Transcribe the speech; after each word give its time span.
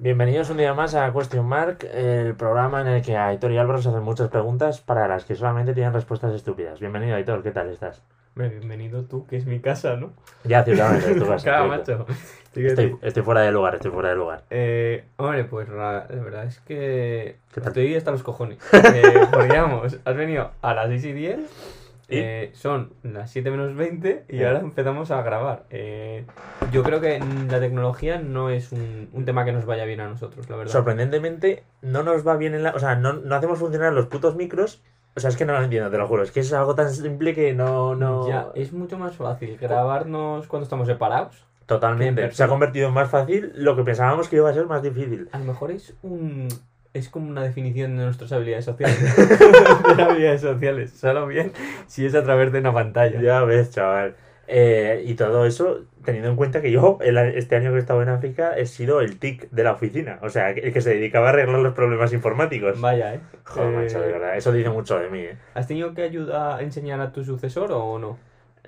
Bienvenidos 0.00 0.48
un 0.50 0.58
día 0.58 0.74
más 0.74 0.94
a 0.94 1.12
Question 1.12 1.44
Mark, 1.44 1.78
el 1.92 2.36
programa 2.36 2.82
en 2.82 2.86
el 2.86 3.02
que 3.02 3.16
Aitor 3.16 3.50
y 3.50 3.58
Álvaro 3.58 3.82
se 3.82 3.88
hacen 3.88 4.04
muchas 4.04 4.28
preguntas 4.28 4.80
para 4.80 5.08
las 5.08 5.24
que 5.24 5.34
solamente 5.34 5.74
tienen 5.74 5.92
respuestas 5.92 6.32
estúpidas. 6.36 6.78
Bienvenido 6.78 7.16
Aitor, 7.16 7.42
¿qué 7.42 7.50
tal 7.50 7.68
estás? 7.68 8.00
Bienvenido 8.36 9.02
tú, 9.06 9.26
que 9.26 9.36
es 9.36 9.46
mi 9.46 9.58
casa, 9.58 9.96
¿no? 9.96 10.12
Ya, 10.44 10.62
ciertamente, 10.62 11.10
es 11.10 11.18
tu 11.18 11.26
casa. 11.26 11.42
Claro, 11.42 11.66
macho. 11.66 12.06
Estoy, 12.54 13.22
fuera 13.24 13.40
de 13.40 13.50
lugar, 13.50 13.74
estoy 13.74 13.90
fuera 13.90 14.10
de 14.10 14.14
lugar. 14.14 14.44
Eh, 14.50 15.04
hombre, 15.16 15.42
pues 15.42 15.68
la, 15.68 16.06
la 16.08 16.22
verdad 16.22 16.44
es 16.44 16.60
que 16.60 17.38
estoy 17.56 17.96
hasta 17.96 18.12
los 18.12 18.22
cojones. 18.22 18.58
Eh, 18.72 19.26
podríamos, 19.32 19.98
has 20.04 20.16
venido 20.16 20.52
a 20.62 20.74
las 20.74 20.90
6 20.90 21.04
y 21.06 21.12
10, 21.12 21.38
¿Y? 21.40 21.44
Eh, 22.08 22.50
son 22.54 22.94
las 23.02 23.30
7 23.30 23.50
menos 23.50 23.74
20 23.74 24.24
y 24.28 24.42
ahora 24.42 24.60
empezamos 24.60 25.10
a 25.10 25.22
grabar. 25.22 25.66
Eh, 25.70 26.24
yo 26.72 26.82
creo 26.82 27.00
que 27.00 27.20
la 27.50 27.60
tecnología 27.60 28.18
no 28.18 28.50
es 28.50 28.72
un, 28.72 29.10
un 29.12 29.24
tema 29.24 29.44
que 29.44 29.52
nos 29.52 29.66
vaya 29.66 29.84
bien 29.84 30.00
a 30.00 30.08
nosotros, 30.08 30.48
la 30.48 30.56
verdad. 30.56 30.72
Sorprendentemente, 30.72 31.64
no 31.82 32.02
nos 32.02 32.26
va 32.26 32.36
bien 32.36 32.54
en 32.54 32.62
la... 32.62 32.70
O 32.70 32.78
sea, 32.78 32.96
no, 32.96 33.12
no 33.12 33.34
hacemos 33.34 33.58
funcionar 33.58 33.92
los 33.92 34.06
putos 34.06 34.36
micros. 34.36 34.82
O 35.16 35.20
sea, 35.20 35.30
es 35.30 35.36
que 35.36 35.44
no 35.44 35.52
lo 35.52 35.62
entiendo, 35.62 35.90
te 35.90 35.98
lo 35.98 36.06
juro. 36.06 36.22
Es 36.22 36.30
que 36.30 36.40
es 36.40 36.52
algo 36.52 36.74
tan 36.74 36.90
simple 36.90 37.34
que 37.34 37.52
no... 37.52 37.94
no... 37.94 38.28
Ya, 38.28 38.48
es 38.54 38.72
mucho 38.72 38.98
más 38.98 39.16
fácil 39.16 39.58
grabarnos 39.58 40.46
cuando 40.46 40.64
estamos 40.64 40.86
separados. 40.86 41.44
Totalmente. 41.68 42.30
Se 42.32 42.42
ha 42.42 42.48
convertido 42.48 42.88
en 42.88 42.94
más 42.94 43.10
fácil 43.10 43.52
lo 43.54 43.76
que 43.76 43.82
pensábamos 43.82 44.30
que 44.30 44.36
iba 44.36 44.48
a 44.48 44.54
ser 44.54 44.64
más 44.64 44.82
difícil. 44.82 45.28
A 45.32 45.38
lo 45.38 45.44
mejor 45.44 45.70
es 45.70 45.94
un. 46.00 46.48
Es 46.94 47.08
como 47.08 47.28
una 47.28 47.42
definición 47.42 47.96
de 47.96 48.04
nuestras 48.04 48.32
habilidades 48.32 48.64
sociales. 48.64 48.98
de 49.96 50.02
habilidades 50.02 50.40
sociales. 50.40 50.90
Solo 50.92 51.26
bien 51.26 51.52
si 51.86 52.06
es 52.06 52.14
a 52.14 52.22
través 52.24 52.50
de 52.52 52.60
una 52.60 52.72
pantalla. 52.72 53.20
Ya 53.20 53.44
ves, 53.44 53.70
chaval. 53.70 54.16
Eh, 54.50 55.02
y 55.06 55.12
todo 55.14 55.44
eso, 55.44 55.82
teniendo 56.04 56.30
en 56.30 56.36
cuenta 56.36 56.62
que 56.62 56.70
yo, 56.72 56.98
el- 57.02 57.18
este 57.18 57.56
año 57.56 57.70
que 57.70 57.76
he 57.76 57.80
estado 57.80 58.02
en 58.02 58.08
África, 58.08 58.56
he 58.56 58.64
sido 58.64 59.02
el 59.02 59.18
TIC 59.18 59.50
de 59.50 59.62
la 59.62 59.72
oficina. 59.72 60.18
O 60.22 60.30
sea, 60.30 60.50
el 60.50 60.72
que 60.72 60.80
se 60.80 60.90
dedicaba 60.94 61.26
a 61.26 61.30
arreglar 61.30 61.58
los 61.60 61.74
problemas 61.74 62.14
informáticos. 62.14 62.80
Vaya, 62.80 63.14
¿eh? 63.14 63.20
Joder, 63.44 63.68
Eh, 63.68 63.76
macho, 63.76 64.00
de 64.00 64.10
verdad. 64.12 64.36
Eso 64.38 64.50
dice 64.52 64.70
mucho 64.70 64.98
de 64.98 65.10
mí, 65.10 65.20
¿eh? 65.20 65.36
¿Has 65.54 65.66
tenido 65.68 65.92
que 65.92 66.02
ayudar 66.02 66.60
a 66.60 66.62
enseñar 66.62 66.98
a 67.00 67.12
tu 67.12 67.22
sucesor 67.24 67.70
o 67.72 67.98
no? 67.98 68.18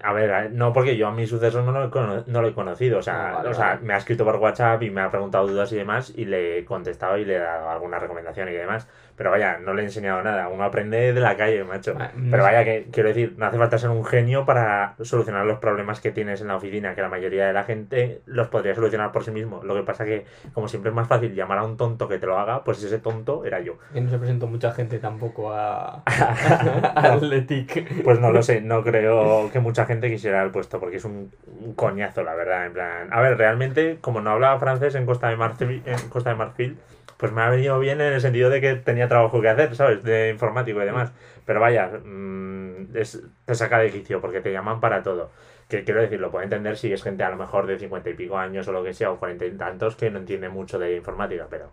A 0.03 0.13
ver, 0.15 0.33
a- 0.33 0.49
no, 0.49 0.73
porque 0.73 0.97
yo 0.97 1.09
a 1.09 1.13
mi 1.13 1.27
sucesor 1.27 1.63
no 1.63 1.73
lo 1.73 1.85
he, 1.85 1.91
cono- 1.91 2.25
no 2.27 2.41
lo 2.43 2.49
he 2.49 2.55
conocido. 2.55 2.99
O 2.99 3.03
sea, 3.03 3.29
Ah, 3.31 3.33
vale, 3.35 3.49
o 3.51 3.55
sea 3.55 3.67
vale. 3.75 3.81
me 3.83 3.95
ha 3.95 3.97
escrito 3.99 4.25
por 4.25 4.37
WhatsApp 4.37 4.83
y 4.83 4.91
me 4.91 5.01
ha 5.03 5.11
preguntado 5.11 5.47
dudas 5.47 5.71
y 5.73 5.77
demás, 5.77 6.13
y 6.17 6.25
le 6.25 6.59
he 6.59 6.65
contestado 6.65 7.19
y 7.19 7.25
le 7.27 7.37
he 7.37 7.39
dado 7.39 7.69
alguna 7.71 7.99
recomendación 7.99 8.49
y 8.49 8.53
demás. 8.53 8.89
Pero 9.21 9.33
vaya, 9.33 9.59
no 9.59 9.75
le 9.75 9.83
he 9.83 9.85
enseñado 9.85 10.23
nada. 10.23 10.49
Uno 10.49 10.65
aprende 10.65 11.13
de 11.13 11.21
la 11.21 11.37
calle, 11.37 11.63
macho. 11.63 11.95
Ah, 12.01 12.11
no 12.17 12.31
Pero 12.31 12.43
vaya 12.43 12.65
que, 12.65 12.87
quiero 12.91 13.11
decir, 13.11 13.35
no 13.37 13.45
hace 13.45 13.59
falta 13.59 13.77
ser 13.77 13.91
un 13.91 14.03
genio 14.03 14.47
para 14.47 14.95
solucionar 15.03 15.45
los 15.45 15.59
problemas 15.59 16.01
que 16.01 16.11
tienes 16.11 16.41
en 16.41 16.47
la 16.47 16.57
oficina, 16.57 16.95
que 16.95 17.03
la 17.03 17.11
mayoría 17.11 17.47
de 17.47 17.53
la 17.53 17.65
gente 17.65 18.23
los 18.25 18.49
podría 18.49 18.75
solucionar 18.75 19.13
por 19.13 19.23
sí 19.23 19.31
mismo. 19.31 19.63
Lo 19.63 19.75
que 19.75 19.83
pasa 19.83 20.07
que, 20.07 20.25
como 20.55 20.69
siempre 20.69 20.89
es 20.89 20.95
más 20.97 21.07
fácil 21.07 21.35
llamar 21.35 21.59
a 21.59 21.65
un 21.65 21.77
tonto 21.77 22.09
que 22.09 22.17
te 22.17 22.25
lo 22.25 22.39
haga, 22.39 22.65
pues 22.65 22.83
ese 22.83 22.99
tonto 22.99 23.45
era 23.45 23.61
yo. 23.61 23.75
Que 23.93 24.01
no 24.01 24.09
se 24.09 24.17
presentó 24.17 24.47
mucha 24.47 24.73
gente 24.73 24.99
tampoco 24.99 25.53
a. 25.53 26.03
al 26.95 27.31
ETIC. 27.31 28.03
Pues 28.03 28.21
no 28.21 28.33
lo 28.33 28.43
sé, 28.43 28.63
no 28.63 28.83
creo 28.83 29.51
que 29.53 29.61
mucha 29.61 29.85
gente 29.85 30.09
quisiera 30.09 30.43
el 30.43 30.51
puesto, 30.51 30.81
porque 30.81 30.97
es 30.97 31.05
un, 31.05 31.31
un 31.61 31.75
coñazo, 31.75 32.23
la 32.23 32.35
verdad. 32.35 32.65
En 32.65 32.73
plan, 32.73 33.09
a 33.13 33.21
ver, 33.21 33.37
realmente, 33.37 33.99
como 34.01 34.23
no 34.23 34.31
hablaba 34.31 34.59
francés 34.59 34.95
en 34.95 35.05
Costa 35.05 35.29
de 35.29 35.37
Marfil, 35.37 35.83
en 35.85 36.09
Costa 36.09 36.31
de 36.31 36.37
Marfil 36.37 36.79
pues 37.21 37.33
me 37.33 37.43
ha 37.43 37.51
venido 37.51 37.79
bien 37.79 38.01
en 38.01 38.15
el 38.15 38.21
sentido 38.23 38.49
de 38.49 38.63
que 38.63 38.77
tenía 38.77 39.07
trabajo 39.11 39.41
que 39.43 39.49
hacer, 39.51 39.77
¿sabes? 39.77 40.03
De 40.05 40.31
informático 40.31 40.83
y 40.83 40.87
demás. 40.87 41.13
Pero 41.47 41.61
vaya, 41.61 41.89
mm, 42.05 42.97
es- 42.97 43.23
te 43.45 43.55
saca 43.55 43.79
de 43.79 43.91
quicio 43.93 44.21
porque 44.23 44.41
te 44.41 44.53
llaman 44.53 44.81
para 44.81 45.03
todo. 45.03 45.31
Que 45.69 45.85
quiero 45.85 46.01
decir, 46.03 46.21
lo 46.21 46.31
puedo 46.31 46.45
entender 46.45 46.77
si 46.79 46.93
es 46.93 47.03
gente 47.03 47.23
a 47.25 47.31
lo 47.31 47.37
mejor 47.37 47.67
de 47.67 47.79
cincuenta 47.79 48.11
y 48.11 48.15
pico 48.15 48.39
años 48.39 48.67
o 48.69 48.73
lo 48.73 48.83
que 48.85 48.95
sea, 48.95 49.11
o 49.13 49.19
cuarenta 49.19 49.45
y 49.47 49.53
tantos, 49.57 49.97
que 49.97 50.11
no 50.11 50.19
entiende 50.19 50.49
mucho 50.49 50.79
de 50.79 50.97
informática, 50.97 51.47
pero... 51.51 51.73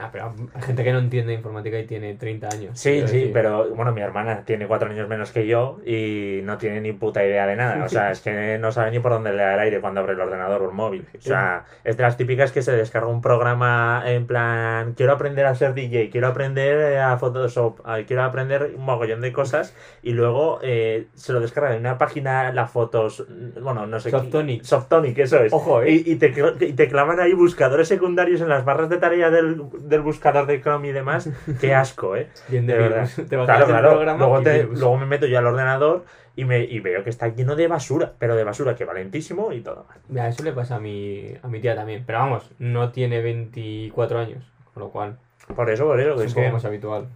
Ah, 0.00 0.10
pero 0.12 0.32
hay 0.54 0.62
gente 0.62 0.84
que 0.84 0.92
no 0.92 0.98
entiende 0.98 1.32
informática 1.34 1.78
y 1.78 1.86
tiene 1.86 2.14
30 2.14 2.48
años. 2.48 2.78
Sí, 2.78 2.94
sí, 2.94 3.00
decir. 3.00 3.30
pero 3.32 3.74
bueno, 3.74 3.92
mi 3.92 4.00
hermana 4.00 4.44
tiene 4.44 4.66
cuatro 4.66 4.88
años 4.90 5.08
menos 5.08 5.32
que 5.32 5.46
yo 5.46 5.80
y 5.84 6.40
no 6.44 6.56
tiene 6.58 6.80
ni 6.80 6.92
puta 6.92 7.24
idea 7.24 7.46
de 7.46 7.56
nada. 7.56 7.84
O 7.84 7.88
sea, 7.88 8.10
es 8.12 8.20
que 8.20 8.58
no 8.58 8.70
sabe 8.72 8.90
ni 8.90 9.00
por 9.00 9.12
dónde 9.12 9.32
le 9.32 9.42
da 9.42 9.54
el 9.54 9.60
aire 9.60 9.80
cuando 9.80 10.00
abre 10.00 10.12
el 10.12 10.20
ordenador 10.20 10.62
o 10.62 10.66
el 10.68 10.74
móvil. 10.74 11.06
O 11.16 11.20
sea, 11.20 11.64
es 11.84 11.96
de 11.96 12.02
las 12.02 12.16
típicas 12.16 12.52
que 12.52 12.62
se 12.62 12.72
descarga 12.72 13.08
un 13.08 13.20
programa 13.22 14.02
en 14.06 14.26
plan, 14.26 14.94
quiero 14.94 15.12
aprender 15.12 15.46
a 15.46 15.54
ser 15.54 15.74
DJ, 15.74 16.10
quiero 16.10 16.28
aprender 16.28 16.78
eh, 16.92 17.00
a 17.00 17.16
Photoshop, 17.18 17.80
quiero 18.06 18.22
aprender 18.22 18.72
un 18.76 18.84
mogollón 18.84 19.20
de 19.20 19.32
cosas 19.32 19.74
y 20.02 20.12
luego 20.12 20.60
eh, 20.62 21.06
se 21.14 21.32
lo 21.32 21.40
descarga 21.40 21.74
en 21.74 21.80
una 21.80 21.98
página, 21.98 22.52
las 22.52 22.70
fotos, 22.70 23.26
mm, 23.28 23.62
bueno, 23.62 23.86
no 23.86 23.98
sé 24.00 24.10
qué- 24.10 24.18
Softonic. 24.18 24.62
Softonic, 24.62 25.18
eso 25.18 25.42
es. 25.42 25.52
Ojo, 25.52 25.82
¿eh? 25.82 25.90
Y, 25.92 26.12
y 26.12 26.16
te, 26.16 26.32
y 26.60 26.72
te 26.72 26.88
clavan 26.88 27.20
ahí 27.20 27.32
buscadores 27.32 27.88
secundarios 27.88 28.40
en 28.40 28.48
las 28.48 28.64
barras 28.64 28.88
de 28.88 28.98
tarea 28.98 29.30
del, 29.30 29.62
del 29.88 30.00
buscador 30.02 30.46
de 30.46 30.60
Chrome 30.60 30.88
y 30.88 30.92
demás. 30.92 31.28
Qué 31.60 31.74
asco, 31.74 32.16
¿eh? 32.16 32.28
Bien 32.48 32.66
de 32.66 32.74
De 32.74 32.78
verdad. 32.80 33.08
Te 33.28 33.36
vas 33.36 33.46
Claro, 33.46 33.64
a 33.64 33.68
claro. 33.68 34.16
Luego, 34.16 34.42
te- 34.42 34.64
luego 34.64 34.96
me 34.98 35.06
meto 35.06 35.26
yo 35.26 35.38
al 35.38 35.46
ordenador 35.46 36.04
y, 36.36 36.44
me, 36.44 36.60
y 36.64 36.80
veo 36.80 37.02
que 37.04 37.10
está 37.10 37.28
lleno 37.28 37.56
de 37.56 37.66
basura, 37.66 38.12
pero 38.18 38.36
de 38.36 38.44
basura 38.44 38.76
que 38.76 38.84
valentísimo 38.84 39.52
y 39.52 39.60
todo. 39.60 39.86
Mira, 40.08 40.28
eso 40.28 40.42
le 40.44 40.52
pasa 40.52 40.76
a 40.76 40.80
mi, 40.80 41.32
a 41.42 41.48
mi 41.48 41.60
tía 41.60 41.74
también. 41.74 42.04
Pero 42.06 42.18
vamos, 42.18 42.50
no 42.58 42.90
tiene 42.92 43.20
24 43.22 44.18
años. 44.18 44.44
Con 44.74 44.82
lo 44.84 44.90
cual, 44.90 45.16
Por 45.56 45.68
eso, 45.70 45.84
por 45.86 46.00
eso, 46.00 46.16
que 46.16 46.24
es 46.24 46.30
es 46.30 46.36
un 46.36 46.42
poco 46.44 46.54
más 46.54 46.64
habitual. 46.64 47.06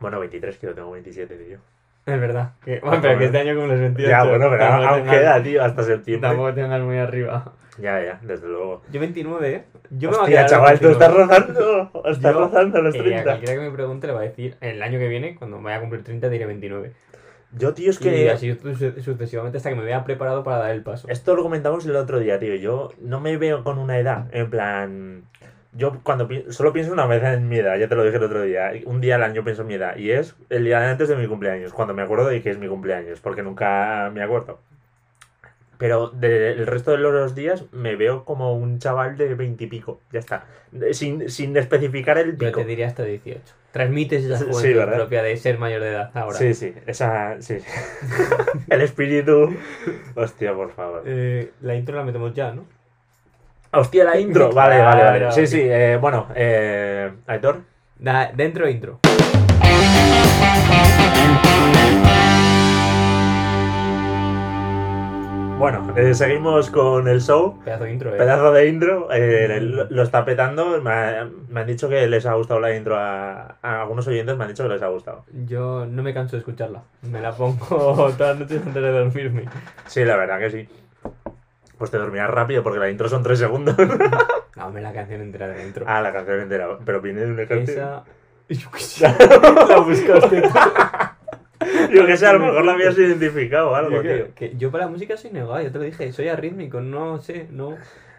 Bueno, 0.00 0.18
23, 0.20 0.58
que 0.58 0.66
yo 0.66 0.74
tengo 0.74 0.90
27, 0.90 1.34
tío. 1.36 1.58
Es 2.06 2.20
verdad. 2.20 2.52
Que, 2.64 2.80
bueno, 2.80 2.98
pero 3.02 3.18
que 3.18 3.26
este 3.26 3.38
año 3.38 3.54
como 3.54 3.66
los 3.68 3.78
28. 3.80 4.10
Ya, 4.10 4.24
bueno, 4.24 4.48
pero 4.50 4.64
aún 4.64 5.04
queda, 5.08 5.42
tío, 5.42 5.62
hasta 5.62 5.82
septiembre. 5.82 6.28
Tampoco 6.28 6.54
tengas 6.54 6.80
muy 6.82 6.98
arriba. 6.98 7.52
Ya, 7.80 8.04
ya, 8.04 8.20
desde 8.22 8.46
luego. 8.48 8.82
Yo 8.92 9.00
29, 9.00 9.54
¿eh? 9.54 9.64
Yo 9.90 10.10
me 10.10 10.16
voy 10.16 10.18
a 10.18 10.22
Hostia, 10.22 10.36
quedar 10.36 10.50
chaval, 10.50 10.80
tú 10.80 10.88
estás 10.88 11.14
29. 11.14 11.38
rozando, 11.54 11.92
estás 12.10 12.32
Yo, 12.34 12.40
rozando 12.40 12.82
los 12.82 12.94
Eh, 12.94 12.98
a 12.98 13.02
30. 13.02 13.22
cualquiera 13.24 13.54
que 13.54 13.60
me 13.60 13.70
pregunte 13.70 14.06
le 14.06 14.12
va 14.12 14.20
a 14.20 14.24
decir, 14.24 14.56
el 14.60 14.82
año 14.82 14.98
que 14.98 15.08
viene, 15.08 15.34
cuando 15.36 15.60
vaya 15.60 15.76
a 15.78 15.80
cumplir 15.80 16.04
30, 16.04 16.28
diré 16.28 16.46
29. 16.46 16.92
Yo, 17.52 17.74
tío, 17.74 17.90
es 17.90 18.00
Y 18.00 18.04
que... 18.04 18.30
así 18.30 18.54
su- 18.54 19.00
sucesivamente 19.02 19.56
hasta 19.58 19.70
que 19.70 19.74
me 19.76 19.82
vea 19.82 20.04
preparado 20.04 20.44
para 20.44 20.58
dar 20.58 20.70
el 20.70 20.82
paso. 20.82 21.08
Esto 21.08 21.34
lo 21.34 21.42
comentamos 21.42 21.84
el 21.86 21.96
otro 21.96 22.20
día, 22.20 22.38
tío. 22.38 22.54
Yo 22.54 22.92
no 23.00 23.18
me 23.20 23.36
veo 23.38 23.64
con 23.64 23.78
una 23.78 23.98
edad. 23.98 24.26
En 24.32 24.50
plan. 24.50 25.22
Yo 25.72 26.00
cuando 26.02 26.26
pi- 26.28 26.44
solo 26.50 26.72
pienso 26.72 26.92
una 26.92 27.06
vez 27.06 27.22
en 27.24 27.48
mi 27.48 27.58
edad, 27.58 27.76
ya 27.76 27.88
te 27.88 27.94
lo 27.96 28.04
dije 28.04 28.16
el 28.18 28.22
otro 28.24 28.42
día. 28.42 28.72
Un 28.86 29.00
día 29.00 29.16
al 29.16 29.22
año 29.24 29.42
pienso 29.42 29.62
en 29.62 29.68
mi 29.68 29.74
edad. 29.74 29.96
Y 29.96 30.10
es 30.12 30.36
el 30.48 30.64
día 30.64 30.88
antes 30.90 31.08
de 31.08 31.16
mi 31.16 31.26
cumpleaños. 31.26 31.72
Cuando 31.72 31.92
me 31.94 32.02
acuerdo 32.02 32.26
de 32.28 32.40
que 32.40 32.50
es 32.50 32.58
mi 32.58 32.68
cumpleaños. 32.68 33.20
Porque 33.20 33.42
nunca 33.42 34.10
me 34.14 34.22
acuerdo. 34.22 34.60
Pero 35.80 36.08
del 36.10 36.66
resto 36.66 36.90
de 36.92 36.98
los 36.98 37.34
días 37.34 37.64
me 37.72 37.96
veo 37.96 38.24
como 38.26 38.54
un 38.54 38.78
chaval 38.78 39.16
de 39.16 39.34
veintipico. 39.34 39.98
Ya 40.12 40.20
está. 40.20 40.44
Sin, 40.92 41.30
sin 41.30 41.56
especificar 41.56 42.18
el 42.18 42.32
Yo 42.32 42.48
pico. 42.48 42.60
te 42.60 42.66
diría 42.66 42.86
hasta 42.86 43.02
18. 43.02 43.40
Transmites 43.72 44.24
esa 44.24 44.44
juventud 44.44 44.92
propia 44.94 45.22
de 45.22 45.36
ser 45.38 45.58
mayor 45.58 45.80
de 45.80 45.88
edad 45.88 46.10
ahora. 46.12 46.36
Sí, 46.36 46.52
sí. 46.52 46.74
Esa. 46.86 47.40
Sí. 47.40 47.56
el 48.68 48.80
espíritu. 48.82 49.56
Hostia, 50.16 50.52
por 50.52 50.70
favor. 50.72 51.02
Eh, 51.06 51.50
la 51.62 51.74
intro 51.74 51.96
la 51.96 52.04
metemos 52.04 52.34
ya, 52.34 52.52
¿no? 52.52 52.66
Hostia, 53.72 54.04
la 54.04 54.18
intro. 54.20 54.52
Vale, 54.52 54.74
Claro, 54.76 54.84
vale, 54.90 55.02
vale. 55.04 55.18
claro. 55.20 55.32
Sí, 55.34 55.46
sí. 55.46 55.60
eh, 55.64 55.96
bueno, 55.98 56.26
eh, 56.34 57.10
Aitor. 57.26 57.62
Da- 57.98 58.30
dentro 58.34 58.68
intro. 58.68 59.00
Bueno, 65.60 65.92
eh, 65.94 66.14
seguimos 66.14 66.70
con 66.70 67.06
el 67.06 67.20
show. 67.20 67.60
Pedazo 67.62 67.84
de 67.84 67.92
intro, 67.92 68.14
eh. 68.14 68.18
Pedazo 68.18 68.50
de 68.50 68.66
intro. 68.66 69.08
eh, 69.12 69.60
lo, 69.60 69.84
lo 69.90 70.02
está 70.02 70.24
petando. 70.24 70.80
Me, 70.80 70.90
ha- 70.90 71.28
me 71.50 71.60
han 71.60 71.66
dicho 71.66 71.86
que 71.90 72.06
les 72.08 72.24
ha 72.24 72.32
gustado 72.32 72.60
la 72.60 72.74
intro 72.74 72.96
a, 72.98 73.56
a 73.60 73.82
algunos 73.82 74.06
oyentes. 74.08 74.36
Me 74.38 74.44
han 74.44 74.48
dicho 74.48 74.62
que 74.62 74.70
les 74.70 74.80
ha 74.82 74.88
gustado. 74.88 75.26
Yo 75.46 75.84
no 75.84 76.02
me 76.02 76.14
canso 76.14 76.36
de 76.36 76.38
escucharla. 76.40 76.82
Me 77.02 77.20
la 77.20 77.32
pongo 77.32 77.66
todas 78.16 78.18
las 78.18 78.38
noches 78.38 78.62
antes 78.66 78.82
de 78.82 78.90
dormirme. 78.90 79.44
Sí, 79.86 80.02
la 80.02 80.16
verdad 80.16 80.38
que 80.38 80.50
sí. 80.50 80.68
Pues 81.76 81.90
te 81.90 81.98
dormirás 81.98 82.30
rápido 82.30 82.62
porque 82.62 82.78
la 82.78 82.88
intro 82.90 83.08
son 83.10 83.22
tres 83.22 83.38
segundos. 83.38 83.76
No, 84.56 84.68
me 84.70 84.82
la 84.82 84.92
canción 84.92 85.22
entera 85.22 85.46
de 85.48 85.56
la 85.56 85.62
intro. 85.64 85.84
ah, 85.88 86.02
la 86.02 86.12
canción 86.12 86.40
entera. 86.40 86.68
Pero 86.84 87.00
viene 87.00 87.20
de 87.22 87.32
una 87.32 87.46
canción. 87.46 88.02
Esa. 88.48 89.14
La 89.68 89.78
buscaste. 89.78 90.42
Yo 91.94 92.06
que 92.06 92.16
sé, 92.16 92.26
a 92.26 92.32
lo 92.32 92.40
mejor 92.40 92.64
la 92.64 92.72
habías 92.72 92.96
identificado 92.98 93.70
o 93.70 93.74
algo, 93.74 93.96
Yo, 93.96 94.02
tío. 94.02 94.34
que, 94.34 94.50
que 94.50 94.56
yo 94.56 94.70
para 94.70 94.84
la 94.86 94.90
música 94.90 95.16
soy 95.16 95.30
negado, 95.30 95.60
ya 95.60 95.70
te 95.70 95.78
lo 95.78 95.84
dije, 95.84 96.12
soy 96.12 96.28
arrítmico, 96.28 96.80
no 96.80 97.18
sé, 97.18 97.48
no. 97.50 97.76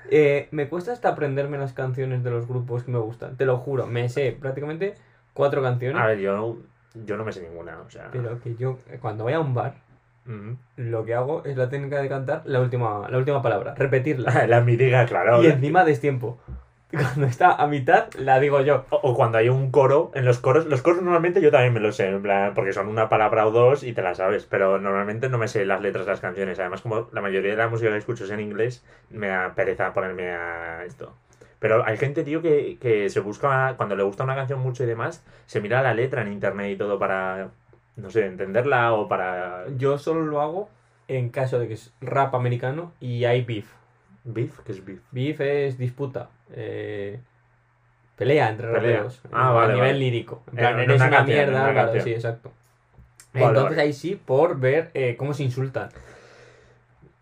Eh, 0.09 0.47
me 0.51 0.67
cuesta 0.67 0.91
hasta 0.93 1.09
aprenderme 1.09 1.57
las 1.57 1.73
canciones 1.73 2.23
de 2.23 2.29
los 2.31 2.47
grupos 2.47 2.83
que 2.83 2.91
me 2.91 2.99
gustan, 2.99 3.37
te 3.37 3.45
lo 3.45 3.57
juro, 3.57 3.87
me 3.87 4.09
sé 4.09 4.35
prácticamente 4.39 4.93
cuatro 5.33 5.61
canciones, 5.61 6.01
A 6.01 6.07
ver, 6.07 6.19
yo 6.19 6.35
no, 6.35 6.57
yo 7.05 7.17
no 7.17 7.23
me 7.23 7.31
sé 7.31 7.41
ninguna, 7.41 7.79
o 7.79 7.89
sea. 7.89 8.09
pero 8.11 8.39
que 8.41 8.55
yo 8.55 8.77
cuando 8.99 9.23
voy 9.23 9.33
a 9.33 9.39
un 9.39 9.53
bar, 9.53 9.75
lo 10.75 11.03
que 11.05 11.13
hago 11.15 11.43
es 11.45 11.57
la 11.57 11.69
técnica 11.69 12.01
de 12.01 12.09
cantar 12.09 12.43
la 12.45 12.61
última, 12.61 13.09
la 13.09 13.17
última 13.17 13.41
palabra, 13.41 13.73
repetirla. 13.75 14.45
La 14.47 14.61
mítica, 14.61 15.05
claro. 15.05 15.41
y 15.41 15.47
encima 15.47 15.83
destiempo. 15.83 16.39
Cuando 16.91 17.27
está 17.27 17.55
a 17.55 17.67
mitad, 17.67 18.11
la 18.15 18.39
digo 18.39 18.61
yo. 18.61 18.85
O, 18.89 18.97
o 18.97 19.15
cuando 19.15 19.37
hay 19.37 19.49
un 19.49 19.71
coro, 19.71 20.11
en 20.13 20.25
los 20.25 20.39
coros, 20.39 20.65
los 20.65 20.81
coros 20.81 21.01
normalmente 21.01 21.41
yo 21.41 21.51
también 21.51 21.73
me 21.73 21.79
los 21.79 21.95
sé, 21.95 22.09
en 22.09 22.21
plan, 22.21 22.53
porque 22.53 22.73
son 22.73 22.87
una 22.87 23.09
palabra 23.09 23.47
o 23.47 23.51
dos 23.51 23.83
y 23.83 23.93
te 23.93 24.01
la 24.01 24.15
sabes, 24.15 24.45
pero 24.45 24.79
normalmente 24.79 25.29
no 25.29 25.37
me 25.37 25.47
sé 25.47 25.65
las 25.65 25.81
letras 25.81 26.05
de 26.05 26.11
las 26.11 26.19
canciones. 26.19 26.59
Además, 26.59 26.81
como 26.81 27.09
la 27.11 27.21
mayoría 27.21 27.51
de 27.51 27.57
la 27.57 27.69
música 27.69 27.89
que 27.89 27.97
escucho 27.97 28.25
es 28.25 28.31
en 28.31 28.39
inglés, 28.41 28.85
me 29.09 29.27
da 29.27 29.53
pereza 29.55 29.93
ponerme 29.93 30.31
a 30.31 30.83
esto. 30.85 31.15
Pero 31.59 31.85
hay 31.85 31.97
gente, 31.97 32.23
tío, 32.23 32.41
que, 32.41 32.77
que 32.81 33.09
se 33.09 33.19
busca, 33.19 33.75
cuando 33.77 33.95
le 33.95 34.03
gusta 34.03 34.23
una 34.23 34.35
canción 34.35 34.59
mucho 34.59 34.83
y 34.83 34.87
demás, 34.87 35.23
se 35.45 35.61
mira 35.61 35.83
la 35.83 35.93
letra 35.93 36.23
en 36.23 36.31
internet 36.31 36.71
y 36.71 36.75
todo 36.75 36.97
para, 36.97 37.49
no 37.95 38.09
sé, 38.09 38.25
entenderla 38.25 38.93
o 38.93 39.07
para... 39.07 39.65
Yo 39.77 39.97
solo 39.99 40.25
lo 40.25 40.41
hago 40.41 40.69
en 41.07 41.29
caso 41.29 41.59
de 41.59 41.67
que 41.67 41.75
es 41.75 41.93
rap 42.01 42.33
americano 42.33 42.93
y 42.99 43.25
hay 43.25 43.43
beef. 43.43 43.71
¿Beef? 44.23 44.59
¿Qué 44.65 44.71
es 44.71 44.83
beef? 44.83 45.01
Beef 45.11 45.39
es 45.41 45.77
disputa. 45.77 46.29
Eh, 46.55 47.19
pelea 48.17 48.49
entre 48.49 48.67
Pelea. 48.71 48.97
raperos. 48.97 49.21
Ah, 49.31 49.49
a 49.49 49.53
vale, 49.53 49.73
nivel 49.73 49.79
vale. 49.79 49.99
lírico. 49.99 50.43
En 50.51 50.57
Eh, 50.57 50.57
plan, 50.59 50.79
en 50.79 50.79
eres 50.81 50.95
una 50.97 51.07
una, 51.07 51.17
canción, 51.17 51.37
en 51.37 51.45
mierda, 51.47 51.61
una 51.61 51.73
claro, 51.73 51.87
canción. 51.91 52.03
sí, 52.05 52.11
exacto. 52.13 52.51
Vale, 53.33 53.47
Entonces 53.49 53.77
ahí 53.77 53.93
sí, 53.93 54.15
por 54.15 54.59
ver 54.59 54.91
eh, 54.93 55.15
cómo 55.17 55.33
se 55.33 55.43
insultan. 55.43 55.89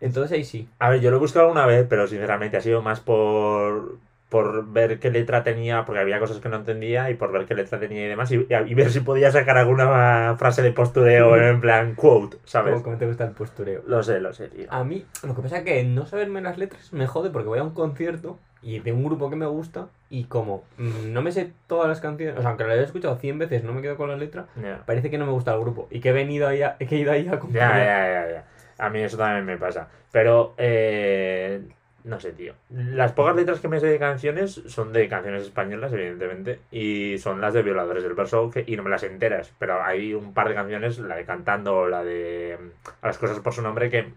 Entonces 0.00 0.32
ahí 0.32 0.44
sí. 0.44 0.68
A 0.78 0.90
ver, 0.90 1.00
yo 1.00 1.10
lo 1.10 1.16
he 1.16 1.20
buscado 1.20 1.46
alguna 1.46 1.66
vez, 1.66 1.86
pero 1.88 2.06
sinceramente 2.06 2.56
ha 2.56 2.60
sido 2.60 2.82
más 2.82 3.00
por, 3.00 3.98
por 4.30 4.66
ver 4.72 4.98
qué 5.00 5.10
letra 5.10 5.42
tenía, 5.42 5.84
porque 5.84 6.00
había 6.00 6.18
cosas 6.18 6.38
que 6.38 6.48
no 6.48 6.56
entendía 6.56 7.10
y 7.10 7.14
por 7.14 7.32
ver 7.32 7.44
qué 7.46 7.54
letra 7.54 7.78
tenía 7.78 8.06
y 8.06 8.08
demás, 8.08 8.30
y, 8.32 8.46
y 8.66 8.74
ver 8.74 8.90
si 8.90 9.00
podía 9.00 9.30
sacar 9.30 9.58
alguna 9.58 10.36
frase 10.38 10.62
de 10.62 10.72
postureo 10.72 11.36
en 11.42 11.60
plan 11.60 11.94
quote, 11.94 12.38
¿sabes? 12.44 12.80
Como 12.80 12.96
te 12.96 13.06
gusta 13.06 13.24
el 13.24 13.32
postureo. 13.32 13.82
Lo 13.86 14.02
sé, 14.02 14.20
lo 14.20 14.32
sé, 14.32 14.48
tío. 14.48 14.66
A 14.70 14.84
mí, 14.84 15.04
lo 15.26 15.34
que 15.34 15.42
pasa 15.42 15.58
es 15.58 15.64
que 15.64 15.84
no 15.84 16.06
saberme 16.06 16.40
las 16.40 16.56
letras 16.56 16.92
me 16.92 17.06
jode 17.06 17.28
porque 17.30 17.48
voy 17.48 17.58
a 17.58 17.62
un 17.64 17.74
concierto 17.74 18.38
y 18.62 18.78
de 18.78 18.92
un 18.92 19.02
grupo 19.04 19.30
que 19.30 19.36
me 19.36 19.46
gusta 19.46 19.88
y 20.10 20.24
como 20.24 20.64
no 20.78 21.22
me 21.22 21.32
sé 21.32 21.50
todas 21.66 21.88
las 21.88 22.00
canciones, 22.00 22.36
o 22.38 22.40
sea, 22.40 22.50
aunque 22.50 22.64
lo 22.64 22.72
haya 22.72 22.82
escuchado 22.82 23.16
100 23.16 23.38
veces, 23.38 23.64
no 23.64 23.72
me 23.72 23.82
quedo 23.82 23.96
con 23.96 24.10
la 24.10 24.16
letra, 24.16 24.46
parece 24.86 25.10
que 25.10 25.18
no 25.18 25.26
me 25.26 25.32
gusta 25.32 25.54
el 25.54 25.60
grupo 25.60 25.88
y 25.90 26.00
que 26.00 26.10
he 26.10 26.12
venido 26.12 26.46
ahí 26.46 26.62
a, 26.62 26.76
que 26.76 26.94
he 26.94 26.98
ido 26.98 27.10
ahí 27.10 27.22
a 27.26 27.30
Ya, 27.30 27.34
acompañar. 27.36 27.76
ya, 27.78 28.06
ya, 28.06 28.30
ya. 28.32 28.44
A 28.78 28.90
mí 28.90 29.00
eso 29.00 29.16
también 29.16 29.44
me 29.44 29.56
pasa. 29.58 29.88
Pero, 30.12 30.54
eh, 30.58 31.62
no 32.04 32.20
sé, 32.20 32.32
tío. 32.32 32.54
Las 32.70 33.12
pocas 33.12 33.36
letras 33.36 33.60
que 33.60 33.68
me 33.68 33.80
sé 33.80 33.86
de 33.86 33.98
canciones 33.98 34.62
son 34.66 34.92
de 34.92 35.08
canciones 35.08 35.42
españolas, 35.42 35.92
evidentemente, 35.92 36.60
y 36.70 37.18
son 37.18 37.40
las 37.40 37.54
de 37.54 37.62
Violadores 37.62 38.02
del 38.02 38.14
Verso, 38.14 38.50
que, 38.50 38.64
y 38.66 38.76
no 38.76 38.82
me 38.82 38.90
las 38.90 39.02
enteras. 39.02 39.52
Pero 39.58 39.82
hay 39.82 40.14
un 40.14 40.32
par 40.32 40.48
de 40.48 40.54
canciones, 40.54 40.98
la 40.98 41.16
de 41.16 41.24
Cantando 41.24 41.88
la 41.88 42.02
de 42.04 42.58
mm, 42.60 42.88
A 43.02 43.06
las 43.08 43.18
cosas 43.18 43.38
por 43.40 43.52
su 43.52 43.62
nombre, 43.62 43.90
que... 43.90 44.08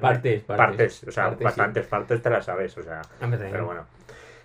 Partes, 0.00 0.44
partes. 0.44 0.66
Partes, 0.66 1.04
o 1.08 1.10
sea, 1.10 1.24
Partes, 1.24 1.38
sí. 1.38 1.44
bastantes 1.44 1.86
partes 1.86 2.22
te 2.22 2.30
las 2.30 2.44
sabes, 2.44 2.76
o 2.78 2.82
sea... 2.82 3.00
A 3.20 3.26
mí 3.26 3.32
también. 3.32 3.50
Pero 3.50 3.66
bueno. 3.66 3.86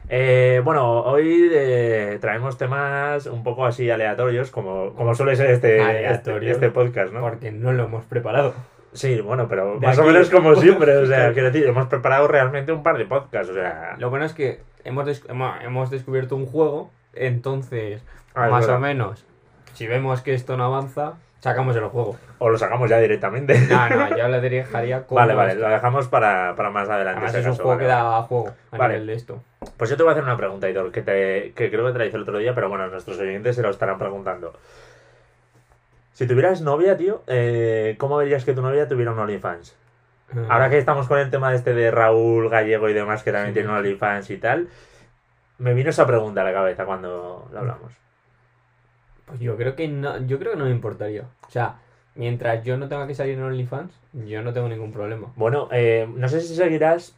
Eh, 0.09 0.61
bueno, 0.63 1.01
hoy 1.01 1.49
eh, 1.51 2.17
traemos 2.19 2.57
temas 2.57 3.25
un 3.27 3.43
poco 3.43 3.65
así 3.65 3.89
aleatorios, 3.89 4.51
como, 4.51 4.93
como 4.95 5.15
suele 5.15 5.35
ser 5.35 5.51
este, 5.51 6.11
este, 6.11 6.51
este 6.51 6.69
podcast, 6.71 7.13
¿no? 7.13 7.21
Porque 7.21 7.51
no 7.51 7.71
lo 7.71 7.85
hemos 7.85 8.05
preparado. 8.05 8.53
Sí, 8.93 9.19
bueno, 9.21 9.47
pero 9.47 9.79
De 9.79 9.87
más 9.87 9.97
o 9.99 10.03
menos 10.03 10.29
como 10.29 10.55
siempre, 10.61 10.95
o 10.97 11.05
sea, 11.05 11.33
quiero 11.33 11.51
decir, 11.51 11.67
hemos 11.67 11.87
preparado 11.87 12.27
realmente 12.27 12.71
un 12.71 12.83
par 12.83 12.97
de 12.97 13.05
podcasts, 13.05 13.49
o 13.51 13.53
sea... 13.55 13.95
Lo 13.97 14.09
bueno 14.09 14.25
es 14.25 14.33
que 14.33 14.61
hemos, 14.83 15.05
des- 15.05 15.23
hemos 15.63 15.89
descubierto 15.89 16.35
un 16.35 16.45
juego, 16.45 16.91
entonces, 17.13 18.03
Ah, 18.35 18.47
más 18.49 18.61
verdad. 18.61 18.77
o 18.77 18.79
menos, 18.79 19.25
si 19.73 19.87
vemos 19.87 20.21
que 20.21 20.33
esto 20.33 20.57
no 20.57 20.65
avanza, 20.65 21.13
sacamos 21.39 21.75
el 21.75 21.85
juego. 21.85 22.17
O 22.39 22.49
lo 22.49 22.57
sacamos 22.57 22.89
ya 22.89 22.99
directamente. 22.99 23.59
No, 23.69 23.89
no, 23.89 24.09
yo 24.17 24.27
le 24.27 24.41
dejaría 24.41 25.05
como... 25.05 25.19
vale, 25.19 25.33
vale, 25.33 25.55
lo 25.55 25.67
dejamos 25.69 26.07
para, 26.07 26.55
para 26.55 26.69
más 26.69 26.89
adelante. 26.89 27.17
Además 27.25 27.35
es 27.35 27.45
un 27.47 27.55
juego 27.55 27.69
vale, 27.71 27.81
que 27.81 27.87
da 27.87 28.21
juego 28.23 28.53
a 28.71 28.77
Vale. 28.77 28.93
nivel 28.93 29.07
de 29.07 29.13
esto. 29.13 29.43
Pues 29.77 29.89
yo 29.89 29.97
te 29.97 30.03
voy 30.03 30.09
a 30.09 30.13
hacer 30.13 30.23
una 30.23 30.37
pregunta, 30.37 30.69
Hitor, 30.69 30.91
que, 30.91 31.01
te, 31.01 31.53
que 31.55 31.69
creo 31.69 31.85
que 31.87 31.93
te 31.93 31.99
la 31.99 32.05
hice 32.05 32.17
el 32.17 32.23
otro 32.23 32.37
día, 32.37 32.53
pero 32.55 32.69
bueno, 32.69 32.87
nuestros 32.87 33.17
oyentes 33.19 33.55
se 33.55 33.61
lo 33.61 33.69
estarán 33.69 33.97
preguntando. 33.97 34.53
Si 36.13 36.27
tuvieras 36.27 36.61
novia, 36.61 36.95
tío, 36.97 37.23
eh, 37.27 37.95
¿cómo 37.97 38.17
verías 38.17 38.45
que 38.45 38.53
tu 38.53 38.61
novia 38.61 38.87
tuviera 38.87 39.11
un 39.11 39.19
OnlyFans? 39.19 39.75
Ahora 40.49 40.69
que 40.69 40.77
estamos 40.79 41.07
con 41.07 41.19
el 41.19 41.29
tema 41.29 41.53
este 41.53 41.73
de 41.75 41.91
Raúl 41.91 42.49
Gallego 42.49 42.89
y 42.89 42.93
demás, 42.93 43.21
que 43.23 43.31
también 43.31 43.49
Sí. 43.49 43.59
tiene 43.59 43.69
un 43.69 43.75
OnlyFans 43.75 44.29
y 44.31 44.37
tal, 44.37 44.67
me 45.59 45.73
vino 45.75 45.89
esa 45.91 46.07
pregunta 46.07 46.41
a 46.41 46.43
la 46.43 46.53
cabeza 46.53 46.85
cuando 46.85 47.47
lo 47.51 47.59
hablamos. 47.59 47.93
Pues 49.25 49.39
yo 49.39 49.55
creo 49.57 49.75
que 49.75 49.87
no, 49.87 50.17
yo 50.25 50.39
creo 50.39 50.53
que 50.53 50.57
no 50.57 50.65
me 50.65 50.71
importaría. 50.71 51.23
O 51.47 51.51
sea, 51.51 51.75
mientras 52.15 52.63
yo 52.63 52.77
no 52.77 52.87
tenga 52.87 53.05
que 53.07 53.15
salir 53.15 53.35
en 53.37 53.43
OnlyFans, 53.43 53.91
yo 54.25 54.41
no 54.41 54.53
tengo 54.53 54.67
ningún 54.69 54.91
problema. 54.91 55.31
Bueno, 55.35 55.69
eh, 55.71 56.07
no 56.15 56.27
sé 56.29 56.41
si 56.41 56.55
seguirás 56.55 57.15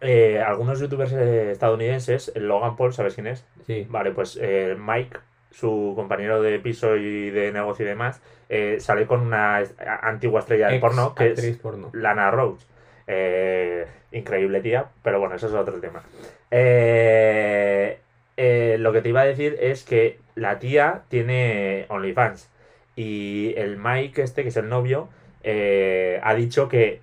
eh, 0.00 0.42
algunos 0.46 0.78
youtubers 0.78 1.12
eh, 1.12 1.50
estadounidenses, 1.52 2.32
Logan 2.36 2.76
Paul, 2.76 2.92
¿sabes 2.92 3.14
quién 3.14 3.28
es? 3.28 3.44
Sí. 3.66 3.86
Vale, 3.88 4.10
pues 4.12 4.38
eh, 4.40 4.76
Mike, 4.78 5.16
su 5.50 5.92
compañero 5.96 6.42
de 6.42 6.58
piso 6.58 6.96
y 6.96 7.30
de 7.30 7.52
negocio 7.52 7.84
y 7.84 7.88
demás, 7.88 8.20
eh, 8.48 8.76
sale 8.80 9.06
con 9.06 9.20
una 9.20 9.62
antigua 10.02 10.40
estrella 10.40 10.68
de 10.68 10.78
porno 10.78 11.14
que 11.14 11.32
es 11.32 11.56
porno. 11.58 11.90
Lana 11.92 12.30
Rhodes. 12.30 12.66
Eh, 13.08 13.86
increíble 14.12 14.60
tía, 14.60 14.86
pero 15.02 15.20
bueno, 15.20 15.36
eso 15.36 15.46
es 15.46 15.54
otro 15.54 15.80
tema. 15.80 16.02
Eh, 16.50 17.98
eh, 18.36 18.76
lo 18.78 18.92
que 18.92 19.00
te 19.00 19.08
iba 19.08 19.22
a 19.22 19.26
decir 19.26 19.56
es 19.60 19.84
que 19.84 20.18
la 20.34 20.58
tía 20.58 21.02
tiene 21.08 21.86
OnlyFans 21.88 22.48
y 22.96 23.54
el 23.56 23.76
Mike 23.76 24.22
este, 24.22 24.42
que 24.42 24.48
es 24.48 24.56
el 24.56 24.68
novio, 24.68 25.08
eh, 25.42 26.20
ha 26.22 26.34
dicho 26.34 26.68
que 26.68 27.00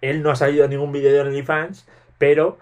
él 0.00 0.22
no 0.22 0.30
ha 0.30 0.36
salido 0.36 0.64
en 0.64 0.70
ningún 0.70 0.92
vídeo 0.92 1.12
de 1.12 1.20
OnlyFans, 1.20 1.86
pero 2.18 2.58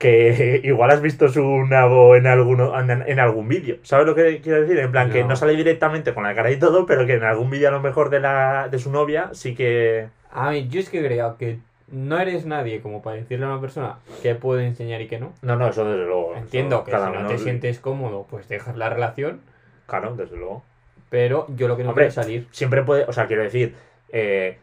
que 0.00 0.60
igual 0.64 0.90
has 0.90 1.00
visto 1.02 1.28
su 1.28 1.44
nabo 1.66 2.16
en, 2.16 2.26
alguno, 2.26 2.76
en, 2.80 2.90
en 2.90 3.20
algún 3.20 3.46
vídeo. 3.48 3.76
¿Sabes 3.82 4.06
lo 4.06 4.14
que 4.16 4.40
quiero 4.40 4.62
decir? 4.62 4.78
En 4.80 4.90
plan, 4.90 5.10
que 5.10 5.22
No. 5.22 5.36
sale 5.36 5.54
directamente 5.54 6.14
con 6.14 6.24
la 6.24 6.34
cara 6.34 6.50
y 6.50 6.58
todo, 6.58 6.86
pero 6.86 7.06
que 7.06 7.14
en 7.14 7.22
algún 7.22 7.50
vídeo 7.50 7.68
a 7.68 7.72
lo 7.72 7.80
mejor 7.80 8.10
de, 8.10 8.18
la, 8.20 8.68
de 8.68 8.78
su 8.78 8.90
novia 8.90 9.28
sí 9.32 9.54
que... 9.54 10.08
A 10.32 10.50
mí, 10.50 10.66
yo 10.68 10.80
es 10.80 10.88
que 10.88 11.04
creo 11.04 11.36
que 11.36 11.58
no 11.92 12.18
eres 12.18 12.46
nadie 12.46 12.80
como 12.80 13.02
para 13.02 13.16
decirle 13.16 13.44
a 13.46 13.48
una 13.50 13.60
persona 13.60 13.96
qué 14.22 14.34
puede 14.36 14.64
enseñar 14.66 15.00
y 15.02 15.06
qué 15.08 15.18
no. 15.18 15.32
No, 15.42 15.56
no, 15.56 15.68
eso 15.68 15.84
desde 15.84 16.06
luego. 16.06 16.34
Entiendo 16.36 16.76
Eso 16.76 16.84
que 16.86 16.92
si 16.92 17.22
no 17.22 17.28
te 17.28 17.38
sientes 17.38 17.78
cómodo, 17.80 18.26
pues 18.30 18.48
dejas 18.48 18.76
la 18.76 18.88
relación, 18.88 19.40
Claro, 19.86 20.14
desde 20.16 20.36
luego. 20.36 20.62
pero 21.10 21.46
yo 21.56 21.66
lo 21.68 21.76
que 21.76 21.82
no 21.82 21.90
Hombre, 21.90 22.04
quiero 22.06 22.08
es 22.08 22.14
salir. 22.26 22.46
Siempre 22.52 22.82
puede, 22.84 23.04
o 23.04 23.12
sea, 23.12 23.26
quiero 23.26 23.42
decir, 23.42 23.74
eh, 24.12 24.56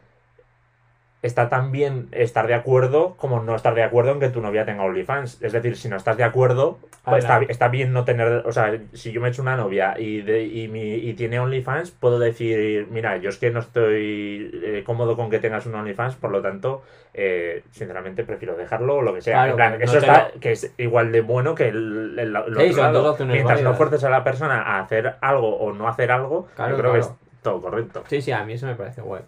está 1.20 1.48
tan 1.48 1.72
bien 1.72 2.08
estar 2.12 2.46
de 2.46 2.54
acuerdo 2.54 3.14
como 3.16 3.42
no 3.42 3.56
estar 3.56 3.74
de 3.74 3.82
acuerdo 3.82 4.12
en 4.12 4.20
que 4.20 4.28
tu 4.28 4.40
novia 4.40 4.64
tenga 4.64 4.84
OnlyFans. 4.84 5.42
Es 5.42 5.52
decir, 5.52 5.76
si 5.76 5.88
no 5.88 5.96
estás 5.96 6.16
de 6.16 6.22
acuerdo, 6.24 6.78
pues 7.04 7.24
está, 7.24 7.38
está 7.50 7.68
bien 7.68 7.92
no 7.92 8.04
tener, 8.04 8.44
o 8.46 8.52
sea, 8.52 8.78
si 8.92 9.10
yo 9.10 9.20
me 9.20 9.30
echo 9.30 9.42
una 9.42 9.56
novia 9.56 9.94
y, 9.98 10.22
de, 10.22 10.44
y, 10.44 10.68
mi, 10.68 10.94
y 10.94 11.14
tiene 11.14 11.40
OnlyFans, 11.40 11.90
puedo 11.90 12.18
decir, 12.20 12.86
mira, 12.90 13.16
yo 13.16 13.30
es 13.30 13.38
que 13.38 13.50
no 13.50 13.60
estoy 13.60 14.50
eh, 14.62 14.82
cómodo 14.86 15.16
con 15.16 15.28
que 15.30 15.38
tengas 15.40 15.66
un 15.66 15.74
OnlyFans, 15.74 16.14
por 16.16 16.30
lo 16.30 16.40
tanto, 16.40 16.82
eh, 17.14 17.64
sinceramente 17.72 18.22
prefiero 18.24 18.56
dejarlo 18.56 18.96
o 18.96 19.02
lo 19.02 19.12
que 19.14 19.22
sea. 19.22 19.34
Claro, 19.34 19.50
En 19.50 19.56
plan, 19.56 19.72
no 19.78 19.84
eso 19.84 19.98
está, 19.98 20.30
lo- 20.34 20.40
que 20.40 20.52
es 20.52 20.72
igual 20.78 21.10
de 21.10 21.20
bueno 21.22 21.54
que 21.56 21.68
el, 21.68 22.16
el- 22.18 22.36
el 22.36 22.56
Sí, 22.56 22.70
otro 22.70 22.82
lado. 22.82 23.16
Mientras 23.26 23.62
no 23.62 23.74
fuerces 23.74 24.04
a 24.04 24.10
la 24.10 24.22
persona 24.22 24.62
a 24.62 24.80
hacer 24.80 25.16
algo 25.20 25.56
o 25.58 25.72
no 25.72 25.88
hacer 25.88 26.12
algo, 26.12 26.46
yo 26.56 26.76
creo 26.76 26.92
que 26.92 26.98
es 27.00 27.10
todo 27.42 27.60
correcto. 27.60 28.04
Sí, 28.06 28.22
sí, 28.22 28.30
a 28.30 28.44
mí 28.44 28.52
eso 28.52 28.66
me 28.66 28.76
parece 28.76 29.00
guay. 29.00 29.22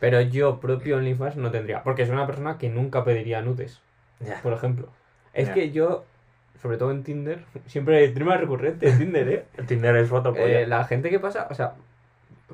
Pero 0.00 0.20
yo 0.20 0.60
propio 0.60 0.96
OnlyFans 0.96 1.36
no 1.36 1.50
tendría, 1.50 1.82
porque 1.82 2.06
soy 2.06 2.14
una 2.14 2.26
persona 2.26 2.58
que 2.58 2.68
nunca 2.68 3.04
pediría 3.04 3.42
nudes, 3.42 3.80
por 4.42 4.52
ejemplo. 4.52 4.88
Es 5.32 5.50
que 5.50 5.70
yo, 5.70 6.04
sobre 6.60 6.76
todo 6.76 6.90
en 6.90 7.02
Tinder, 7.02 7.44
siempre 7.66 8.04
el 8.04 8.14
tema 8.14 8.36
recurrente 8.36 8.88
en 8.88 8.98
Tinder, 8.98 9.28
¿eh? 9.28 9.44
Tinder 9.66 9.96
es 9.96 10.08
foto 10.08 10.34
Eh, 10.36 10.66
la 10.66 10.84
gente 10.84 11.10
que 11.10 11.18
pasa, 11.18 11.48
o 11.50 11.54
sea, 11.54 11.74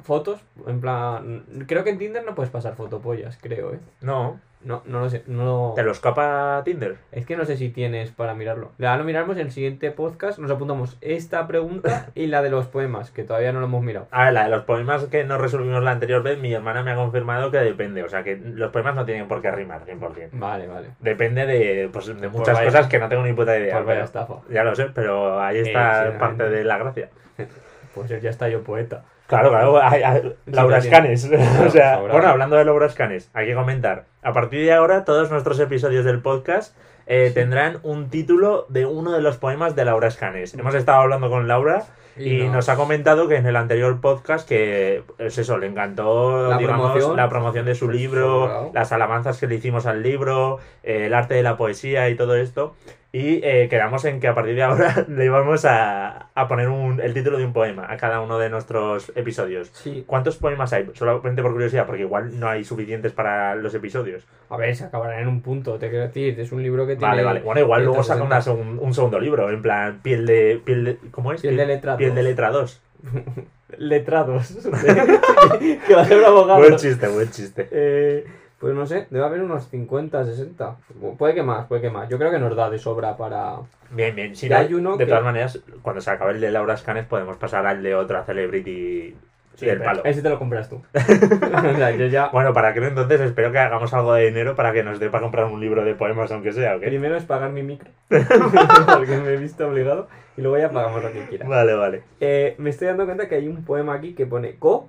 fotos, 0.03 0.41
en 0.67 0.81
plan, 0.81 1.45
creo 1.67 1.85
que 1.85 1.91
en 1.91 1.99
Tinder 1.99 2.25
no 2.25 2.35
puedes 2.35 2.51
pasar 2.51 2.75
fotopollas, 2.75 3.39
creo, 3.41 3.75
¿eh? 3.75 3.81
No, 4.01 4.41
No, 4.65 4.83
no 4.87 5.01
lo 5.01 5.11
sé, 5.11 5.23
no 5.27 5.73
te 5.77 5.83
lo 5.83 5.93
escapa 5.93 6.63
Tinder. 6.65 6.97
Es 7.13 7.27
que 7.27 7.37
no 7.37 7.45
sé 7.45 7.57
si 7.57 7.69
tienes 7.69 8.11
para 8.11 8.35
mirarlo. 8.35 8.73
Ya 8.79 8.97
lo 8.97 9.05
miraremos 9.05 9.37
en 9.37 9.43
el 9.47 9.53
siguiente 9.53 9.91
podcast, 9.91 10.39
nos 10.39 10.51
apuntamos 10.51 10.97
esta 11.01 11.47
pregunta 11.47 12.07
y 12.15 12.27
la 12.29 12.41
de 12.43 12.51
los 12.51 12.67
poemas, 12.67 13.11
que 13.11 13.25
todavía 13.25 13.53
no 13.53 13.61
lo 13.61 13.67
hemos 13.67 13.83
mirado. 13.83 14.09
A 14.11 14.25
ver, 14.25 14.33
la 14.33 14.45
de 14.45 14.51
los 14.51 14.65
poemas 14.65 15.05
que 15.05 15.25
no 15.25 15.37
resolvimos 15.39 15.83
la 15.83 15.91
anterior 15.91 16.23
vez, 16.23 16.39
mi 16.39 16.53
hermana 16.53 16.83
me 16.83 16.93
ha 16.93 16.97
confirmado 16.97 17.51
que 17.51 17.59
depende. 17.59 18.03
O 18.03 18.09
sea, 18.09 18.23
que 18.25 18.37
los 18.37 18.71
poemas 18.71 18.95
no 18.95 19.05
tienen 19.05 19.29
por 19.29 19.43
qué 19.43 19.51
rimar 19.51 19.85
100%. 19.85 20.31
Vale, 20.33 20.67
vale. 20.67 20.89
Depende 21.01 21.47
de, 21.47 21.89
pues, 21.93 22.07
de 22.07 22.29
muchas 22.29 22.55
vaya- 22.55 22.67
cosas 22.67 22.87
que 22.87 22.99
no 22.99 23.09
tengo 23.09 23.23
ni 23.23 23.33
puta 23.35 23.59
idea. 23.59 23.75
Pues 23.75 23.87
vaya 23.87 23.95
pero- 23.97 24.05
estafa. 24.07 24.35
ya 24.51 24.65
lo 24.65 24.75
sé, 24.75 24.87
pero 24.95 25.41
ahí 25.41 25.59
Eh, 25.59 25.63
está 25.63 26.11
sí, 26.13 26.19
parte 26.19 26.49
de 26.49 26.65
la 26.65 26.79
gracia. 26.79 27.11
Pues 27.95 28.09
ya 28.11 28.29
está 28.29 28.49
yo 28.49 28.65
poeta. 28.65 29.05
Claro, 29.27 29.51
claro, 29.51 29.81
hay- 29.83 30.35
Laura 30.47 30.79
Escanes. 30.79 31.31
o 31.67 31.71
sea, 31.71 31.99
bueno, 31.99 32.29
hablando 32.29 32.57
de 32.57 32.65
Laura 32.65 32.87
Escanes, 32.87 33.31
hay 33.33 33.47
que 33.47 33.55
comentar. 33.55 34.05
A 34.23 34.33
partir 34.33 34.65
de 34.65 34.73
ahora, 34.73 35.05
todos 35.05 35.31
nuestros 35.31 35.59
episodios 35.61 36.05
del 36.05 36.21
podcast 36.21 36.77
eh, 37.07 37.31
tendrán 37.35 37.79
un 37.83 38.11
título 38.11 38.67
de 38.69 38.87
uno 38.87 39.13
de 39.13 39.21
los 39.23 39.37
poemas 39.39 39.75
de 39.77 39.85
Laura 39.87 40.09
Escanes. 40.09 40.55
Hemos 40.55 40.75
estado 40.75 41.01
hablando 41.01 41.31
con 41.31 41.49
Laura 41.49 41.85
y, 42.17 42.37
Y 42.37 42.45
nos... 42.45 42.53
nos- 42.53 42.69
ha 42.69 42.77
comentado 42.77 43.27
que 43.27 43.37
en 43.37 43.47
el 43.47 43.57
anterior 43.57 44.01
podcast 44.01 44.47
que 44.49 45.03
es 45.19 45.39
eso, 45.39 45.59
le 45.59 45.67
encantó 45.67 46.49
La 46.51 46.59
digamos, 46.59 46.93
promoción. 46.93 47.17
la 47.17 47.29
promoción 47.29 47.67
de 47.67 47.75
su 47.75 47.87
Pues 47.87 47.97
libro, 47.97 48.41
sobrado. 48.43 48.71
las 48.75 48.93
alabanzas 48.93 49.39
que 49.41 49.47
le 49.47 49.55
hicimos 49.57 49.87
al 49.87 50.03
libro, 50.03 50.59
eh, 50.83 51.07
el 51.07 51.15
arte 51.15 51.35
de 51.35 51.43
la 51.43 51.57
poesía 51.57 52.09
y 52.11 52.15
todo 52.15 52.37
esto. 52.37 52.75
Y 53.17 53.41
eh, 53.45 53.69
quedamos 53.71 54.05
en 54.07 54.19
que 54.19 54.27
a 54.27 54.35
partir 54.35 54.57
de 54.57 54.65
ahora 54.65 55.05
le 55.09 55.25
íbamos 55.27 55.65
a, 55.67 56.31
a 56.35 56.49
poner 56.49 56.69
un, 56.69 57.01
el 57.01 57.15
título 57.15 57.39
de 57.39 57.45
un 57.45 57.53
poema 57.53 57.87
a 57.89 57.97
cada 57.97 58.21
uno 58.21 58.41
de 58.41 58.51
nuestros 58.51 59.13
episodios. 59.15 59.69
Sí. 59.73 60.03
¿Cuántos 60.05 60.37
poemas 60.37 60.73
hay? 60.73 60.91
Solamente 60.95 61.41
por 61.41 61.53
curiosidad, 61.53 61.87
porque 61.87 62.03
igual 62.03 62.41
no 62.41 62.49
hay 62.49 62.65
suficientes 62.65 63.13
para 63.13 63.55
los 63.55 63.73
episodios. 63.73 64.27
A 64.51 64.57
ver, 64.57 64.75
se 64.75 64.83
acabará 64.83 65.21
en 65.21 65.29
un 65.29 65.43
punto, 65.43 65.79
te 65.79 65.91
quiero 65.91 66.07
decir. 66.09 66.41
Es 66.41 66.51
un 66.51 66.61
libro 66.65 66.89
que 66.89 66.97
tiene. 66.97 67.09
Vale, 67.09 67.23
vale. 67.23 67.41
Bueno, 67.43 67.61
igual 67.61 67.85
luego 67.85 68.03
saca 68.03 68.19
160. 68.27 68.27
una 68.27 68.41
segun- 68.43 68.79
un 68.85 68.93
segundo 68.95 69.21
libro, 69.21 69.49
en 69.49 69.63
plan, 69.63 70.01
piel 70.03 70.27
de. 70.27 70.61
Piel 70.65 70.85
de 70.85 70.99
¿Cómo 71.13 71.33
es? 71.33 71.41
Piel 71.41 71.57
de 71.57 71.67
letra 71.67 71.97
Piel 71.97 72.17
de 72.17 72.23
letra 72.25 72.51
2. 72.51 72.83
Letrados. 73.79 74.57
que 75.87 75.95
va 75.95 76.03
a 76.03 76.05
ser 76.05 76.19
un 76.19 76.25
abogado. 76.25 76.59
Buen 76.61 76.77
chiste, 76.77 77.09
buen 77.09 77.31
chiste. 77.31 77.69
Eh, 77.71 78.25
pues 78.65 78.75
no 78.75 78.87
sé, 78.87 79.07
debe 79.11 79.27
haber 79.27 79.43
unos 79.43 79.69
50, 79.69 80.25
60. 80.25 80.77
Puede 81.19 81.35
que 81.35 81.43
más, 81.43 81.67
puede 81.67 81.83
que 81.83 81.91
más. 81.91 82.09
Yo 82.09 82.17
creo 82.17 82.31
que 82.31 82.39
nos 82.39 82.57
da 82.57 82.71
de 82.71 82.79
sobra 82.79 83.15
para. 83.15 83.57
Bien, 83.91 84.17
bien. 84.17 84.35
Si 84.35 84.49
no, 84.49 84.57
hay 84.57 84.73
uno 84.73 84.97
de 84.97 85.05
que- 85.05 85.11
todas 85.11 85.23
maneras, 85.23 85.63
cuando 85.83 86.01
se 86.01 86.11
acabe 86.11 86.33
el 86.33 86.41
de 86.41 86.51
Laura 86.51 86.75
Scanes, 86.75 87.05
podemos 87.05 87.37
pasar 87.37 87.67
al 87.67 87.83
de 87.83 87.95
otra 87.95 88.25
celebrity 88.25 89.15
del 89.61 89.77
pero 89.77 89.85
palo. 89.85 90.05
Ese 90.07 90.23
te 90.23 90.31
lo 90.31 90.39
compras 90.39 90.71
tú. 90.71 90.77
o 90.95 91.77
sea, 91.77 91.91
yo 91.91 92.07
ya. 92.07 92.31
Bueno, 92.33 92.55
para 92.55 92.69
aquel 92.69 92.85
entonces 92.85 93.21
espero 93.21 93.53
que 93.53 93.59
hagamos 93.59 93.93
algo 93.93 94.15
de 94.15 94.25
dinero 94.29 94.55
para 94.57 94.73
que 94.73 94.83
nos 94.83 94.99
dé 94.99 95.11
para 95.11 95.21
comprar 95.21 95.45
un 95.45 95.61
libro 95.61 95.85
de 95.85 95.95
poemas, 95.95 96.33
aunque 96.33 96.51
sea, 96.53 96.77
¿ok? 96.77 96.85
Primero 96.85 97.17
es 97.17 97.25
pagar 97.25 97.51
mi 97.51 97.63
micro. 97.63 97.91
porque 98.09 99.19
me 99.19 99.35
he 99.35 99.37
visto 99.37 99.69
obligado. 99.69 100.09
Y 100.39 100.41
luego 100.41 100.57
ya 100.57 100.71
pagamos 100.71 101.03
lo 101.03 101.13
que 101.13 101.27
quieras. 101.27 101.47
Vale, 101.47 101.75
vale. 101.75 102.03
Eh, 102.19 102.55
me 102.57 102.71
estoy 102.71 102.89
dando 102.89 103.05
cuenta 103.05 103.29
que 103.29 103.35
hay 103.35 103.47
un 103.47 103.63
poema 103.63 103.93
aquí 103.93 104.15
que 104.15 104.25
pone 104.25 104.57
co, 104.57 104.89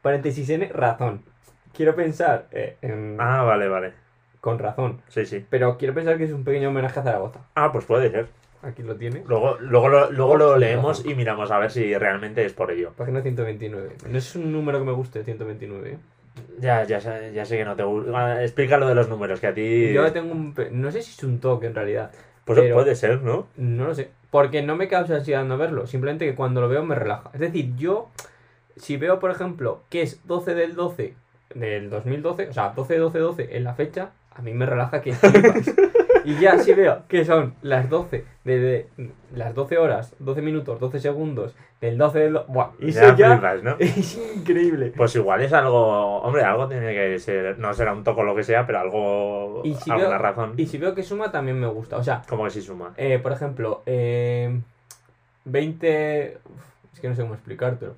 paréntesis 0.00 0.48
n, 0.48 0.66
razón. 0.72 1.30
Quiero 1.74 1.94
pensar 1.94 2.46
eh, 2.52 2.76
en- 2.82 3.16
Ah, 3.18 3.42
vale, 3.42 3.68
vale. 3.68 3.92
con 4.40 4.58
razón. 4.58 5.00
Sí, 5.08 5.24
sí. 5.26 5.44
Pero 5.48 5.78
quiero 5.78 5.94
pensar 5.94 6.18
que 6.18 6.24
es 6.24 6.32
un 6.32 6.44
pequeño 6.44 6.68
homenaje 6.70 6.98
a 7.00 7.02
Zaragoza. 7.02 7.40
Ah, 7.54 7.70
pues 7.72 7.84
puede 7.84 8.10
ser. 8.10 8.26
Aquí 8.62 8.82
lo 8.82 8.94
tiene. 8.96 9.22
Luego, 9.26 9.56
luego, 9.60 9.88
lo, 9.88 10.10
luego 10.12 10.36
lo 10.36 10.54
Sí, 10.54 10.60
leemos 10.60 10.98
razón. 10.98 11.10
y 11.10 11.14
miramos 11.14 11.50
a 11.50 11.58
ver 11.58 11.70
si 11.70 11.94
realmente 11.96 12.44
es 12.44 12.52
por 12.52 12.70
ello. 12.70 12.92
Página 12.96 13.20
129. 13.22 13.90
No 14.08 14.18
es 14.18 14.34
un 14.36 14.52
número 14.52 14.78
que 14.78 14.84
me 14.84 14.92
guste, 14.92 15.24
129. 15.24 15.90
¿eh? 15.92 15.98
Ya, 16.60 16.84
ya, 16.84 17.00
sé- 17.00 17.32
ya 17.34 17.44
sé 17.44 17.56
que 17.58 17.64
no 17.64 17.74
te 17.76 17.82
gusta. 17.82 18.42
Explica 18.42 18.78
lo 18.78 18.86
de 18.88 18.94
los 18.94 19.08
números, 19.08 19.40
que 19.40 19.46
a 19.48 19.54
ti. 19.54 19.92
Yo 19.92 20.12
tengo 20.12 20.32
un... 20.32 20.54
No 20.72 20.90
sé 20.92 21.02
si 21.02 21.10
es 21.12 21.22
un 21.24 21.40
toque 21.40 21.66
en 21.66 21.74
realidad. 21.74 22.10
Pues 22.44 22.58
pero- 22.60 22.74
puede 22.74 22.94
ser, 22.94 23.20
¿no? 23.22 23.46
No 23.56 23.86
lo 23.86 23.94
sé. 23.94 24.10
Porque 24.30 24.62
no 24.62 24.76
me 24.76 24.88
causa 24.88 25.16
ansiedad 25.16 25.44
no 25.44 25.58
verlo. 25.58 25.86
Simplemente 25.86 26.24
que 26.24 26.34
cuando 26.34 26.60
lo 26.60 26.68
veo 26.68 26.84
me 26.84 26.94
relaja. 26.94 27.30
Es 27.34 27.40
decir, 27.40 27.74
yo... 27.76 28.10
Si 28.76 28.96
veo, 28.96 29.18
por 29.18 29.30
ejemplo, 29.30 29.82
que 29.90 30.02
es 30.02 30.26
12 30.26 30.54
del 30.54 30.74
12 30.74 31.14
del 31.54 31.90
2012, 31.90 32.48
o 32.48 32.52
sea, 32.52 32.70
12 32.70 32.96
12 32.98 33.18
12 33.18 33.56
en 33.56 33.64
la 33.64 33.74
fecha, 33.74 34.10
a 34.34 34.42
mí 34.42 34.52
me 34.52 34.66
relaja 34.66 35.00
que 35.02 35.12
flipas. 35.12 35.70
Y 36.24 36.38
ya 36.38 36.56
si 36.56 36.72
veo 36.72 37.02
que 37.08 37.24
son 37.24 37.54
las 37.62 37.90
12 37.90 38.24
de, 38.44 38.58
de- 38.60 38.86
las 39.34 39.56
12 39.56 39.76
horas, 39.76 40.14
12 40.20 40.40
minutos, 40.40 40.78
12 40.78 41.00
segundos 41.00 41.56
del 41.80 41.98
12 41.98 42.18
del... 42.20 42.32
do- 42.34 42.44
Buah, 42.46 42.68
y 42.78 42.92
Ya 42.92 43.16
ya 43.16 43.32
flipas, 43.32 43.62
¿no? 43.64 43.74
es 43.80 44.20
increíble. 44.36 44.92
Pues 44.96 45.16
igual 45.16 45.42
es 45.42 45.52
algo. 45.52 46.18
Hombre, 46.22 46.44
algo 46.44 46.68
tiene 46.68 46.94
que 46.94 47.18
ser. 47.18 47.58
No 47.58 47.74
será 47.74 47.92
un 47.92 48.04
toco 48.04 48.22
lo 48.22 48.36
que 48.36 48.44
sea, 48.44 48.64
pero 48.64 48.78
algo. 48.78 49.62
Y 49.64 49.74
si 49.74 49.90
alguna 49.90 50.10
veo- 50.10 50.18
razón. 50.18 50.52
Y 50.58 50.66
si 50.66 50.78
veo 50.78 50.94
que 50.94 51.02
suma 51.02 51.32
también 51.32 51.58
me 51.58 51.66
gusta. 51.66 51.96
O 51.96 52.04
sea, 52.04 52.22
Como 52.28 52.44
que 52.44 52.50
si 52.50 52.62
suma. 52.62 52.94
Eh, 52.98 53.18
por 53.18 53.32
ejemplo, 53.32 53.82
eh, 53.86 54.60
20... 55.44 56.38
uf, 56.44 56.62
Es 56.94 57.00
que 57.00 57.08
no 57.08 57.16
sé 57.16 57.22
cómo 57.22 57.34
explicártelo. 57.34 57.94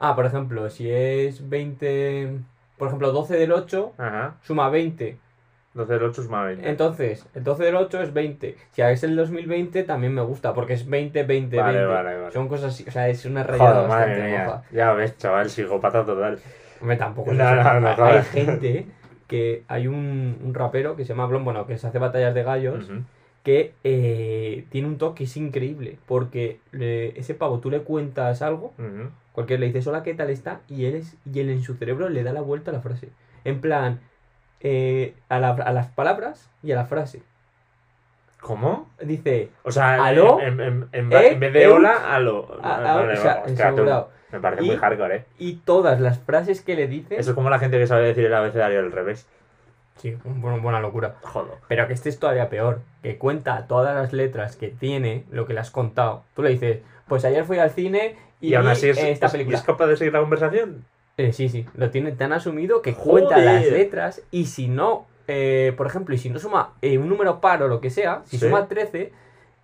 Ah, 0.00 0.16
por 0.16 0.26
ejemplo, 0.26 0.68
si 0.70 0.90
es 0.90 1.48
20... 1.48 2.38
Por 2.78 2.88
ejemplo, 2.88 3.12
12 3.12 3.36
del 3.36 3.52
8 3.52 3.92
Ajá. 3.98 4.34
suma 4.42 4.70
20. 4.70 5.16
12 5.74 5.92
del 5.92 6.02
8 6.02 6.22
suma 6.22 6.44
20. 6.44 6.68
Entonces, 6.68 7.26
el 7.34 7.44
12 7.44 7.64
del 7.64 7.76
8 7.76 8.02
es 8.02 8.12
20. 8.14 8.56
Si 8.72 8.82
es 8.82 9.02
el 9.04 9.14
2020 9.14 9.84
también 9.84 10.14
me 10.14 10.22
gusta, 10.22 10.54
porque 10.54 10.72
es 10.72 10.88
20, 10.88 11.22
20, 11.24 11.56
Vale, 11.58 11.78
20. 11.78 11.92
vale, 11.94 12.16
vale. 12.18 12.32
Son 12.32 12.48
cosas 12.48 12.72
así, 12.72 12.84
o 12.88 12.90
sea, 12.90 13.08
es 13.08 13.24
una 13.26 13.42
rayada 13.44 13.74
Joder, 13.74 13.88
madre 13.88 14.06
bastante 14.10 14.30
mía. 14.30 14.44
moja. 14.46 14.62
Ya 14.72 14.92
ves, 14.94 15.16
chaval, 15.18 15.50
psicópata 15.50 16.04
total. 16.04 16.38
Hombre, 16.80 16.96
tampoco 16.96 17.30
es 17.32 17.36
No, 17.38 17.54
no, 17.54 17.80
no 17.80 18.04
Hay- 18.04 18.22
gente 18.22 18.86
que... 19.28 19.62
Hay 19.68 19.86
un, 19.86 20.38
un 20.42 20.54
rapero 20.54 20.96
que 20.96 21.04
se 21.04 21.10
llama 21.10 21.26
Blon, 21.26 21.44
bueno, 21.44 21.66
que 21.66 21.76
se 21.78 21.86
hace 21.86 21.98
batallas 21.98 22.34
de 22.34 22.42
gallos. 22.42 22.88
Ujú. 22.88 23.02
que 23.44 23.72
eh, 23.84 24.64
tiene 24.70 24.86
un 24.88 24.98
toque 24.98 25.24
es 25.24 25.36
increíble, 25.36 25.98
porque 26.06 26.60
le- 26.72 27.18
ese 27.18 27.34
pavo 27.34 27.58
tú 27.60 27.70
le 27.70 27.80
cuentas 27.82 28.42
algo, 28.42 28.72
Ujú. 28.78 29.08
Cualquiera 29.40 29.60
le 29.60 29.66
dices 29.66 29.86
hola, 29.86 30.02
¿qué 30.02 30.14
tal 30.14 30.30
está? 30.30 30.60
Y 30.68 30.84
él, 30.86 30.94
es, 30.96 31.16
y 31.32 31.40
él 31.40 31.50
en 31.50 31.62
su 31.62 31.74
cerebro 31.74 32.08
le 32.08 32.22
da 32.22 32.32
la 32.32 32.40
vuelta 32.40 32.70
a 32.70 32.74
la 32.74 32.80
frase. 32.80 33.08
En 33.44 33.60
plan, 33.60 34.00
eh, 34.60 35.14
a, 35.28 35.38
la- 35.38 35.50
a 35.50 35.72
las 35.72 35.88
palabras 35.88 36.50
y 36.62 36.72
a 36.72 36.76
la 36.76 36.84
frase. 36.84 37.22
¿Cómo? 38.40 38.88
Dice, 39.02 39.50
O 39.64 39.70
sea, 39.72 40.02
¿Aló? 40.04 40.40
En, 40.40 40.60
en- 40.60 40.88
en- 40.92 41.12
¿Eh? 41.12 41.28
en 41.32 41.40
vez 41.40 41.52
de 41.52 41.64
¿Eh? 41.64 41.68
hola, 41.68 42.14
aló. 42.14 42.48
a- 42.62 42.76
Vale, 42.78 42.88
a- 42.88 42.94
vale, 42.94 43.12
o 43.12 43.16
sea, 43.16 43.42
hostia, 43.44 43.54
tú, 43.68 43.72
asegurado. 43.74 44.10
Me 44.32 44.40
parece 44.40 44.62
Y- 44.62 44.66
muy 44.68 44.76
hardcore, 44.76 45.16
¿eh? 45.16 45.24
Y 45.38 45.54
todas 45.56 46.00
las 46.00 46.18
frases 46.20 46.62
que 46.62 46.74
le 46.76 46.86
dice... 46.86 47.16
Eso 47.18 47.30
es 47.30 47.34
como 47.34 47.50
la 47.50 47.58
gente 47.58 47.78
que 47.78 47.86
sabe 47.86 48.06
decir 48.06 48.24
el 48.24 48.34
abecedario 48.34 48.78
al 48.78 48.92
revés. 48.92 49.26
Sí, 49.96 50.16
un- 50.24 50.42
una 50.42 50.56
buena 50.56 50.80
locura. 50.80 51.16
Joder. 51.22 51.54
Pero 51.68 51.86
que 51.86 51.92
este 51.92 52.08
es 52.08 52.18
todavía 52.18 52.48
peor, 52.48 52.80
que 53.02 53.18
cuenta 53.18 53.66
todas 53.66 53.94
las 53.94 54.12
letras 54.14 54.56
que 54.56 54.68
tiene, 54.68 55.24
lo 55.30 55.46
que 55.46 55.52
le 55.52 55.60
has 55.60 55.70
contado. 55.70 56.22
Tú 56.34 56.42
le 56.42 56.50
dices, 56.50 56.80
pues 57.08 57.24
ayer 57.26 57.44
fui 57.44 57.58
al 57.58 57.70
cine 57.70 58.16
y, 58.40 58.48
Y, 58.50 58.54
aún 58.54 58.66
así 58.68 58.88
es, 58.88 58.98
eh, 58.98 59.10
esta 59.10 59.26
es- 59.26 59.32
película. 59.32 59.56
es 59.58 59.62
capaz 59.62 59.86
de 59.86 59.96
seguir 59.96 60.12
la 60.12 60.20
conversación. 60.20 60.84
Eh, 61.16 61.32
sí, 61.32 61.48
sí, 61.48 61.66
lo 61.74 61.90
tiene 61.90 62.12
tan 62.12 62.32
asumido 62.32 62.80
que 62.82 62.92
Joder. 62.94 63.24
cuenta 63.26 63.38
las 63.38 63.66
letras 63.66 64.22
y 64.30 64.46
si 64.46 64.68
no, 64.68 65.06
eh, 65.28 65.74
por 65.76 65.86
ejemplo, 65.86 66.14
y 66.14 66.18
si 66.18 66.30
no 66.30 66.38
suma 66.38 66.72
eh, 66.82 66.96
un 66.98 67.08
número 67.08 67.40
par 67.40 67.62
o 67.62 67.68
lo 67.68 67.80
que 67.80 67.90
sea, 67.90 68.22
si 68.24 68.38
Sí. 68.38 68.46
suma 68.46 68.68
13, 68.68 69.12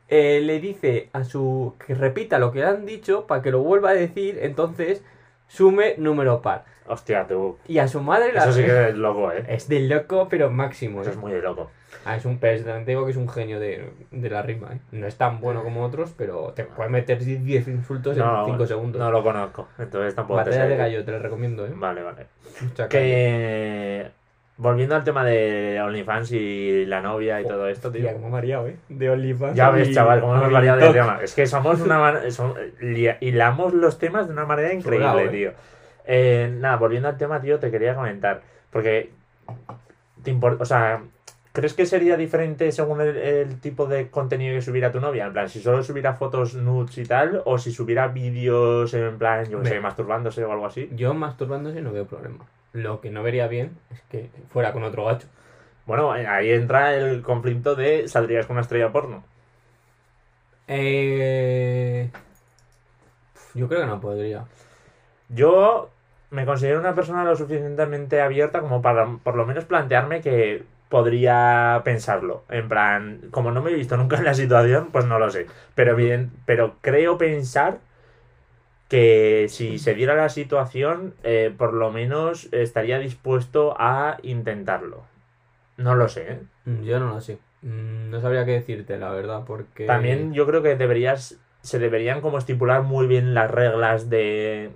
eh, 0.09 0.41
le 0.43 0.61
dice 0.61 1.09
a 1.13 1.25
su 1.25 1.75
que 1.85 1.95
repita 1.95 2.39
lo 2.39 2.53
que 2.53 2.59
le 2.61 2.67
han 2.67 2.85
dicho 2.87 3.27
para 3.27 3.43
que 3.43 3.51
lo 3.51 3.61
vuelva 3.61 3.91
a 3.91 3.95
decir, 3.95 4.39
entonces 4.43 5.03
sume 5.49 5.95
número 5.99 6.43
par. 6.43 6.65
Hostia, 6.89 7.27
tú. 7.27 7.57
Y 7.67 7.79
a 7.79 7.89
su 7.89 8.01
madre 8.01 8.33
la... 8.33 8.43
Eso 8.45 8.53
sí 8.53 8.63
que 8.65 8.89
es 8.91 8.95
loco, 8.97 9.33
¿eh? 9.33 9.45
Es 9.49 9.69
de 9.69 9.81
loco, 9.81 10.29
pero 10.31 10.51
máximo. 10.51 11.01
Eso 11.01 11.11
¿eh? 11.11 11.13
es 11.15 11.19
muy 11.19 11.33
de 11.33 11.41
loco. 11.43 11.71
Ah, 12.05 12.17
es 12.17 12.25
un 12.25 12.39
pez, 12.39 12.65
también 12.65 12.85
te 12.85 12.91
digo 12.93 13.05
que 13.05 13.11
es 13.11 13.17
un 13.17 13.29
genio 13.29 13.59
de, 13.59 13.91
de 14.11 14.31
la 14.31 14.43
rima, 14.43 14.73
¿eh? 14.75 14.79
No 14.93 15.07
es 15.07 15.17
tan 15.17 15.41
bueno 15.41 15.63
como 15.65 15.83
otros, 15.85 16.15
pero 16.17 16.53
te 16.55 16.65
puede 16.65 16.91
meter 16.91 17.19
10 17.25 17.67
insultos 17.69 18.17
No, 18.17 18.41
en 18.41 18.53
5 18.53 18.67
segundos. 18.67 19.01
No 19.01 19.11
lo 19.11 19.23
conozco, 19.23 19.69
entonces 19.79 20.15
tampoco 20.15 20.41
te 20.45 20.51
Batalla 20.51 20.65
sé 20.65 20.71
de 20.71 20.77
gallo, 20.77 21.05
te 21.05 21.13
lo 21.13 21.19
recomiendo, 21.19 21.67
¿eh? 21.67 21.73
Vale, 21.75 22.03
vale. 22.03 22.27
Mucha 22.61 22.89
calle. 22.89 22.91
Que. 22.91 24.11
Volviendo 24.59 24.95
al 24.97 25.05
tema 25.05 25.23
de 25.23 25.79
OnlyFans 25.83 26.33
y 26.33 26.87
la 26.87 27.03
novia 27.03 27.43
y 27.43 27.45
todo 27.45 27.69
esto, 27.69 27.93
tío. 27.93 28.01
Tía, 28.03 28.15
como 28.15 28.31
mareado, 28.31 28.69
¿eh? 28.69 28.77
De 28.89 29.11
OnlyFans. 29.11 29.55
Ya 29.55 29.69
ves, 29.71 29.93
chaval, 29.93 30.21
cómo 30.21 30.35
hemos 30.37 30.51
variado 30.51 30.79
de 30.79 30.93
tema. 30.93 31.19
Es 31.23 31.35
que 31.35 31.47
somos 31.47 31.81
una 31.81 31.99
man- 31.99 32.21
lia- 32.81 33.19
hilamos 33.21 33.75
los 33.75 33.99
temas 33.99 34.27
de 34.29 34.33
una 34.33 34.47
manera 34.47 34.73
increíble, 34.73 35.25
¿eh? 35.25 35.29
tío. 35.29 35.51
Eh, 36.07 36.51
nada, 36.59 36.77
volviendo 36.77 37.09
al 37.09 37.19
tema, 37.19 37.41
tío, 37.41 37.59
te 37.59 37.71
quería 37.71 37.95
comentar. 37.95 38.41
Porque. 38.71 39.11
Te 40.23 40.33
o 40.33 40.65
sea, 40.65 41.03
¿crees 41.57 41.73
que 41.73 41.87
sería 41.87 42.19
diferente 42.19 42.71
según 42.71 43.01
el, 43.01 43.17
el 43.17 43.61
tipo 43.61 43.87
de 43.87 44.11
contenido 44.11 44.55
que 44.55 44.61
subiera 44.61 44.93
tu 44.93 45.01
novia? 45.01 45.25
En 45.25 45.33
plan, 45.33 45.49
si 45.49 45.63
solo 45.63 45.83
subiera 45.83 46.13
fotos 46.13 46.53
nudes 46.53 46.99
y 46.99 47.05
tal, 47.05 47.41
o 47.47 47.57
si 47.57 47.73
subiera 47.73 48.09
vídeos 48.09 48.93
en 48.93 49.17
plan, 49.17 49.47
yo 49.47 49.63
qué 49.63 49.71
sé, 49.71 49.81
masturbándose 49.81 50.45
o 50.45 50.53
algo 50.53 50.67
así. 50.67 50.91
Yo 50.93 51.15
masturbándose 51.15 51.81
no 51.81 51.93
veo 51.93 52.05
problema. 52.05 52.45
Lo 52.75 53.01
que 53.01 53.11
no 53.11 53.23
vería 53.23 53.49
bien 53.49 53.79
es 53.91 54.03
que 54.11 54.29
fuera 54.51 54.75
con 54.75 54.85
otro 54.85 55.07
gacho. 55.07 55.29
Bueno, 55.87 56.13
ahí 56.13 56.51
entra 56.51 56.95
el 56.95 57.23
conflicto 57.23 57.75
de 57.75 58.07
¿saldrías 58.07 58.45
con 58.45 58.57
una 58.57 58.63
estrella 58.63 58.93
porno? 58.93 59.25
Eh... 60.69 62.11
Yo 63.55 63.67
creo 63.67 63.81
que 63.81 63.87
no 63.87 63.99
podría. 63.99 64.45
Yo 65.31 65.89
me 66.29 66.45
considero 66.45 66.81
una 66.81 66.95
persona 66.95 67.25
lo 67.25 67.35
suficientemente 67.35 68.21
abierta 68.21 68.61
como 68.61 68.83
para 68.83 69.07
por 69.25 69.37
lo 69.37 69.47
menos 69.47 69.65
plantearme 69.65 70.21
que 70.21 70.67
podría 70.89 71.81
pensarlo. 71.85 72.45
En 72.49 72.69
plan, 72.69 73.21
como 73.31 73.51
no 73.51 73.63
me 73.63 73.71
he 73.71 73.75
visto 73.75 73.97
nunca 73.97 74.17
en 74.17 74.25
la 74.25 74.35
situación, 74.35 74.89
pues 74.93 75.05
no 75.07 75.19
lo 75.19 75.31
sé. 75.31 75.47
Pero 75.75 75.97
bien, 75.97 76.31
pero 76.45 76.77
creo 76.81 77.19
pensar 77.19 77.79
que 78.89 79.47
si 79.49 79.79
se 79.79 79.95
diera 79.95 80.15
la 80.15 80.29
situación, 80.29 81.15
eh, 81.25 81.53
por 81.57 81.75
lo 81.75 81.91
menos 81.91 82.49
estaría 82.53 82.99
dispuesto 82.99 83.75
a 83.79 84.19
intentarlo. 84.23 85.03
No 85.77 85.95
lo 85.95 86.09
sé. 86.09 86.33
¿eh? 86.33 86.41
Mm, 86.67 86.83
Yo 86.85 87.01
no 87.01 87.09
lo 87.09 87.21
sé. 87.21 87.39
Mm, 87.63 88.11
No 88.11 88.21
sabría 88.21 88.45
qué 88.45 88.53
decirte, 88.53 88.97
la 88.99 89.11
verdad, 89.11 89.43
porque... 89.47 89.87
También 89.87 90.33
yo 90.33 90.47
creo 90.47 90.63
que 90.63 90.77
deberías, 90.77 91.37
se 91.63 91.79
deberían 91.81 92.21
como 92.21 92.39
estipular 92.39 92.83
muy 92.83 93.09
bien 93.09 93.35
las 93.35 93.51
reglas 93.51 94.09
de, 94.09 94.71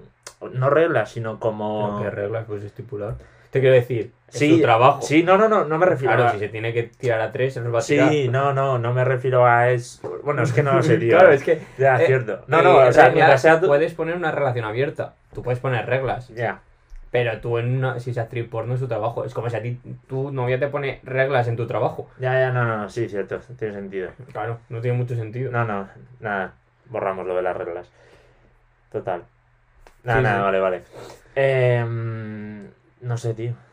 no 0.53 0.71
reglas, 0.71 1.13
sino 1.13 1.39
como 1.39 2.01
¿Qué 2.03 2.11
reglas 2.11 2.47
puedes 2.47 2.65
estipular? 2.65 3.15
Te 3.51 3.61
quiero 3.61 3.75
decir, 3.75 4.13
es 4.29 4.39
Sí, 4.39 4.49
su 4.57 4.61
trabajo. 4.61 5.03
Sí, 5.03 5.23
no, 5.23 5.37
no, 5.37 5.49
no, 5.49 5.65
no 5.65 5.79
me 5.79 5.87
refiero 5.87 6.15
Claro, 6.15 6.29
a... 6.29 6.33
si 6.33 6.39
se 6.39 6.49
tiene 6.49 6.73
que 6.73 6.85
tirar 6.85 7.21
a 7.21 7.33
tres, 7.33 7.55
se 7.55 7.61
nos 7.61 7.75
va 7.75 7.81
a 7.81 7.83
tirar. 7.83 8.09
Sí, 8.11 8.29
no, 8.29 8.53
no, 8.53 8.79
no 8.79 8.95
me 8.95 9.05
refiero 9.05 9.45
a 9.47 9.71
es... 9.71 10.01
Bueno, 10.23 10.43
es 10.43 10.53
que 10.53 10.63
no 10.63 10.75
lo 10.75 10.83
sé, 10.83 10.97
tío. 10.99 11.11
Claro, 11.19 11.33
es 11.33 11.43
que... 11.43 11.61
Ya, 11.79 12.01
eh, 12.01 12.07
cierto. 12.07 12.45
No, 12.47 12.61
eh, 12.61 12.63
no, 12.63 12.77
o 12.77 12.93
sea, 12.93 13.11
mientras 13.11 13.43
sea... 13.43 13.61
tu- 13.61 13.67
Puedes 13.67 13.93
poner 13.95 14.15
una 14.17 14.31
relación 14.31 14.65
abierta. 14.65 15.15
Tú 15.35 15.43
puedes 15.43 15.59
poner 15.59 15.85
reglas. 15.87 16.29
Ya. 16.29 16.61
Pero 17.11 17.41
tú 17.41 17.59
en 17.59 17.77
una, 17.79 17.99
si 17.99 18.11
es 18.13 18.19
actriz 18.19 18.47
porno 18.49 18.75
es 18.75 18.81
tu 18.81 18.87
trabajo. 18.87 19.25
Es 19.25 19.35
como 19.35 19.51
si 19.51 19.57
a 19.57 19.63
ti 19.63 19.81
tu 20.07 20.31
novia 20.31 20.61
te 20.61 20.69
pone 20.69 21.01
reglas 21.03 21.49
en 21.49 21.57
tu 21.57 21.67
trabajo. 21.67 22.09
Ya, 22.21 22.35
ya, 22.39 22.53
no, 22.53 22.65
no, 22.65 22.77
no, 22.79 22.89
sí, 22.89 23.09
cierto, 23.09 23.41
tiene 23.59 23.75
sentido. 23.75 24.11
Claro, 24.33 24.59
no 24.69 24.81
tiene 24.81 24.97
mucho 24.97 25.17
sentido. 25.17 25.51
No, 25.51 25.65
no, 25.65 25.89
nada, 26.21 26.53
borramos 26.87 27.27
lo 27.27 27.35
de 27.35 27.43
las 27.43 27.57
reglas. 27.57 27.91
Total. 28.93 29.25
Nada, 30.05 30.19
Sí, 30.19 30.23
nada, 30.25 30.37
sí. 30.39 30.43
vale, 30.45 30.61
vale. 30.61 30.83
Em, 31.35 32.69
no 33.01 33.17
sé, 33.17 33.35
tío. 33.35 33.53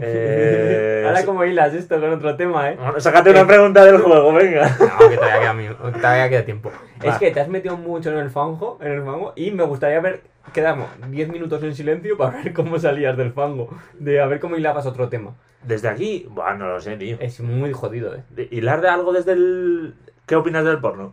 Eh, 0.00 1.04
Ahora 1.06 1.22
como 1.26 1.44
hilas 1.44 1.74
esto 1.74 2.00
con 2.00 2.10
otro 2.14 2.34
tema, 2.34 2.70
¿eh? 2.70 2.76
Bueno, 2.76 2.98
sácate 2.98 3.28
una 3.30 3.46
pregunta 3.46 3.84
del 3.84 3.98
juego, 3.98 4.32
venga. 4.32 4.66
No, 4.80 5.08
que 5.10 5.16
todavía 5.16 5.52
queda, 5.54 5.92
todavía 5.92 6.28
queda 6.30 6.44
tiempo. 6.46 6.72
Va. 7.04 7.10
Es 7.10 7.18
que 7.18 7.30
te 7.30 7.40
has 7.40 7.48
metido 7.48 7.76
mucho 7.76 8.10
en 8.10 8.16
el 8.18 8.30
fango, 8.30 8.78
en 8.80 8.90
el 8.92 9.02
fango, 9.04 9.34
y 9.36 9.50
me 9.50 9.64
gustaría 9.64 10.00
ver, 10.00 10.22
quedamos 10.54 10.88
10 11.10 11.28
minutos 11.28 11.62
en 11.62 11.74
silencio 11.74 12.16
para 12.16 12.42
ver 12.42 12.54
cómo 12.54 12.78
salías 12.78 13.18
del 13.18 13.32
fango, 13.34 13.68
de 13.98 14.22
a 14.22 14.26
ver 14.26 14.40
cómo 14.40 14.56
hilabas 14.56 14.86
otro 14.86 15.10
tema. 15.10 15.34
Desde 15.62 15.88
aquí, 15.88 16.26
bueno, 16.30 16.54
no 16.56 16.68
lo 16.68 16.80
sé, 16.80 16.96
tío. 16.96 17.18
Es 17.20 17.40
muy 17.40 17.72
jodido, 17.74 18.14
eh. 18.14 18.22
De- 18.30 18.48
¿Hilar 18.50 18.80
de 18.80 18.88
algo 18.88 19.12
desde 19.12 19.32
el... 19.32 19.94
¿Qué 20.24 20.36
opinas 20.36 20.64
del 20.64 20.78
porno? 20.78 21.12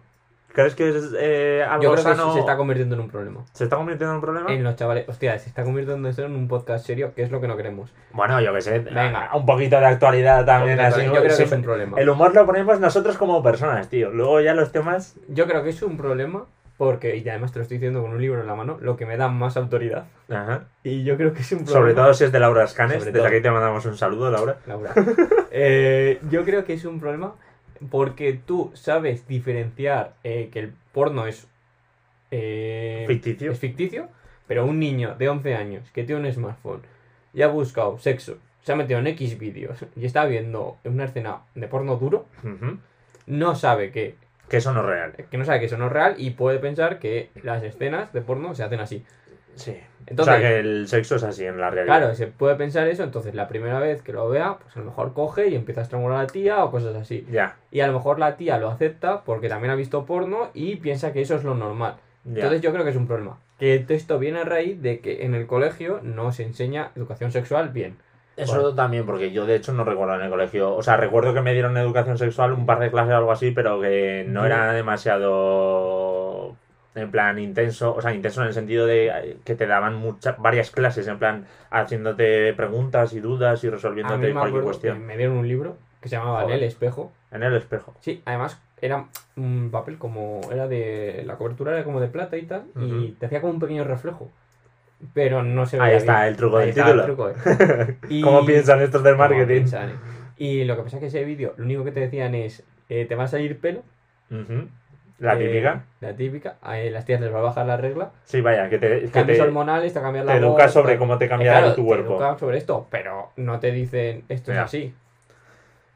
¿Crees 0.53 0.75
que 0.75 0.89
es 0.89 1.13
eh, 1.17 1.63
algo 1.67 1.83
Yo 1.83 1.91
creo 1.93 2.05
que 2.05 2.33
se 2.33 2.39
está 2.39 2.57
convirtiendo 2.57 2.95
en 2.95 3.01
un 3.01 3.09
problema. 3.09 3.45
¿Se 3.53 3.65
está 3.65 3.75
convirtiendo 3.75 4.13
en 4.13 4.15
un 4.15 4.21
problema? 4.21 4.53
En 4.53 4.63
los 4.63 4.75
chavales, 4.75 5.07
hostia, 5.07 5.37
se 5.37 5.49
está 5.49 5.63
convirtiendo 5.63 6.09
en 6.09 6.35
un 6.35 6.47
podcast 6.47 6.85
serio, 6.85 7.13
que 7.15 7.21
es 7.21 7.31
lo 7.31 7.39
que 7.39 7.47
no 7.47 7.55
queremos. 7.55 7.93
Bueno, 8.11 8.41
yo 8.41 8.53
que 8.53 8.61
sé. 8.61 8.79
Venga. 8.79 9.29
Un 9.35 9.45
poquito 9.45 9.79
de 9.79 9.85
actualidad 9.85 10.45
también. 10.45 10.79
así, 10.79 11.05
yo 11.05 11.11
creo 11.11 11.37
que 11.37 11.43
es 11.43 11.51
un 11.51 11.61
problema. 11.61 11.99
El 11.99 12.09
humor 12.09 12.33
lo 12.33 12.45
ponemos 12.45 12.79
nosotros 12.79 13.17
como 13.17 13.43
personas, 13.43 13.89
tío. 13.89 14.09
Luego 14.11 14.41
ya 14.41 14.53
los 14.53 14.71
temas... 14.71 15.15
Yo 15.27 15.47
creo 15.47 15.63
que 15.63 15.69
es 15.69 15.81
un 15.81 15.97
problema 15.97 16.45
porque, 16.79 17.17
y 17.17 17.27
además 17.27 17.51
te 17.51 17.59
lo 17.59 17.63
estoy 17.63 17.77
diciendo 17.77 18.01
con 18.01 18.11
un 18.11 18.21
libro 18.21 18.39
en 18.39 18.47
la 18.47 18.55
mano, 18.55 18.77
lo 18.79 18.95
que 18.95 19.05
me 19.05 19.17
da 19.17 19.27
más 19.27 19.57
autoridad. 19.57 20.05
Ajá. 20.29 20.63
Y 20.81 21.03
yo 21.03 21.17
creo 21.17 21.33
que 21.33 21.41
es 21.41 21.51
un 21.51 21.65
problema. 21.65 21.79
Sobre 21.79 21.93
todo 21.93 22.13
si 22.13 22.23
es 22.23 22.31
de 22.31 22.39
Laura 22.39 22.65
Scanes. 22.67 23.03
Desde 23.03 23.11
todo. 23.11 23.27
aquí 23.27 23.41
te 23.41 23.51
mandamos 23.51 23.85
un 23.85 23.97
saludo, 23.97 24.31
Laura. 24.31 24.57
Laura. 24.65 24.93
Eh, 25.51 26.21
yo 26.29 26.45
creo 26.45 26.63
que 26.63 26.73
es 26.73 26.85
un 26.85 26.99
problema 26.99 27.33
porque 27.89 28.33
tú 28.33 28.71
sabes 28.73 29.27
diferenciar 29.27 30.13
eh, 30.23 30.49
que 30.51 30.59
el 30.59 30.73
porno 30.91 31.25
es, 31.27 31.47
eh, 32.31 33.05
Ficticio. 33.07 33.51
es 33.51 33.59
ficticio, 33.59 34.09
pero 34.47 34.65
un 34.65 34.79
niño 34.79 35.15
de 35.15 35.29
11 35.29 35.55
años 35.55 35.89
que 35.91 36.03
tiene 36.03 36.27
un 36.27 36.33
smartphone 36.33 36.81
y 37.33 37.41
ha 37.41 37.47
buscado 37.47 37.97
sexo, 37.99 38.37
se 38.61 38.71
ha 38.71 38.75
metido 38.75 38.99
en 38.99 39.07
X 39.07 39.37
vídeos 39.39 39.85
y 39.95 40.05
está 40.05 40.25
viendo 40.25 40.77
una 40.83 41.05
escena 41.05 41.41
de 41.55 41.67
porno 41.67 41.95
duro, 41.95 42.25
no 43.27 43.55
sabe 43.55 43.91
que, 43.91 44.15
Que 44.49 44.57
eso 44.57 44.73
no 44.73 44.81
es 44.81 44.85
real. 44.87 45.13
que 45.29 45.37
no 45.37 45.45
sabe 45.45 45.59
que 45.59 45.65
eso 45.67 45.77
no 45.77 45.87
es 45.87 45.91
real 45.93 46.15
y 46.17 46.31
puede 46.31 46.59
pensar 46.59 46.99
que 46.99 47.29
las 47.43 47.63
escenas 47.63 48.11
de 48.13 48.21
porno 48.21 48.55
se 48.55 48.63
hacen 48.63 48.79
así. 48.79 49.05
Sí. 49.55 49.77
Entonces, 50.07 50.35
o 50.35 50.37
sea 50.39 50.49
que 50.49 50.59
el 50.59 50.87
sexo 50.87 51.17
es 51.17 51.23
así 51.23 51.45
en 51.45 51.59
la 51.59 51.69
realidad. 51.69 51.97
Claro, 51.97 52.15
se 52.15 52.27
puede 52.27 52.55
pensar 52.55 52.87
eso, 52.87 53.03
entonces 53.03 53.35
la 53.35 53.47
primera 53.47 53.79
vez 53.79 54.01
que 54.01 54.11
lo 54.11 54.27
vea, 54.27 54.57
pues 54.59 54.75
a 54.75 54.79
lo 54.79 54.85
mejor 54.85 55.13
coge 55.13 55.49
y 55.49 55.55
empieza 55.55 55.81
a 55.81 55.83
estrangular 55.83 56.17
a 56.17 56.21
la 56.23 56.27
tía 56.27 56.63
o 56.63 56.71
cosas 56.71 56.95
así. 56.95 57.27
Ya. 57.29 57.57
Y 57.69 57.81
a 57.81 57.87
lo 57.87 57.93
mejor 57.93 58.17
la 58.17 58.35
tía 58.35 58.57
lo 58.57 58.69
acepta 58.69 59.23
porque 59.23 59.49
también 59.49 59.71
ha 59.71 59.75
visto 59.75 60.05
porno 60.05 60.49
y 60.53 60.77
piensa 60.77 61.13
que 61.13 61.21
eso 61.21 61.35
es 61.35 61.43
lo 61.43 61.53
normal. 61.53 61.95
ya. 62.23 62.35
Entonces 62.35 62.61
yo 62.61 62.71
creo 62.71 62.83
que 62.83 62.91
es 62.91 62.95
un 62.95 63.07
problema. 63.07 63.37
Que 63.59 63.85
esto 63.89 64.17
viene 64.17 64.39
a 64.39 64.45
raíz 64.45 64.81
de 64.81 64.99
que 64.99 65.25
en 65.25 65.35
el 65.35 65.45
colegio 65.45 65.99
no 66.01 66.31
se 66.31 66.43
enseña 66.43 66.91
educación 66.95 67.31
sexual 67.31 67.69
bien. 67.69 67.97
Eso 68.37 68.73
también, 68.73 69.05
porque 69.05 69.31
yo 69.31 69.45
de 69.45 69.55
hecho 69.55 69.73
no 69.73 69.83
recuerdo 69.83 70.15
en 70.15 70.21
el 70.21 70.29
colegio. 70.29 70.73
O 70.73 70.81
sea, 70.81 70.95
recuerdo 70.95 71.33
que 71.33 71.41
me 71.41 71.53
dieron 71.53 71.75
educación 71.77 72.17
sexual 72.17 72.53
un 72.53 72.65
par 72.65 72.79
de 72.79 72.89
clases 72.89 73.13
o 73.13 73.17
algo 73.17 73.31
así, 73.31 73.51
pero 73.51 73.81
que 73.81 74.25
no 74.27 74.45
era 74.45 74.71
demasiado. 74.71 76.55
En 76.95 77.11
plan 77.11 77.37
intenso, 77.37 77.95
o 77.95 78.01
sea, 78.01 78.13
intenso 78.13 78.41
en 78.41 78.47
el 78.47 78.53
sentido 78.53 78.85
de 78.87 79.07
eh, 79.07 79.37
que 79.45 79.55
te 79.55 79.67
daban 79.67 79.95
muchas, 79.95 80.37
varias 80.39 80.71
clases, 80.71 81.07
en 81.07 81.19
plan 81.19 81.45
haciéndote 81.69 82.53
preguntas 82.55 83.13
y 83.13 83.19
dudas 83.19 83.63
y 83.63 83.69
resolviéndote 83.69 84.33
me 84.33 84.33
cualquier 84.39 84.63
cuestión. 84.63 85.05
me 85.05 85.15
dieron 85.15 85.37
un 85.37 85.47
libro 85.47 85.77
que 86.01 86.09
se 86.09 86.15
llamaba 86.15 86.41
Joder. 86.43 86.57
El 86.57 86.63
espejo. 86.63 87.11
En 87.31 87.43
el 87.43 87.55
espejo. 87.55 87.93
Sí, 88.01 88.21
además 88.25 88.59
era 88.81 89.05
un 89.35 89.69
papel 89.71 89.97
como 89.97 90.41
era 90.51 90.67
de 90.67 91.23
la 91.25 91.35
cobertura 91.35 91.73
era 91.73 91.83
como 91.83 91.99
de 91.99 92.07
plata 92.07 92.37
y 92.37 92.43
tal 92.43 92.63
y 92.75 93.09
te 93.19 93.25
hacía 93.27 93.39
como 93.41 93.53
un 93.53 93.59
pequeño 93.59 93.83
reflejo. 93.83 94.31
Pero 95.13 95.43
no 95.43 95.65
se 95.65 95.77
Ahí 95.77 95.83
veía 95.91 95.97
está 95.97 96.15
bien. 96.21 96.27
el 96.29 96.35
truco 96.37 96.57
Ahí 96.57 96.61
del 96.61 96.69
está 96.71 96.85
título. 96.85 97.01
el 97.03 97.07
truco, 97.07 97.29
eh. 97.29 97.97
Y- 98.09 98.21
¿Cómo 98.21 98.45
piensan 98.45 98.81
estos 98.81 99.03
del 99.03 99.13
¿Cómo 99.15 99.29
marketing? 99.29 99.45
piensan, 99.47 99.89
eh? 99.91 99.93
Y 100.37 100.63
lo 100.65 100.75
que 100.75 100.83
pasa 100.83 100.97
es 100.97 101.01
que 101.01 101.07
ese 101.07 101.23
vídeo, 101.23 101.53
lo 101.57 101.63
único 101.65 101.83
que 101.85 101.91
te 101.91 101.99
decían 102.01 102.33
es, 102.35 102.63
eh, 102.89 103.05
te 103.05 103.15
va 103.15 103.25
a 103.25 103.27
salir 103.27 103.59
pelo. 103.59 103.83
Ujú. 104.31 104.67
La 105.19 105.33
eh, 105.33 105.37
típica. 105.37 105.83
la 105.99 106.15
típica. 106.15 106.57
A 106.61 106.79
eh, 106.79 106.91
las 106.91 107.05
tías 107.05 107.19
les 107.21 107.33
va 107.33 107.39
a 107.39 107.43
bajar 107.43 107.65
la 107.65 107.77
regla. 107.77 108.11
Sí, 108.23 108.41
vaya, 108.41 108.69
que 108.69 108.77
te, 108.79 109.01
que 109.01 109.09
Cambios 109.09 109.37
te, 109.37 109.43
hormonales, 109.43 109.93
te 109.93 109.99
la 110.01 110.11
te 110.11 110.21
voz, 110.23 110.33
educa 110.39 110.69
sobre 110.69 110.97
cómo 110.97 111.17
te 111.17 111.25
Eh, 111.25 111.29
cambia 111.29 111.51
claro, 111.51 111.75
tu 111.75 111.81
te 111.81 111.87
cuerpo. 111.87 112.13
educan 112.13 112.39
sobre 112.39 112.57
esto, 112.57 112.87
pero 112.89 113.31
no 113.35 113.59
te 113.59 113.71
dicen 113.71 114.23
esto 114.29 114.51
es 114.51 114.57
así. 114.57 114.93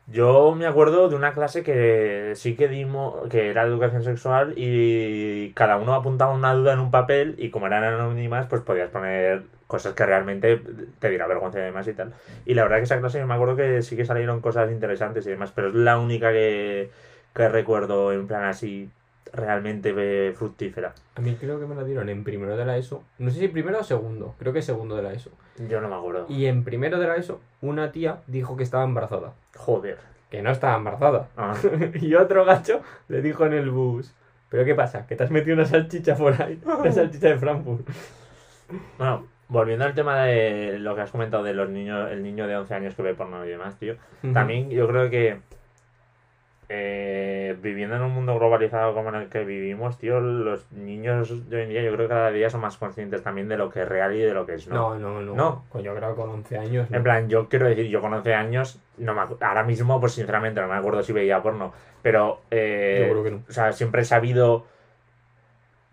Yo 0.05 0.53
me 0.53 0.65
acuerdo 0.67 1.07
de 1.07 1.15
una 1.15 1.33
clase 1.33 1.63
que 1.63 2.33
sí 2.35 2.55
que 2.57 2.67
dimos, 2.67 3.29
que 3.29 3.49
era 3.49 3.63
de 3.63 3.69
educación 3.69 4.03
sexual 4.03 4.53
y 4.57 5.51
cada 5.53 5.77
uno 5.77 5.93
apuntaba 5.93 6.33
una 6.33 6.53
duda 6.53 6.73
en 6.73 6.79
un 6.79 6.91
papel 6.91 7.35
y 7.37 7.49
como 7.51 7.67
eran 7.67 7.85
anónimas, 7.85 8.47
pues 8.47 8.61
podías 8.61 8.89
poner 8.89 9.43
cosas 9.67 9.93
que 9.93 10.05
realmente 10.05 10.61
te 10.99 11.09
diera 11.09 11.25
vergüenza 11.25 11.59
y 11.59 11.63
demás 11.63 11.87
y 11.87 11.93
tal. 11.93 12.13
Y 12.45 12.53
la 12.53 12.63
verdad 12.63 12.77
que 12.77 12.83
esa 12.83 12.99
clase 12.99 13.23
me 13.25 13.33
acuerdo 13.33 13.55
que 13.55 13.81
sí 13.81 13.95
que 13.95 14.03
salieron 14.05 14.41
cosas 14.41 14.69
interesantes 14.71 15.25
y 15.25 15.29
demás, 15.29 15.53
pero 15.55 15.69
es 15.69 15.75
la 15.75 15.97
única 15.97 16.33
que, 16.33 16.91
que 17.33 17.47
recuerdo 17.47 18.11
en 18.11 18.27
plan 18.27 18.43
así 18.43 18.89
realmente 19.31 20.33
fructífera. 20.33 20.93
A 21.15 21.21
mí 21.21 21.35
creo 21.39 21.59
que 21.59 21.65
me 21.65 21.75
la 21.75 21.83
dieron 21.83 22.09
en 22.09 22.23
primero 22.23 22.57
de 22.57 22.65
la 22.65 22.77
ESO. 22.77 23.03
No 23.19 23.31
sé 23.31 23.39
si 23.39 23.47
primero 23.47 23.79
o 23.79 23.83
segundo. 23.83 24.35
Creo 24.39 24.53
que 24.53 24.61
segundo 24.61 24.95
de 24.95 25.03
la 25.03 25.13
ESO. 25.13 25.31
Yo 25.69 25.81
no 25.81 25.89
me 25.89 25.95
acuerdo. 25.95 26.25
Y 26.29 26.45
en 26.45 26.63
primero 26.63 26.99
de 26.99 27.07
la 27.07 27.15
ESO, 27.15 27.39
una 27.61 27.91
tía 27.91 28.21
dijo 28.27 28.57
que 28.57 28.63
estaba 28.63 28.83
embarazada. 28.83 29.33
Joder. 29.55 29.97
Que 30.29 30.41
no 30.41 30.51
estaba 30.51 30.75
embarazada. 30.75 31.29
Ah, 31.37 31.55
y 32.01 32.15
otro 32.15 32.45
gacho 32.45 32.81
le 33.07 33.21
dijo 33.21 33.45
en 33.45 33.53
el 33.53 33.69
bus. 33.69 34.13
¿Pero 34.49 34.65
qué 34.65 34.75
pasa? 34.75 35.07
Que 35.07 35.15
te 35.15 35.23
has 35.23 35.31
metido 35.31 35.55
una 35.55 35.65
salchicha 35.65 36.15
por 36.15 36.39
ahí. 36.41 36.59
Una 36.65 36.91
salchicha 36.91 37.29
de 37.29 37.37
Frankfurt. 37.37 37.87
Bueno, 38.97 39.27
volviendo 39.47 39.85
al 39.85 39.95
tema 39.95 40.23
de 40.23 40.77
lo 40.79 40.93
que 40.95 41.01
has 41.01 41.11
comentado 41.11 41.43
de 41.43 41.53
los 41.53 41.69
niños, 41.69 42.11
el 42.11 42.21
niño 42.21 42.47
de 42.47 42.57
11 42.57 42.73
años 42.73 42.95
que 42.95 43.01
ve 43.01 43.15
porno 43.15 43.43
y 43.45 43.49
demás, 43.49 43.77
tío. 43.79 43.95
También 44.33 44.69
yo 44.69 44.87
creo 44.87 45.09
que 45.09 45.39
eh, 46.75 47.55
viviendo 47.61 47.95
en 47.95 48.01
un 48.01 48.11
mundo 48.11 48.35
globalizado 48.39 48.95
como 48.95 49.09
en 49.09 49.15
el 49.15 49.29
que 49.29 49.45
vivimos, 49.45 49.99
tío, 49.99 50.19
los 50.19 50.71
niños 50.71 51.47
de 51.47 51.57
hoy 51.57 51.63
en 51.63 51.69
día 51.69 51.83
yo 51.83 51.93
creo 51.93 52.07
que 52.07 52.13
cada 52.13 52.31
día 52.31 52.49
son 52.49 52.61
más 52.61 52.77
conscientes 52.77 53.21
también 53.21 53.47
de 53.47 53.57
lo 53.57 53.69
que 53.69 53.81
es 53.81 53.87
real 53.87 54.15
y 54.15 54.21
de 54.21 54.33
lo 54.33 54.47
que 54.47 54.55
es 54.55 54.67
no. 54.67 54.97
No, 54.97 55.11
no, 55.11 55.21
no. 55.21 55.35
No. 55.35 55.65
Pues 55.71 55.83
yo 55.83 55.93
creo 55.93 56.09
que 56.09 56.21
con 56.21 56.31
11 56.31 56.57
años. 56.57 56.89
no. 56.89 56.97
En 56.97 57.03
plan, 57.03 57.29
yo 57.29 57.47
quiero 57.47 57.67
decir, 57.67 57.85
yo 57.89 58.01
con 58.01 58.11
11 58.11 58.33
años, 58.33 58.79
no 58.97 59.13
me 59.13 59.21
ahora 59.21 59.63
mismo, 59.63 59.99
pues 59.99 60.13
sinceramente 60.13 60.61
no 60.61 60.67
me 60.67 60.73
acuerdo 60.73 61.03
si 61.03 61.13
veía 61.13 61.43
porno, 61.43 61.73
pero, 62.01 62.41
eh, 62.49 63.05
Yo 63.05 63.11
creo 63.11 63.23
que 63.23 63.31
no. 63.31 63.43
o 63.47 63.51
sea, 63.51 63.71
siempre 63.71 64.01
he 64.01 64.05
sabido... 64.05 64.65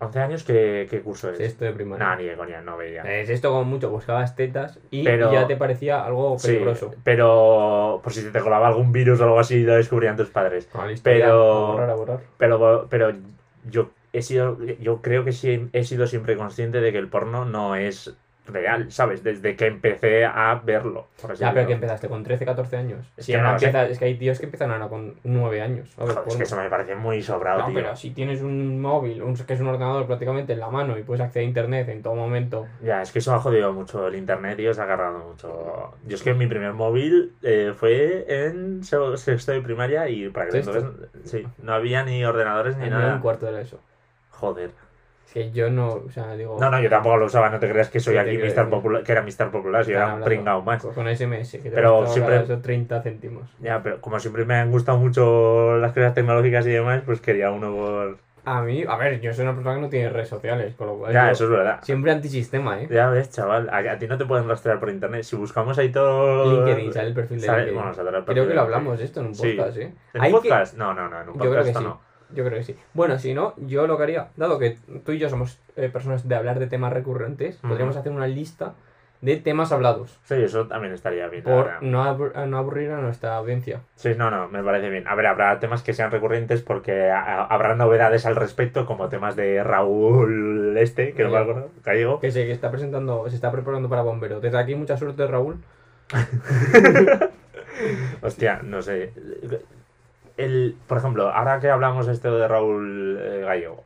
11 0.01 0.19
años, 0.19 0.43
¿qué, 0.43 0.87
qué 0.89 1.01
curso 1.01 1.29
es? 1.29 1.37
Sexto 1.37 1.63
de 1.65 1.73
primaria. 1.73 2.05
No, 2.07 2.15
ni 2.15 2.23
de 2.25 2.35
coña, 2.35 2.61
no 2.61 2.75
veía. 2.75 3.03
Es 3.03 3.29
esto 3.29 3.49
como 3.51 3.63
mucho, 3.65 3.89
buscabas 3.89 4.35
tetas 4.35 4.79
y, 4.89 5.03
Pero- 5.03 5.29
y 5.29 5.33
ya 5.33 5.47
te 5.47 5.55
parecía 5.55 6.03
algo 6.03 6.37
Sí, 6.39 6.47
peligroso. 6.47 6.93
pero 7.03 7.99
por 8.03 8.11
si 8.11 8.29
te 8.31 8.39
colaba 8.39 8.67
algún 8.67 8.91
virus 8.91 9.21
o 9.21 9.23
algo 9.25 9.39
así, 9.39 9.63
lo 9.63 9.75
descubrían 9.75 10.17
tus 10.17 10.29
padres. 10.29 10.67
La 10.75 10.91
historia, 10.91 11.25
Pero- 11.25 11.67
a 11.67 11.71
borrar, 11.73 11.89
a 11.91 11.95
borrar. 11.95 12.19
Pero, 12.37 12.87
pero 12.89 13.11
yo 13.69 13.89
he 14.13 14.21
sido, 14.23 14.57
yo 14.79 15.01
creo 15.01 15.23
que 15.23 15.31
sí 15.31 15.69
he 15.71 15.83
sido 15.83 16.07
siempre 16.07 16.35
consciente 16.35 16.81
de 16.81 16.91
que 16.91 16.97
el 16.97 17.07
porno 17.07 17.45
no 17.45 17.75
es 17.75 18.13
real, 18.47 18.91
¿sabes? 18.91 19.23
Desde 19.23 19.55
que 19.55 19.67
empecé 19.67 20.25
a 20.25 20.59
verlo. 20.63 21.07
por 21.21 21.35
Ya, 21.35 21.53
pero 21.53 21.67
que 21.67 21.73
empezaste 21.73 22.07
con 22.09 22.23
13, 22.23 22.43
14 22.45 22.75
años. 22.77 23.05
Es 23.15 23.25
Si 23.25 23.31
que 23.31 23.37
no 23.37 23.51
empieza- 23.51 23.85
es 23.87 23.99
que 23.99 24.05
hay 24.05 24.15
tíos 24.17 24.39
que 24.39 24.45
empiezan 24.45 24.71
ahora 24.71 24.87
con 24.89 25.15
9 25.23 25.61
años. 25.61 25.93
a 25.97 26.05
ver, 26.05 26.15
Joder, 26.15 26.27
es 26.29 26.35
que 26.37 26.43
eso 26.43 26.57
me 26.57 26.69
parece 26.69 26.95
muy 26.95 27.21
sobrado, 27.21 27.59
No, 27.59 27.65
tío. 27.67 27.75
pero 27.75 27.95
si 27.95 28.09
tienes 28.11 28.41
un 28.41 28.81
móvil, 28.81 29.21
un, 29.21 29.35
que 29.35 29.53
es 29.53 29.59
un 29.61 29.67
ordenador 29.67 30.07
prácticamente 30.07 30.53
en 30.53 30.59
la 30.59 30.69
mano 30.69 30.97
y 30.97 31.03
puedes 31.03 31.21
acceder 31.21 31.45
a 31.45 31.47
internet 31.47 31.89
en 31.89 32.01
todo 32.01 32.15
momento. 32.15 32.67
Ya, 32.83 33.01
es 33.01 33.11
que 33.11 33.19
eso 33.19 33.33
ha 33.33 33.39
jodido 33.39 33.71
mucho 33.73 34.07
el 34.07 34.15
internet 34.15 34.59
y 34.59 34.67
os 34.67 34.79
ha 34.79 34.83
agarrado 34.83 35.19
mucho. 35.19 35.93
Yo 36.07 36.15
es 36.15 36.23
que 36.23 36.33
mi 36.33 36.47
primer 36.47 36.73
móvil 36.73 37.33
eh, 37.43 37.73
fue 37.77 38.25
en 38.27 38.83
se- 38.83 39.17
sexto 39.17 39.51
de 39.51 39.61
primaria 39.61 40.09
y 40.09 40.29
para 40.29 40.49
que 40.49 40.57
entonces 40.57 40.83
sí, 41.25 41.47
no 41.61 41.73
había 41.73 42.03
ni 42.03 42.25
ordenadores 42.25 42.75
ni 42.77 42.87
En 42.87 42.93
un 42.95 42.99
nada. 42.99 43.21
cuarto 43.21 43.51
de 43.51 43.61
eso. 43.61 43.79
Joder. 44.31 44.71
Que 45.33 45.49
yo 45.51 45.69
no, 45.69 45.87
o 45.93 46.09
sea, 46.09 46.33
digo. 46.35 46.57
No, 46.59 46.69
no, 46.69 46.81
yo 46.81 46.89
tampoco 46.89 47.15
lo 47.15 47.25
usaba, 47.27 47.49
no 47.49 47.57
te 47.59 47.69
creas 47.69 47.89
que 47.89 47.99
soy 48.01 48.17
aquí 48.17 48.37
Mr. 48.37 48.69
Popular, 48.69 49.01
que 49.03 49.11
era 49.13 49.21
Mr. 49.21 49.49
Popular, 49.49 49.85
si 49.85 49.93
era 49.93 50.13
un 50.15 50.21
pringao 50.23 50.61
más. 50.61 50.83
Con 50.83 51.07
SMS, 51.07 51.51
que 51.53 51.69
te 51.69 51.71
Pero 51.71 52.05
siempre- 52.07 52.35
esos 52.43 52.61
30 52.61 53.01
céntimos. 53.01 53.49
Ya, 53.59 53.81
pero 53.81 54.01
como 54.01 54.19
siempre 54.19 54.43
me 54.43 54.55
han 54.55 54.69
gustado 54.71 54.97
mucho 54.97 55.77
las 55.77 55.93
cosas 55.93 56.13
tecnológicas 56.13 56.65
y 56.67 56.71
demás, 56.71 57.01
pues 57.05 57.21
quería 57.21 57.49
uno 57.51 57.71
por... 57.73 58.17
A 58.43 58.61
mí, 58.63 58.83
a 58.87 58.97
ver, 58.97 59.21
yo 59.21 59.31
soy 59.33 59.43
una 59.43 59.53
persona 59.53 59.75
que 59.75 59.81
no 59.81 59.89
tiene 59.89 60.09
redes 60.09 60.27
sociales, 60.27 60.73
con 60.75 60.87
lo 60.87 60.97
cual. 60.97 61.13
Ya, 61.13 61.27
yo 61.27 61.31
eso 61.33 61.43
es 61.45 61.49
verdad. 61.51 61.79
Siempre 61.83 62.11
antisistema, 62.11 62.81
¿eh? 62.81 62.87
Ya 62.89 63.07
ves, 63.11 63.29
chaval, 63.29 63.69
a, 63.69 63.77
a 63.77 63.97
ti 63.99 64.07
no 64.07 64.17
te 64.17 64.25
pueden 64.25 64.49
rastrear 64.49 64.79
por 64.79 64.89
internet. 64.89 65.23
Si 65.23 65.35
buscamos 65.35 65.77
ahí 65.77 65.91
todo... 65.91 66.65
LinkedIn, 66.65 66.91
sale 66.91 67.07
el 67.09 67.13
perfil 67.13 67.39
de 67.39 67.45
Sale- 67.45 67.57
LinkedIn. 67.59 67.77
bueno, 67.79 67.93
saldrá 67.93 68.17
el 68.17 68.25
Creo 68.25 68.47
que 68.47 68.53
lo 68.55 68.61
hablamos 68.61 68.99
esto 68.99 69.19
en 69.21 69.27
un 69.27 69.35
Sí. 69.35 69.53
podcast, 69.53 69.77
¿eh? 69.77 69.93
¿En 70.13 70.21
un 70.21 70.27
que- 70.27 70.31
podcast? 70.49 70.75
No, 70.75 70.93
no, 70.93 71.07
no, 71.07 71.21
en 71.21 71.29
un 71.29 71.35
Yo 71.35 71.39
creo 71.41 71.51
podcast 71.53 71.67
que 71.73 71.77
sí. 71.79 71.83
no. 71.85 72.10
Yo 72.33 72.45
creo 72.45 72.57
que 72.57 72.63
sí. 72.63 72.75
Bueno, 72.93 73.19
si 73.19 73.33
no, 73.33 73.53
yo 73.57 73.87
lo 73.87 73.97
que 73.97 74.03
haría, 74.03 74.29
dado 74.37 74.57
que 74.59 74.77
tú 75.05 75.11
y 75.11 75.19
yo 75.19 75.29
somos 75.29 75.59
eh, 75.75 75.89
personas 75.89 76.27
de 76.27 76.35
hablar 76.35 76.59
de 76.59 76.67
temas 76.67 76.93
recurrentes, 76.93 77.57
podríamos 77.57 77.97
hacer 77.97 78.11
una 78.11 78.27
lista 78.27 78.73
de 79.21 79.37
temas 79.37 79.71
hablados. 79.71 80.19
Sí, 80.23 80.33
eso 80.35 80.65
también 80.67 80.93
estaría 80.93 81.27
bien. 81.27 81.43
Por 81.43 81.83
no, 81.83 82.03
abur- 82.03 82.33
no 82.47 82.57
aburrir 82.57 82.89
a 82.89 83.01
nuestra 83.01 83.35
audiencia. 83.35 83.81
Sí, 83.95 84.13
no, 84.17 84.31
no, 84.31 84.47
me 84.49 84.63
parece 84.63 84.89
bien. 84.89 85.07
A 85.07 85.13
ver, 85.13 85.27
habrá 85.27 85.59
temas 85.59 85.83
que 85.83 85.93
sean 85.93 86.09
recurrentes 86.09 86.63
porque 86.63 87.11
habrá 87.11 87.75
novedades 87.75 88.25
al 88.25 88.35
respecto, 88.35 88.87
como 88.87 89.09
temas 89.09 89.35
de 89.35 89.63
Raúl 89.63 90.75
este, 90.77 91.13
que 91.13 91.23
no 91.23 91.29
me 91.29 91.37
acuerdo, 91.37 91.69
Gallego. 91.83 92.19
Que 92.19 92.31
se 92.31 92.45
que 92.47 92.51
está 92.51 92.71
presentando, 92.71 93.29
se 93.29 93.35
está 93.35 93.51
preparando 93.51 93.89
para 93.89 94.01
bombero. 94.01 94.39
Desde 94.39 94.57
aquí 94.57 94.73
mucha 94.73 94.97
suerte, 94.97 95.27
Raúl. 95.27 95.57
Hostia, 98.21 98.61
no 98.63 98.81
sé. 98.81 99.11
El, 100.43 100.75
por 100.87 100.97
ejemplo, 100.97 101.29
ahora 101.29 101.59
que 101.59 101.69
hablamos 101.69 102.07
esto 102.07 102.37
de 102.37 102.47
Raúl 102.47 103.17
eh, 103.21 103.41
Gallego, 103.45 103.83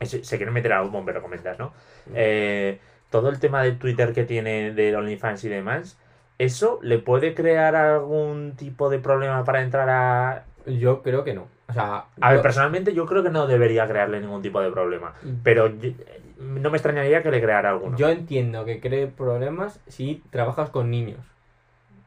se, 0.00 0.24
se 0.24 0.36
quiere 0.36 0.52
meter 0.52 0.72
a 0.72 0.82
un 0.82 0.92
bombero, 0.92 1.22
comentas, 1.22 1.58
¿no? 1.58 1.72
Eh, 2.14 2.78
todo 3.10 3.28
el 3.28 3.38
tema 3.40 3.62
de 3.62 3.72
Twitter 3.72 4.12
que 4.12 4.24
tiene 4.24 4.72
de 4.72 4.94
OnlyFans 4.96 5.44
y 5.44 5.48
demás, 5.48 5.98
¿eso 6.38 6.78
le 6.82 6.98
puede 6.98 7.34
crear 7.34 7.76
algún 7.76 8.54
tipo 8.56 8.90
de 8.90 8.98
problema 8.98 9.44
para 9.44 9.62
entrar 9.62 9.88
a... 9.88 10.44
Yo 10.66 11.02
creo 11.02 11.24
que 11.24 11.34
no. 11.34 11.46
O 11.68 11.72
sea, 11.72 12.06
A 12.20 12.32
ver, 12.32 12.42
personalmente 12.42 12.94
yo 12.94 13.06
creo 13.06 13.22
que 13.22 13.30
no 13.30 13.46
debería 13.46 13.86
crearle 13.86 14.20
ningún 14.20 14.42
tipo 14.42 14.60
de 14.60 14.70
problema, 14.70 15.14
pero 15.42 15.68
yo- 15.68 15.90
no 16.38 16.70
me 16.70 16.76
extrañaría 16.76 17.22
que 17.22 17.30
le 17.30 17.40
creara 17.40 17.70
alguno. 17.70 17.96
yo 17.96 18.08
entiendo 18.08 18.64
que 18.64 18.80
cree 18.80 19.06
problemas 19.06 19.80
si 19.88 20.22
trabajas 20.30 20.70
con 20.70 20.90
niños. 20.90 21.20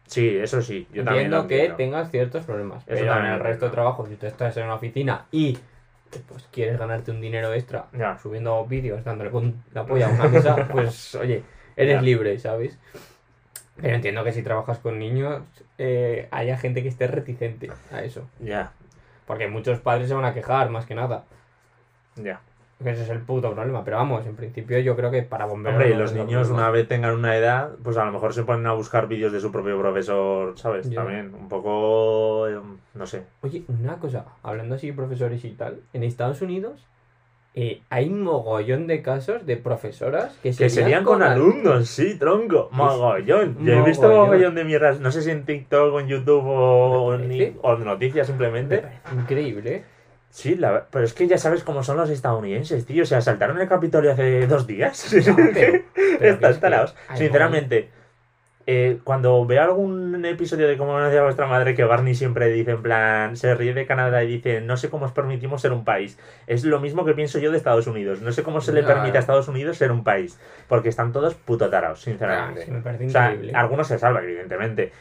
Sí, 0.09 0.37
eso 0.37 0.61
sí, 0.61 0.87
yo 0.91 1.03
también 1.05 1.31
lo 1.31 1.37
entiendo 1.37 1.47
que 1.47 1.55
entiendo. 1.55 1.75
tengas 1.77 2.11
ciertos 2.11 2.45
problemas. 2.45 2.83
Eso 2.87 2.87
pero 2.87 3.17
en 3.19 3.25
el 3.25 3.39
resto 3.39 3.65
de 3.65 3.71
entiendo. 3.71 3.71
trabajo, 3.71 4.07
si 4.07 4.15
tú 4.15 4.25
estás 4.25 4.57
en 4.57 4.63
una 4.65 4.75
oficina 4.75 5.25
y 5.31 5.57
pues 6.27 6.47
quieres 6.51 6.79
ganarte 6.79 7.11
un 7.11 7.21
dinero 7.21 7.53
extra 7.53 7.85
Ya. 7.93 8.17
subiendo 8.17 8.65
vídeos, 8.65 9.03
dándole 9.03 9.29
con 9.31 9.63
la 9.73 9.85
polla 9.85 10.07
a 10.07 10.09
una 10.09 10.27
mesa, 10.27 10.55
pues 10.71 11.13
oye, 11.15 11.43
eres 11.77 11.95
Ya. 11.95 12.01
libre, 12.01 12.39
¿sabes? 12.39 12.77
Pero 13.81 13.95
entiendo 13.95 14.23
que 14.23 14.33
si 14.33 14.43
trabajas 14.43 14.79
con 14.79 14.99
niños, 14.99 15.43
eh, 15.77 16.27
haya 16.31 16.57
gente 16.57 16.83
que 16.83 16.89
esté 16.89 17.07
reticente 17.07 17.69
a 17.91 18.01
eso. 18.03 18.27
Ya, 18.39 18.71
Porque 19.27 19.47
muchos 19.47 19.79
padres 19.79 20.07
se 20.09 20.15
van 20.15 20.25
a 20.25 20.33
quejar, 20.33 20.69
más 20.69 20.85
que 20.85 20.95
nada. 20.95 21.23
ya. 22.15 22.41
Que 22.81 22.91
ese 22.91 23.03
es 23.03 23.09
el 23.09 23.19
puto 23.19 23.51
problema. 23.53 23.83
Pero 23.83 23.97
vamos, 23.97 24.25
en 24.25 24.35
principio 24.37 24.79
yo 24.79 24.95
creo 24.95 25.11
que 25.11 25.21
para 25.23 25.45
bomberos. 25.45 25.75
Hombre, 25.81 25.93
y 25.93 25.97
los 25.97 26.13
niños 26.13 26.49
una 26.49 26.69
vez 26.71 26.87
tengan 26.87 27.13
una 27.13 27.35
edad, 27.35 27.71
pues 27.83 27.97
a 27.97 28.05
lo 28.05 28.11
mejor 28.13 28.33
se 28.33 28.43
ponen 28.43 28.65
a 28.67 28.73
buscar 28.73 29.07
vídeos 29.09 29.33
de 29.33 29.41
su 29.41 29.51
propio 29.51 29.77
profesor, 29.77 30.57
¿sabes? 30.57 30.89
También, 30.93 31.33
un 31.35 31.49
poco, 31.49 32.47
eh, 32.47 32.57
no 32.93 33.05
sé. 33.05 33.23
Oye, 33.41 33.63
una 33.67 33.97
cosa, 33.97 34.25
hablando 34.43 34.75
así 34.75 34.87
de 34.87 34.93
profesores 34.93 35.43
y 35.43 35.49
tal, 35.51 35.81
en 35.91 36.03
Estados 36.03 36.41
Unidos 36.41 36.85
eh, 37.55 37.81
hay 37.89 38.07
un 38.07 38.21
mogollón 38.21 38.87
de 38.87 39.01
casos 39.01 39.45
de 39.45 39.57
profesoras 39.57 40.37
que, 40.41 40.51
Que 40.51 40.69
serían 40.69 41.03
con 41.03 41.21
al- 41.21 41.33
alumnos, 41.33 41.89
sí, 41.89 42.15
tronco. 42.17 42.69
Mogollón. 42.71 43.57
Yo 43.65 43.73
he 43.73 43.81
visto 43.81 44.07
Mogollón. 44.07 44.55
de 44.55 44.63
mierdas, 44.63 45.01
no 45.01 45.11
sé 45.11 45.21
si 45.23 45.31
en 45.31 45.43
TikTok 45.43 45.93
o 45.95 45.99
en 45.99 46.07
YouTube 46.07 46.43
o, 46.45 47.09
parece- 47.09 47.55
o 47.61 47.73
en 47.73 47.83
noticias 47.83 48.27
Me 48.27 48.31
simplemente. 48.31 48.77
parece 48.77 48.99
Increíble, 49.15 49.75
¿eh? 49.75 49.83
Sí, 50.29 50.55
la- 50.55 50.85
pero 50.91 51.05
es 51.05 51.13
que 51.13 51.27
ya 51.27 51.37
sabes 51.37 51.63
cómo 51.63 51.83
son 51.83 51.97
los 51.97 52.09
estadounidenses, 52.09 52.85
tío. 52.85 53.03
O 53.03 53.05
sea, 53.05 53.19
saltaron 53.21 53.59
el 53.59 53.67
Capitolio 53.67 54.11
hace 54.11 54.45
dos 54.47 54.67
días. 54.67 55.09
pero- 55.13 55.35
pero 55.95 56.19
que 56.19 56.27
Están 56.29 56.51
es 56.83 56.93
Sinceramente, 57.15 57.89
eh, 58.67 58.99
cuando 59.03 59.43
veo 59.47 59.63
algún 59.63 60.23
episodio 60.25 60.67
de 60.67 60.77
cómo 60.77 60.99
nació 60.99 61.23
vuestra 61.23 61.47
madre, 61.47 61.73
que 61.73 61.83
Barney 61.83 62.13
siempre 62.13 62.49
dice, 62.49 62.71
en 62.71 62.83
plan, 62.83 63.35
se 63.35 63.55
ríe 63.55 63.73
de 63.73 63.87
Canadá 63.87 64.23
y 64.23 64.27
dice, 64.27 64.61
no 64.61 64.77
sé 64.77 64.89
cómo 64.91 65.07
os 65.07 65.11
permitimos 65.11 65.61
ser 65.61 65.71
un 65.73 65.83
país. 65.83 66.19
Es 66.45 66.63
lo 66.63 66.79
mismo 66.79 67.03
que 67.05 67.13
pienso 67.13 67.39
yo 67.39 67.49
de 67.49 67.57
Estados 67.57 67.87
Unidos. 67.87 68.21
No 68.21 68.31
sé 68.31 68.43
cómo 68.43 68.61
se 68.61 68.71
le 68.71 68.83
permite 68.83 69.17
a 69.17 69.21
Estados 69.21 69.47
Unidos 69.47 69.77
ser 69.77 69.91
un 69.91 70.03
país. 70.03 70.39
Porque 70.67 70.89
están 70.89 71.11
todos 71.11 71.33
puto 71.33 71.67
tarados, 71.71 72.01
Ah, 72.01 72.03
sinceramente. 72.05 72.65
sí, 72.65 72.71
me 72.71 72.81
parece 72.81 73.07
O 73.07 73.09
sea, 73.09 73.35
algunos 73.55 73.87
se 73.87 73.97
salvan, 73.97 74.23
evidentemente. 74.25 74.91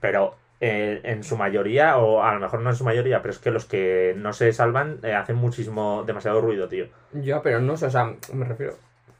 Pero 0.00 0.36
eh, 0.60 1.00
en 1.04 1.22
su 1.22 1.36
mayoría, 1.36 1.98
o 1.98 2.22
a 2.22 2.32
lo 2.34 2.40
mejor 2.40 2.60
no 2.60 2.70
en 2.70 2.76
su 2.76 2.84
mayoría, 2.84 3.20
pero 3.22 3.32
es 3.32 3.38
que 3.38 3.50
los 3.50 3.64
que 3.66 4.14
no 4.16 4.32
se 4.32 4.52
salvan 4.52 4.98
eh, 5.02 5.12
hacen 5.14 5.36
muchísimo, 5.36 6.04
demasiado 6.06 6.40
ruido, 6.40 6.68
tío. 6.68 6.86
Ya, 7.12 7.42
pero 7.42 7.60
no 7.60 7.76
sé, 7.76 7.86
o 7.86 7.90
sea, 7.90 8.12
me 8.32 8.44
refiero. 8.44 8.74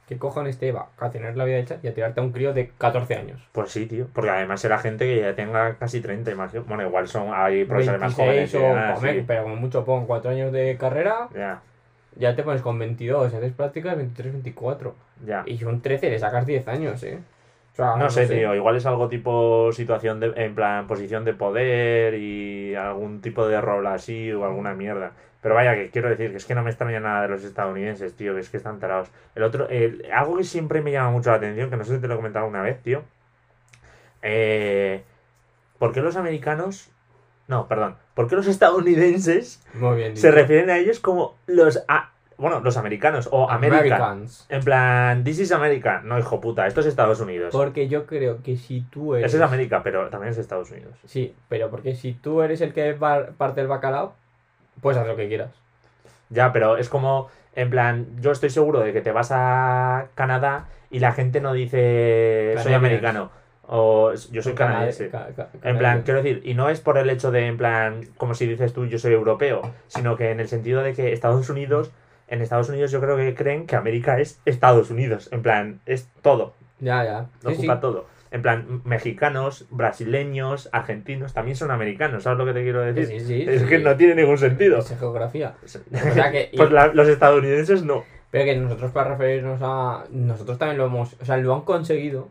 ¿Qué 0.07 0.17
cojones 0.17 0.57
te 0.57 0.67
lleva 0.67 0.87
a 0.99 1.09
tener 1.09 1.35
la 1.35 1.43
vida 1.43 1.57
hecha 1.57 1.79
y 1.83 1.87
a 1.89 1.93
tirarte 1.93 2.21
a 2.21 2.23
un 2.23 2.31
crío 2.31 2.53
de 2.53 2.69
14 2.77 3.15
años? 3.15 3.45
Pues 3.51 3.71
sí, 3.71 3.87
tío. 3.87 4.07
Porque 4.13 4.29
además 4.29 4.61
será 4.61 4.77
gente 4.77 5.03
que 5.05 5.19
ya 5.19 5.35
tenga 5.35 5.75
casi 5.75 5.99
30 5.99 6.31
y 6.31 6.35
más. 6.35 6.65
Bueno, 6.65 6.83
igual 6.83 7.09
son 7.09 7.33
hay 7.33 7.65
profesores 7.65 7.99
más 7.99 8.13
jóvenes. 8.13 8.53
26 8.53 8.53
y 8.53 8.57
o, 8.57 9.01
sí. 9.19 9.25
pero 9.27 9.43
como 9.43 9.57
mucho 9.57 9.83
pon 9.83 10.05
4 10.05 10.31
años 10.31 10.53
de 10.53 10.77
carrera, 10.79 11.27
Ya, 11.35 11.59
ya 12.15 12.35
te 12.37 12.43
pones 12.43 12.61
con 12.61 12.79
22, 12.79 13.33
haces 13.33 13.51
prácticas 13.51 13.97
23, 13.97 14.31
24. 14.31 14.95
ya. 15.25 15.43
Y 15.45 15.61
un 15.65 15.81
13 15.81 16.09
le 16.09 16.19
sacas 16.19 16.45
10 16.45 16.67
años, 16.69 17.03
¿eh? 17.03 17.19
O 17.77 17.83
sea, 17.83 17.95
No 17.95 18.09
sé, 18.09 18.25
tío, 18.25 18.55
igual 18.55 18.75
es 18.75 18.87
algo 18.87 19.07
tipo 19.07 19.71
situación 19.71 20.19
de, 20.19 20.33
en 20.35 20.55
plan, 20.55 20.87
posición 20.87 21.25
de 21.25 21.33
poder 21.35 22.15
y 22.15 22.73
algún 22.73 23.21
tipo 23.21 23.47
de 23.47 23.61
rol 23.61 23.85
así 23.85 24.31
o 24.31 24.45
alguna 24.45 24.73
mierda. 24.73 25.11
Pero 25.43 25.53
vaya, 25.53 25.75
que 25.75 25.91
quiero 25.91 26.09
decir 26.09 26.31
que 26.31 26.37
es 26.37 26.45
que 26.45 26.55
no 26.55 26.63
me 26.63 26.71
extraña 26.71 26.99
nada 26.99 27.21
de 27.21 27.27
los 27.27 27.43
estadounidenses, 27.43 28.15
tío, 28.15 28.33
que 28.33 28.39
es 28.39 28.49
que 28.49 28.57
están 28.57 28.79
tarados. 28.79 29.09
El 29.35 29.43
otro, 29.43 29.69
el- 29.69 30.03
algo 30.11 30.37
que 30.37 30.43
siempre 30.43 30.81
me 30.81 30.91
llama 30.91 31.11
mucho 31.11 31.29
la 31.29 31.35
atención, 31.35 31.69
que 31.69 31.77
no 31.77 31.83
sé 31.83 31.95
si 31.97 32.01
te 32.01 32.07
lo 32.07 32.15
he 32.15 32.17
comentado 32.17 32.47
una 32.47 32.63
vez, 32.63 32.81
tío. 32.81 33.03
Eh, 34.23 35.03
¿Por 35.77 35.93
qué 35.93 36.01
los 36.01 36.15
americanos... 36.15 36.89
No, 37.47 37.67
perdón. 37.67 37.95
¿Por 38.15 38.27
qué 38.27 38.35
los 38.35 38.47
estadounidenses 38.47 39.63
Muy 39.75 39.97
bien. 39.97 40.17
se 40.17 40.31
refieren 40.31 40.69
a 40.71 40.77
ellos 40.79 40.99
como 40.99 41.35
los... 41.45 41.83
a- 41.87 42.09
bueno, 42.37 42.59
los 42.59 42.77
americanos 42.77 43.27
o 43.31 43.49
América. 43.49 43.79
Americans. 43.95 44.45
En 44.49 44.63
plan, 44.63 45.23
this 45.23 45.39
is 45.39 45.51
America. 45.51 46.01
No, 46.03 46.19
hijo 46.19 46.39
puta, 46.39 46.67
esto 46.67 46.81
es 46.81 46.85
Estados 46.85 47.19
Unidos. 47.19 47.49
Porque 47.51 47.87
yo 47.87 48.05
creo 48.05 48.43
que 48.43 48.57
si 48.57 48.81
tú 48.81 49.15
eres. 49.15 49.27
Ese 49.27 49.37
es 49.37 49.43
América, 49.43 49.81
pero 49.83 50.09
también 50.09 50.31
es 50.31 50.37
Estados 50.37 50.69
Unidos. 50.71 50.93
Sí, 51.05 51.33
pero 51.49 51.69
porque 51.71 51.95
si 51.95 52.13
tú 52.13 52.41
eres 52.41 52.61
el 52.61 52.73
que 52.73 52.93
parte 53.37 53.61
el 53.61 53.67
bacalao, 53.67 54.13
puedes 54.81 54.97
hacer 54.97 55.09
lo 55.09 55.17
que 55.17 55.27
quieras. 55.27 55.49
Ya, 56.29 56.51
pero 56.53 56.77
es 56.77 56.89
como, 56.89 57.29
en 57.55 57.69
plan, 57.69 58.05
yo 58.19 58.31
estoy 58.31 58.49
seguro 58.49 58.81
de 58.81 58.93
que 58.93 59.01
te 59.01 59.11
vas 59.11 59.29
a 59.31 60.07
Canadá 60.13 60.65
y 60.91 60.99
la 60.99 61.13
gente 61.13 61.41
no 61.41 61.53
dice 61.53 62.55
soy 62.61 62.73
americano 62.73 63.31
o 63.69 64.13
yo 64.31 64.41
soy 64.41 64.53
canadiense. 64.53 65.09
Ca- 65.09 65.27
ca- 65.35 65.49
En 65.63 65.77
plan, 65.77 66.01
quiero 66.03 66.21
decir, 66.21 66.41
y 66.45 66.53
no 66.53 66.69
es 66.69 66.79
por 66.81 66.97
el 66.97 67.09
hecho 67.09 67.31
de, 67.31 67.47
en 67.47 67.57
plan, 67.57 68.01
como 68.17 68.33
si 68.33 68.45
dices 68.45 68.73
tú, 68.73 68.85
yo 68.85 68.99
soy 68.99 69.13
europeo, 69.13 69.61
sino 69.87 70.15
que 70.15 70.31
en 70.31 70.39
el 70.39 70.47
sentido 70.47 70.81
de 70.83 70.93
que 70.93 71.11
Estados 71.13 71.49
Unidos, 71.49 71.91
en 72.27 72.41
Estados 72.41 72.69
Unidos 72.69 72.91
yo 72.91 72.99
creo 73.01 73.15
que 73.17 73.33
creen 73.35 73.65
que 73.67 73.75
América 73.75 74.19
es 74.19 74.39
Estados 74.45 74.89
Unidos, 74.91 75.29
en 75.31 75.41
plan, 75.41 75.79
es 75.85 76.09
todo, 76.21 76.53
Ya, 76.79 77.03
ya. 77.03 77.25
lo 77.43 77.49
Sí, 77.51 77.55
sí. 77.55 77.61
ocupa 77.61 77.79
todo. 77.79 78.05
En 78.29 78.41
plan, 78.41 78.81
mexicanos, 78.83 79.65
brasileños, 79.71 80.67
argentinos, 80.73 81.33
también 81.33 81.55
son 81.55 81.71
americanos, 81.71 82.23
¿sabes 82.23 82.37
lo 82.37 82.45
que 82.45 82.53
te 82.53 82.63
quiero 82.63 82.81
decir? 82.81 83.07
Sí, 83.07 83.19
sí, 83.25 83.45
es 83.47 83.63
que 83.63 83.79
no 83.79 83.95
tiene 83.95 84.15
ningún 84.15 84.37
sentido. 84.37 84.79
Es 84.79 84.93
geografía. 84.99 85.55
O 85.63 85.67
sea 86.13 86.31
que, 86.31 86.49
y- 86.53 86.57
Pues 86.57 86.71
la- 86.71 86.87
los 86.87 87.07
estadounidenses 87.07 87.83
no. 87.83 88.03
Pero 88.29 88.43
que 88.43 88.57
nosotros 88.57 88.91
para 88.91 89.11
referirnos 89.11 89.61
a... 89.63 90.03
Nosotros 90.11 90.57
también 90.57 90.77
lo 90.77 90.85
hemos... 90.87 91.15
O 91.21 91.25
sea, 91.25 91.37
lo 91.37 91.55
han 91.55 91.61
conseguido 91.61 92.27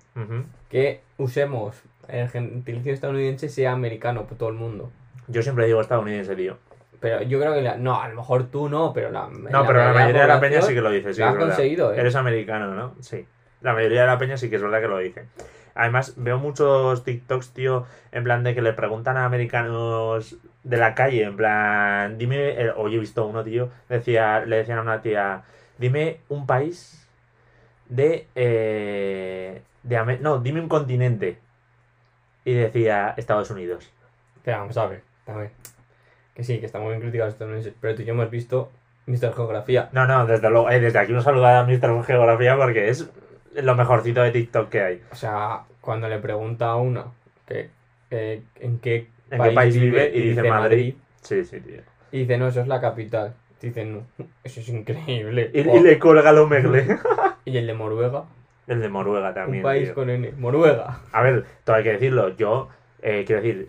que 0.68 1.00
usemos 1.16 1.74
el 2.09 2.28
gentilicio 2.28 2.92
estadounidense 2.92 3.48
sea 3.48 3.72
americano 3.72 4.26
por 4.26 4.37
todo 4.37 4.50
el 4.50 4.56
mundo. 4.56 4.90
Yo 5.28 5.42
siempre 5.42 5.64
digo 5.66 5.80
estadounidense, 5.80 6.37
tío. 6.37 6.59
Pero 7.00 7.22
yo 7.22 7.38
creo 7.40 7.54
que... 7.54 7.62
la- 7.62 7.76
no, 7.76 8.00
a 8.00 8.09
lo 8.09 8.16
mejor 8.16 8.44
tú 8.50 8.68
no, 8.68 8.92
pero 8.92 9.11
la... 9.11 9.28
No, 9.28 9.66
pero 9.66 9.78
la 9.85 9.92
mayoría 9.92 10.22
de 10.22 10.28
la 10.28 10.40
peña 10.40 10.62
sí 10.62 10.74
que 10.74 10.80
lo 10.80 10.90
dice, 10.90 11.12
sí, 11.14 11.20
lo 11.20 11.26
has 11.28 11.37
conseguido, 11.37 11.92
¿eh? 11.92 12.00
Eres 12.00 12.14
americano, 12.16 12.74
¿no? 12.74 12.94
Sí. 13.00 13.26
La 13.61 13.72
mayoría 13.72 14.02
de 14.02 14.06
la 14.06 14.18
peña 14.18 14.37
sí 14.37 14.48
que 14.50 14.56
es 14.56 14.62
verdad 14.62 14.80
que 14.80 14.88
lo 14.88 14.98
dice. 14.98 15.26
Además, 15.74 16.14
veo 16.16 16.38
muchos 16.38 17.04
TikToks, 17.04 17.50
tío, 17.52 17.87
en 18.12 18.24
plan 18.24 18.42
de 18.42 18.54
que 18.54 18.62
le 18.62 18.72
preguntan 18.72 19.16
a 19.18 19.26
americanos 19.26 20.37
de 20.64 20.76
la 20.78 20.94
calle, 20.94 21.24
en 21.24 21.37
plan, 21.37 22.16
dime, 22.16 22.61
eh, 22.61 22.72
o 22.74 22.88
yo 22.88 22.96
he 22.96 23.00
visto 23.00 23.26
uno, 23.26 23.44
tío, 23.44 23.68
decía, 23.88 24.40
le 24.40 24.56
decían 24.56 24.78
a 24.78 24.82
una 24.82 25.02
tía, 25.02 25.42
dime 25.78 26.20
un 26.28 26.46
país 26.46 27.06
de, 27.88 28.26
eh, 28.35 29.62
de 29.82 30.18
no, 30.20 30.38
dime 30.38 30.61
un 30.61 30.68
continente. 30.68 31.38
Y 32.44 32.54
decía 32.54 33.12
Estados 33.16 33.50
Unidos. 33.50 33.92
Pero 34.44 34.59
vamos 34.59 34.76
a 34.78 34.87
ver, 34.87 35.02
también. 35.24 35.50
Que 36.37 36.44
sí, 36.44 36.61
que 36.61 36.66
está 36.66 36.79
muy 36.79 36.90
bien 36.90 37.01
criticado 37.01 37.31
estadounidenses. 37.31 37.75
Pero 37.81 37.96
tú 37.96 38.03
y 38.03 38.05
yo 38.05 38.12
hemos 38.12 38.31
visto 38.31 38.70
Mr. 39.07 39.35
Geografía. 39.35 39.88
No, 39.92 40.07
no, 40.07 40.27
desde 40.27 40.49
luego, 40.51 40.70
eh, 40.70 40.79
desde 40.79 41.01
aquí 41.01 41.12
un 41.12 41.22
saludo 41.22 41.46
a 41.46 41.64
Mr. 41.64 42.05
Geografía 42.05 42.57
porque 42.57 42.90
es 42.90 43.11
lo 43.55 43.75
mejorcito 43.75 44.22
de 44.22 44.31
TikTok 44.31 44.68
que 44.68 44.81
hay. 44.83 45.03
O 45.11 45.16
sea, 45.16 45.62
cuando 45.81 46.09
le 46.09 46.18
pregunta 46.18 46.66
a 46.66 46.77
uno 46.77 47.14
que, 47.46 47.70
eh, 48.11 48.42
en 48.61 48.79
qué 48.79 49.09
¿En 49.31 49.42
qué 49.42 49.51
país 49.51 49.79
vive? 49.79 50.11
Y 50.14 50.29
dice 50.29 50.42
Madrid. 50.42 50.94
Sí, 51.22 51.44
sí, 51.44 51.61
tío. 51.61 51.81
Y 52.12 52.20
dice, 52.20 52.38
no, 52.38 52.49
eso 52.49 52.61
es 52.61 52.68
la 52.68 52.81
capital. 52.81 53.35
Dicen, 53.61 53.94
no, 53.94 54.27
eso 54.44 54.61
es 54.61 54.68
increíble. 54.68 55.51
Y, 55.53 55.62
le 55.62 55.99
cuelga 55.99 56.33
lo 56.33 56.46
megle. 56.46 56.87
Y 57.44 57.57
el 57.59 57.68
de 57.68 57.75
Noruega, 57.75 58.25
El 58.66 58.81
de 58.81 58.88
Noruega 58.88 59.33
también. 59.33 59.64
un 59.64 59.70
país 59.70 59.85
tío. 59.85 59.94
con 59.94 60.11
N. 60.11 60.33
Noruega. 60.37 61.01
A 61.12 61.22
ver, 61.22 61.44
todo 61.62 61.77
hay 61.77 61.85
que 61.85 61.92
decirlo. 61.92 62.35
Yo, 62.37 62.68
eh, 63.01 63.22
quiero 63.25 63.40
decir, 63.40 63.68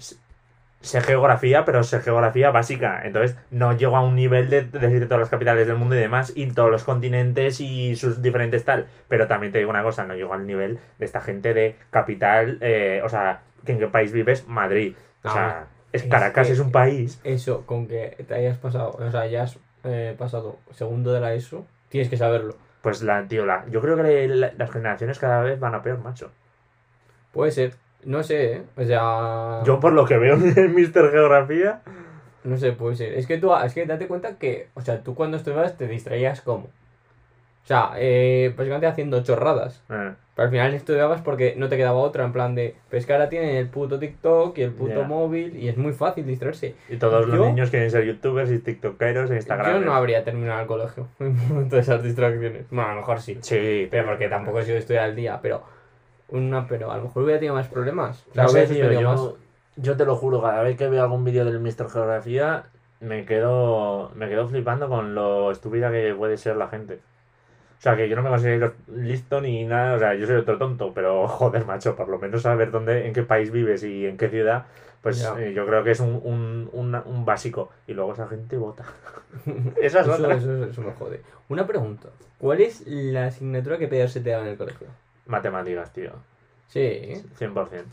sé 0.82 1.02
geografía, 1.02 1.66
pero 1.66 1.84
sé 1.84 2.00
geografía 2.02 2.52
básica. 2.52 3.02
Entonces, 3.04 3.36
no 3.52 3.76
llego 3.76 3.98
a 3.98 4.02
un 4.02 4.16
nivel 4.16 4.50
de 4.50 4.62
de 4.64 4.80
decirte 4.80 5.06
todas 5.08 5.20
las 5.22 5.30
capitales 5.30 5.68
del 5.68 5.76
mundo 5.78 5.96
y 5.96 6.00
demás, 6.00 6.32
y 6.36 6.48
todos 6.52 6.70
los 6.72 6.84
continentes 6.84 7.60
y 7.62 7.96
sus 7.96 8.22
diferentes 8.22 8.64
tal. 8.64 8.88
Pero 9.08 9.28
también 9.28 9.52
te 9.52 9.58
digo 9.60 9.70
una 9.70 9.84
cosa, 9.84 10.06
no 10.06 10.14
llego 10.16 10.34
al 10.34 10.46
nivel 10.48 10.80
de 11.00 11.06
esta 11.06 11.22
gente 11.22 11.54
de 11.54 11.76
capital, 11.90 12.58
eh, 12.62 13.02
o 13.04 13.10
sea, 13.10 13.42
que 13.66 13.74
¿en 13.74 13.80
qué 13.80 13.88
país 13.88 14.12
vives? 14.12 14.48
Madrid. 14.48 14.96
O 15.24 15.30
Ah, 15.30 15.34
sea, 15.34 15.68
es 15.92 16.04
es 16.04 16.10
Caracas 16.10 16.48
que- 16.48 16.54
es 16.54 16.60
un 16.60 16.72
país. 16.72 17.20
Eso, 17.24 17.66
con 17.66 17.88
que 17.88 18.16
te 18.28 18.34
hayas 18.36 18.58
pasado, 18.58 18.92
o 19.00 19.12
sea, 19.12 19.22
hayas 19.22 19.58
eh, 19.84 20.16
pasado 20.18 20.58
segundo 20.72 21.12
de 21.12 21.20
la 21.22 21.34
ESO, 21.34 21.66
tienes 21.90 22.10
que 22.10 22.18
saberlo. 22.18 22.56
Pues 22.82 23.02
la, 23.02 23.28
tío, 23.28 23.46
la, 23.46 23.66
yo 23.70 23.82
creo 23.82 23.98
que 23.98 24.28
la- 24.28 24.54
las 24.58 24.72
generaciones 24.72 25.18
cada 25.20 25.42
vez 25.42 25.60
van 25.60 25.76
a 25.76 25.82
peor, 25.82 26.00
macho. 26.00 26.32
Puede 27.32 27.52
ser, 27.52 27.74
no 28.06 28.24
sé, 28.24 28.54
¿eh? 28.54 28.62
O 28.78 28.84
sea, 28.84 29.62
Yo 29.66 29.80
por 29.80 29.94
lo 29.94 30.06
que 30.06 30.18
veo 30.18 30.36
en 30.36 30.76
Mister 30.76 31.10
Geografía, 31.12 31.82
no 32.44 32.58
sé, 32.58 32.72
puede 32.72 32.96
ser. 32.96 33.14
Es 33.16 33.28
que 33.28 33.38
tú, 33.38 33.54
es 33.56 33.74
que 33.74 33.86
date 33.86 34.08
cuenta 34.08 34.38
que, 34.38 34.68
o 34.74 34.82
sea, 34.82 35.04
tú 35.04 35.16
cuando 35.16 35.38
estudiabas 35.38 35.78
te 35.78 35.88
distraías 35.88 36.42
como. 36.42 36.66
O 36.66 37.68
sea, 37.68 37.92
eh, 37.98 38.54
básicamente 38.56 38.88
haciendo 38.88 39.22
chorradas. 39.24 39.84
eh, 39.90 40.14
Pero 40.36 40.46
al 40.46 40.50
final 40.52 40.74
estudiabas 40.74 41.20
porque 41.22 41.56
no 41.58 41.68
te 41.68 41.76
quedaba 41.76 41.98
otra, 41.98 42.24
en 42.24 42.32
plan 42.32 42.56
de, 42.56 42.76
pues 42.90 43.06
que 43.06 43.12
ahora 43.12 43.28
tienen 43.28 43.58
el 43.58 43.68
puto 43.68 44.00
TikTok 44.00 44.58
y 44.58 44.62
el 44.62 44.72
puto 44.72 45.02
Ya. 45.02 45.06
móvil 45.06 45.58
y 45.58 45.68
es 45.68 45.76
muy 45.76 45.92
fácil 45.92 46.26
distraerse. 46.26 46.76
y 46.88 46.96
todos 46.96 47.26
Yo- 47.28 47.36
los 47.36 47.48
niños 47.48 47.70
quieren 47.70 47.92
ser 47.92 48.06
youtubers 48.06 48.50
y 48.52 48.60
tiktokeros 48.60 49.30
e 49.32 49.36
instagramers. 49.36 49.80
Yo 49.82 49.86
no 49.86 49.94
habría 49.96 50.24
terminado 50.24 50.62
el 50.62 50.68
colegio 50.68 51.10
con 51.18 51.36
todas 51.70 51.86
esas 51.90 52.02
distracciones. 52.02 52.70
Bueno, 52.70 52.90
a 52.90 52.94
lo 52.94 53.02
mejor 53.02 53.20
sí. 53.20 53.38
Sí, 53.42 53.90
Pero 53.92 54.06
porque 54.06 54.30
tampoco 54.30 54.62
he 54.62 54.64
sido 54.64 54.78
estudiar 54.78 55.04
al 55.04 55.16
día, 55.18 55.40
pero 55.42 55.64
una, 56.30 56.68
pero 56.68 56.92
a 56.92 56.98
lo 56.98 57.04
mejor 57.04 57.24
hubiera 57.24 57.40
tenido 57.40 57.56
más 57.56 57.68
problemas. 57.68 58.26
No 58.34 58.48
sé, 58.48 58.68
tío, 58.68 59.02
más. 59.02 59.22
yo, 59.76 59.98
te 59.98 60.06
lo 60.06 60.16
juro, 60.16 60.42
cada 60.42 60.64
vez 60.64 60.78
que 60.78 60.88
veo 60.90 61.04
algún 61.04 61.24
vídeo 61.24 61.46
del 61.46 61.60
Mr. 61.60 61.90
Geografía, 61.90 62.66
me 63.00 63.26
quedo, 63.26 64.12
me 64.16 64.28
quedo 64.28 64.48
flipando 64.48 64.90
con 64.90 65.16
lo 65.16 65.52
estúpida 65.52 65.92
que 65.92 66.14
puede 66.16 66.38
ser 66.38 66.58
la 66.58 66.68
gente. 66.68 67.00
O 67.78 67.82
sea, 67.82 67.96
que 67.96 68.10
yo 68.10 68.16
no 68.16 68.24
me 68.24 68.30
considero 68.30 68.74
listo 68.88 69.40
ni 69.40 69.64
nada, 69.64 69.96
o 69.96 70.00
sea, 70.00 70.16
yo 70.16 70.26
soy 70.26 70.38
otro 70.38 70.58
tonto, 70.58 70.94
pero 70.94 71.28
joder, 71.28 71.64
macho, 71.66 71.96
por 71.96 72.10
lo 72.10 72.18
menos 72.18 72.42
saber 72.42 72.72
dónde, 72.72 73.06
en 73.08 73.14
qué 73.14 73.22
país 73.24 73.52
vives 73.52 73.84
y 73.84 74.08
en 74.08 74.18
qué 74.18 74.30
ciudad, 74.30 74.66
pues 75.02 75.24
eh, 75.38 75.54
yo 75.54 75.66
creo 75.68 75.84
que 75.84 75.92
es 75.92 76.00
un, 76.00 76.20
un, 76.24 76.70
un, 76.74 76.96
un 76.96 77.26
básico. 77.26 77.70
Y 77.86 77.94
luego 77.94 78.14
esa 78.14 78.28
gente 78.28 78.58
vota. 78.58 78.84
esa 79.82 80.02
es 80.02 80.08
Eso, 80.08 80.14
otra. 80.16 80.36
eso, 80.36 80.66
eso 80.66 80.82
me 80.82 80.92
jode. 80.94 81.22
Una 81.50 81.68
pregunta. 81.68 82.10
¿Cuál 82.40 82.62
es 82.62 82.84
la 82.88 83.28
asignatura 83.28 83.78
que 83.78 83.88
peor 83.88 84.10
se 84.10 84.22
te 84.22 84.32
da 84.32 84.42
en 84.42 84.48
el 84.48 84.58
colegio? 84.58 84.88
Matemáticas, 85.28 85.92
tío. 85.94 86.12
Sí, 86.68 87.24
100%. 87.40 87.84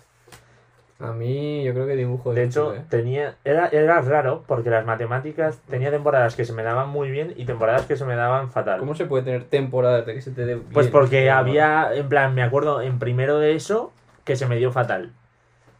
a 1.00 1.12
mí 1.12 1.62
yo 1.64 1.74
creo 1.74 1.86
que 1.86 1.96
dibujo 1.96 2.32
De 2.32 2.44
hecho, 2.44 2.74
¿eh? 2.74 2.82
tenía 2.88 3.36
era, 3.44 3.68
era 3.68 4.00
raro 4.00 4.44
porque 4.46 4.70
las 4.70 4.84
matemáticas 4.86 5.58
tenía 5.68 5.90
temporadas 5.90 6.34
que 6.36 6.44
se 6.44 6.52
me 6.52 6.62
daban 6.62 6.88
muy 6.88 7.10
bien 7.10 7.34
y 7.36 7.44
temporadas 7.44 7.84
que 7.86 7.96
se 7.96 8.04
me 8.04 8.14
daban 8.16 8.50
fatal. 8.50 8.78
¿Cómo 8.80 8.94
se 8.94 9.04
puede 9.06 9.24
tener 9.24 9.44
temporadas 9.44 10.06
de 10.06 10.14
que 10.14 10.22
se 10.22 10.30
te 10.30 10.46
dé 10.46 10.56
Pues 10.56 10.86
bien? 10.86 10.92
porque 10.92 11.22
Pero- 11.24 11.34
había, 11.34 11.94
en 11.94 12.08
plan, 12.08 12.34
me 12.34 12.42
acuerdo 12.42 12.80
en 12.80 12.98
primero 12.98 13.38
de 13.38 13.54
eso 13.54 13.92
que 14.24 14.36
se 14.36 14.46
me 14.46 14.56
dio 14.56 14.72
fatal. 14.72 15.12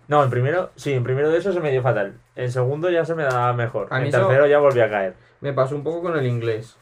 No, 0.09 0.23
en 0.23 0.29
primero, 0.31 0.71
sí, 0.77 0.93
en 0.93 1.03
primero 1.03 1.31
de 1.31 1.39
eso 1.39 1.53
se 1.53 1.61
me 1.61 1.71
dio 1.71 1.81
fatal. 1.83 2.15
En 2.37 2.53
segundo 2.53 2.91
ya 2.91 3.05
se 3.07 3.15
me 3.15 3.23
daba 3.23 3.53
mejor. 3.55 3.89
En 3.91 4.11
tercero 4.11 4.47
ya 4.47 4.59
volví 4.59 4.81
a 4.81 4.91
caer. 4.91 5.15
Me 5.41 5.53
pasó 5.55 5.75
un 5.77 5.83
poco 5.85 6.03
con 6.03 6.17
el 6.19 6.27
inglés. 6.27 6.77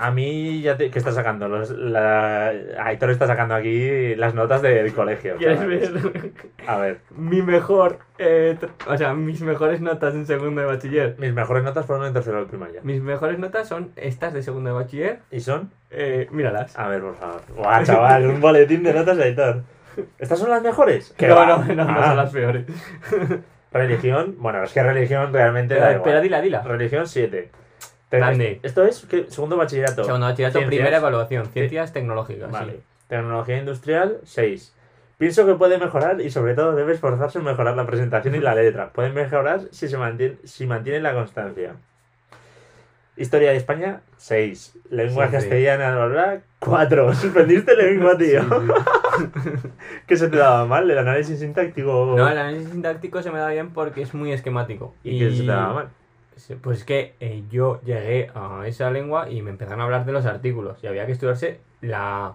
A 0.00 0.10
mí 0.10 0.60
ya 0.60 0.76
te, 0.76 0.90
¿qué 0.90 0.98
está 0.98 1.12
sacando? 1.12 1.48
Los, 1.48 1.70
la, 1.70 2.48
Aitor 2.80 3.10
está 3.10 3.26
sacando 3.28 3.54
aquí 3.54 4.14
las 4.16 4.34
notas 4.34 4.60
del 4.60 4.92
colegio. 4.92 5.36
¿Quieres 5.36 5.64
ver? 5.66 6.32
A 6.66 6.76
ver, 6.78 6.98
Mi 7.16 7.42
mejor, 7.42 7.98
eh, 8.18 8.56
o 8.88 8.96
sea, 8.96 9.14
mis 9.14 9.40
mejores 9.42 9.80
notas 9.80 10.14
en 10.14 10.26
segundo 10.26 10.60
de 10.60 10.66
bachiller. 10.66 11.14
mis 11.18 11.32
mejores 11.32 11.62
notas 11.62 11.86
fueron 11.86 12.06
en 12.06 12.12
tercero 12.12 12.40
de 12.40 12.46
primaria. 12.46 12.80
Mis 12.82 13.00
mejores 13.00 13.38
notas 13.38 13.68
son 13.68 13.92
estas 13.96 14.32
de 14.34 14.42
segundo 14.42 14.70
de 14.70 14.74
bachiller. 14.74 15.18
¿Y 15.30 15.40
son? 15.40 15.70
Eh, 15.90 16.26
míralas. 16.32 16.76
A 16.78 16.88
ver, 16.88 17.00
por 17.00 17.14
favor. 17.14 17.40
Guau, 17.54 17.84
chaval, 17.84 18.26
un 18.26 18.40
boletín 18.40 18.82
de 18.82 18.92
notas 18.94 19.16
de 19.16 19.24
Aitor. 19.24 19.62
¿Estas 20.18 20.40
son 20.40 20.50
las 20.50 20.60
mejores? 20.62 21.14
¿Qué 21.16 21.28
No, 21.28 21.36
va? 21.36 21.46
no, 21.46 21.64
no, 21.66 21.84
no 21.84 22.00
Ah, 22.00 22.06
son 22.08 22.16
las 22.16 22.32
peores. 22.32 22.64
Religión, 23.72 24.36
bueno, 24.38 24.62
es 24.62 24.72
que 24.72 24.82
religión 24.82 25.32
realmente 25.32 25.74
Espera, 25.74 25.86
da 25.90 25.96
igual. 25.96 26.08
espera, 26.08 26.20
dila, 26.20 26.40
dila. 26.40 26.62
Religión 26.62 27.06
7. 27.08 27.50
Grande. 28.18 28.60
Esto 28.62 28.84
es 28.84 29.04
¿qué? 29.08 29.26
segundo 29.28 29.56
bachillerato. 29.56 30.04
Segundo 30.04 30.26
bachillerato, 30.26 30.58
Ciencias. 30.58 30.78
primera 30.78 30.96
evaluación. 30.98 31.46
Ciencias 31.46 31.92
tecnológicas. 31.92 32.50
Vale. 32.50 32.72
sí. 32.72 32.78
Tecnología 33.08 33.58
industrial 33.58 34.18
6. 34.24 34.74
Pienso 35.18 35.46
que 35.46 35.54
puede 35.54 35.78
mejorar 35.78 36.20
y 36.20 36.30
sobre 36.30 36.54
todo 36.54 36.74
debe 36.74 36.92
esforzarse 36.92 37.38
en 37.38 37.44
mejorar 37.44 37.76
la 37.76 37.86
presentación 37.86 38.34
y 38.34 38.40
la 38.40 38.54
letra. 38.54 38.90
Puede 38.90 39.10
mejorar 39.10 39.60
si 39.70 39.88
se 39.88 39.96
mantiene, 39.96 40.36
si 40.44 40.66
mantiene 40.66 41.00
la 41.00 41.14
constancia. 41.14 41.76
Historia 43.16 43.50
de 43.52 43.56
España 43.56 44.00
6. 44.16 44.78
Lengua 44.90 45.26
Sí, 45.26 45.32
castellana, 45.32 45.94
bla, 45.94 46.06
bla, 46.06 46.40
4. 46.58 47.14
Suspendiste 47.14 47.76
lengua, 47.76 48.18
tío. 48.18 48.42
Sí. 48.42 48.48
¿Qué 50.08 50.16
se 50.16 50.28
te 50.28 50.36
daba 50.36 50.66
mal? 50.66 50.90
El 50.90 50.98
análisis 50.98 51.38
sintáctico. 51.38 52.14
No, 52.16 52.28
el 52.28 52.36
análisis 52.36 52.70
sintáctico 52.70 53.22
se 53.22 53.30
me 53.30 53.38
da 53.38 53.50
bien 53.50 53.70
porque 53.70 54.02
es 54.02 54.14
muy 54.14 54.32
esquemático. 54.32 54.94
¿Y 55.04 55.20
qué 55.20 55.30
se 55.30 55.42
te 55.42 55.46
daba 55.46 55.74
mal? 55.74 55.88
Pues 56.62 56.78
es 56.78 56.84
que 56.84 57.14
eh, 57.20 57.44
yo 57.50 57.80
llegué 57.82 58.30
a 58.34 58.62
esa 58.66 58.90
lengua 58.90 59.30
y 59.30 59.42
me 59.42 59.50
empezaron 59.50 59.80
a 59.80 59.84
hablar 59.84 60.04
de 60.04 60.12
los 60.12 60.26
artículos 60.26 60.78
y 60.82 60.86
había 60.86 61.06
que 61.06 61.12
estudiarse 61.12 61.60
la, 61.80 62.34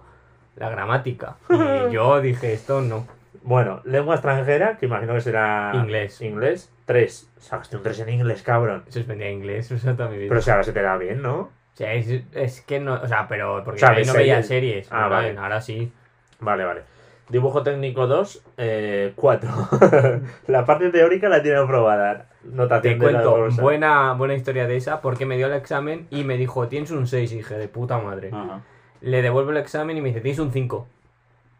la 0.56 0.70
gramática. 0.70 1.36
Y 1.48 1.54
yo 1.92 2.20
dije, 2.20 2.52
esto 2.52 2.80
no. 2.80 3.06
Bueno, 3.42 3.80
lengua 3.84 4.14
extranjera, 4.16 4.76
que 4.76 4.86
imagino 4.86 5.14
que 5.14 5.20
será. 5.20 5.72
Inglés. 5.74 6.20
Inglés 6.20 6.70
3. 6.86 7.30
Sacaste 7.38 7.76
un 7.76 7.82
3 7.82 8.00
en 8.00 8.08
inglés, 8.10 8.42
cabrón. 8.42 8.84
Suspendía 8.88 9.30
inglés, 9.30 9.70
o 9.72 9.78
sea, 9.78 9.94
toda 9.94 10.08
mi 10.08 10.18
vida. 10.18 10.28
Pero 10.28 10.42
si 10.42 10.50
ahora 10.50 10.64
se 10.64 10.72
te 10.72 10.82
da 10.82 10.96
bien, 10.96 11.22
¿no? 11.22 11.38
O 11.38 11.76
sea, 11.76 11.94
es, 11.94 12.22
es 12.32 12.60
que 12.62 12.80
no, 12.80 12.94
o 12.94 13.06
sea, 13.06 13.28
pero 13.28 13.62
porque 13.64 13.84
ahí 13.84 14.04
no 14.04 14.12
veía 14.12 14.42
series. 14.42 14.90
Ah, 14.90 15.04
ahora, 15.04 15.16
vale. 15.16 15.38
ahora 15.38 15.60
sí. 15.60 15.92
Vale, 16.40 16.64
vale. 16.64 16.82
Dibujo 17.28 17.62
técnico 17.62 18.08
2, 18.08 18.42
eh, 18.56 19.12
4. 19.14 19.50
la 20.48 20.64
parte 20.66 20.90
teórica 20.90 21.28
la 21.28 21.42
tiene 21.42 21.58
aprobada. 21.58 22.26
Notación 22.44 22.94
Te 22.94 22.98
cuento, 22.98 23.48
buena, 23.60 24.14
buena 24.14 24.34
historia 24.34 24.66
de 24.66 24.76
esa, 24.76 25.00
porque 25.00 25.26
me 25.26 25.36
dio 25.36 25.46
el 25.46 25.52
examen 25.52 26.06
y 26.10 26.24
me 26.24 26.36
dijo, 26.36 26.68
tienes 26.68 26.90
un 26.90 27.06
6, 27.06 27.32
hija 27.32 27.56
de 27.58 27.68
puta 27.68 27.98
madre. 27.98 28.30
Ajá. 28.32 28.62
Le 29.00 29.22
devuelvo 29.22 29.50
el 29.50 29.56
examen 29.58 29.96
y 29.96 30.00
me 30.00 30.08
dice, 30.08 30.20
tienes 30.20 30.38
un 30.38 30.50
5. 30.50 30.86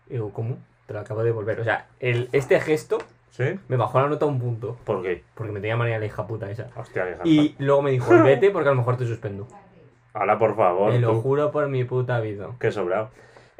Digo, 0.09 0.33
¿cómo? 0.33 0.59
Te 0.87 0.95
lo 0.95 1.01
acabo 1.01 1.21
de 1.21 1.27
devolver. 1.27 1.61
O 1.61 1.65
sea, 1.65 1.87
el, 2.01 2.29
este 2.33 2.61
gesto 2.61 2.99
¿Sí? 3.31 3.59
me 3.69 3.77
bajó 3.77 4.01
la 4.01 4.09
nota 4.09 4.27
un 4.27 4.39
punto, 4.41 4.77
¿Por 4.85 5.03
qué? 5.03 5.23
porque 5.35 5.53
me 5.53 5.61
tenía 5.61 5.77
manía 5.77 5.99
la 5.99 6.07
hija 6.07 6.27
puta 6.27 6.51
esa. 6.51 6.69
Hostia, 6.77 7.19
qué 7.23 7.29
Y 7.29 7.55
luego 7.59 7.83
me 7.83 7.91
dijo, 7.91 8.11
vete 8.25 8.51
porque 8.51 8.69
a 8.69 8.73
lo 8.73 8.79
mejor 8.79 8.97
te 8.97 9.07
suspendo. 9.07 9.47
Habla, 10.15 10.39
por 10.39 10.57
favor. 10.57 10.91
Te 10.93 10.99
lo 10.99 11.13
tú. 11.13 11.21
juro 11.21 11.51
por 11.53 11.69
mi 11.69 11.85
puta 11.85 12.19
vida. 12.21 12.49
Qué 12.59 12.73
sobrado. 12.73 13.11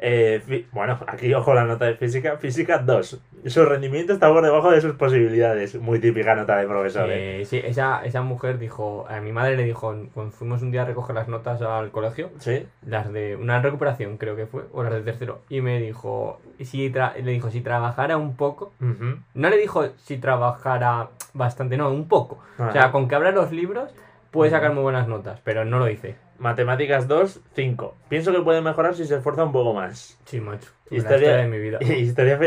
Eh, 0.03 0.65
bueno, 0.71 0.99
aquí 1.05 1.31
ojo 1.35 1.53
la 1.53 1.63
nota 1.63 1.85
de 1.85 1.93
física. 1.95 2.37
Física 2.37 2.79
2. 2.79 3.21
Su 3.45 3.65
rendimiento 3.65 4.13
está 4.13 4.29
por 4.33 4.43
debajo 4.43 4.71
de 4.71 4.81
sus 4.81 4.93
posibilidades. 4.95 5.75
Muy 5.79 5.99
típica 5.99 6.33
nota 6.35 6.57
de 6.57 6.65
profesor. 6.67 7.09
¿eh? 7.11 7.41
Eh, 7.41 7.45
sí, 7.45 7.61
esa, 7.63 8.03
esa 8.03 8.21
mujer 8.23 8.57
dijo, 8.57 9.05
a 9.07 9.21
mi 9.21 9.31
madre 9.31 9.55
le 9.57 9.63
dijo, 9.63 9.95
cuando 10.13 10.31
fuimos 10.31 10.63
un 10.63 10.71
día 10.71 10.81
a 10.81 10.85
recoger 10.85 11.15
las 11.15 11.27
notas 11.27 11.61
al 11.61 11.91
colegio, 11.91 12.31
¿Sí? 12.39 12.65
las 12.85 13.13
de 13.13 13.35
una 13.35 13.61
recuperación 13.61 14.17
creo 14.17 14.35
que 14.35 14.47
fue, 14.47 14.63
o 14.73 14.81
las 14.83 14.93
de 14.93 15.01
tercero, 15.01 15.41
y 15.49 15.61
me 15.61 15.79
dijo, 15.79 16.41
si 16.59 16.91
tra- 16.91 17.15
le 17.15 17.31
dijo, 17.31 17.51
si 17.51 17.61
trabajara 17.61 18.17
un 18.17 18.35
poco, 18.35 18.73
no 18.79 19.49
le 19.49 19.57
dijo 19.57 19.85
si 19.97 20.17
trabajara 20.17 21.09
bastante, 21.33 21.77
no, 21.77 21.89
un 21.91 22.07
poco. 22.07 22.39
O 22.57 22.71
sea, 22.71 22.91
con 22.91 23.07
que 23.07 23.13
abra 23.15 23.31
los 23.31 23.51
libros 23.51 23.93
puede 24.31 24.49
sacar 24.49 24.73
muy 24.73 24.81
buenas 24.83 25.07
notas, 25.07 25.39
pero 25.43 25.63
no 25.65 25.77
lo 25.77 25.89
hice. 25.89 26.15
Matemáticas 26.41 27.07
2, 27.07 27.39
5. 27.55 27.95
Pienso 28.09 28.31
que 28.33 28.41
puede 28.41 28.61
mejorar 28.61 28.95
si 28.95 29.05
se 29.05 29.15
esfuerza 29.15 29.43
un 29.43 29.51
poco 29.51 29.73
más. 29.73 30.17
Sí, 30.25 30.41
macho. 30.41 30.69
Historia- 30.89 30.97
La 30.97 31.15
historia 31.15 31.37
de 31.37 31.47
mi 31.47 31.59
vida. 31.59 31.77
Historia 31.97 32.39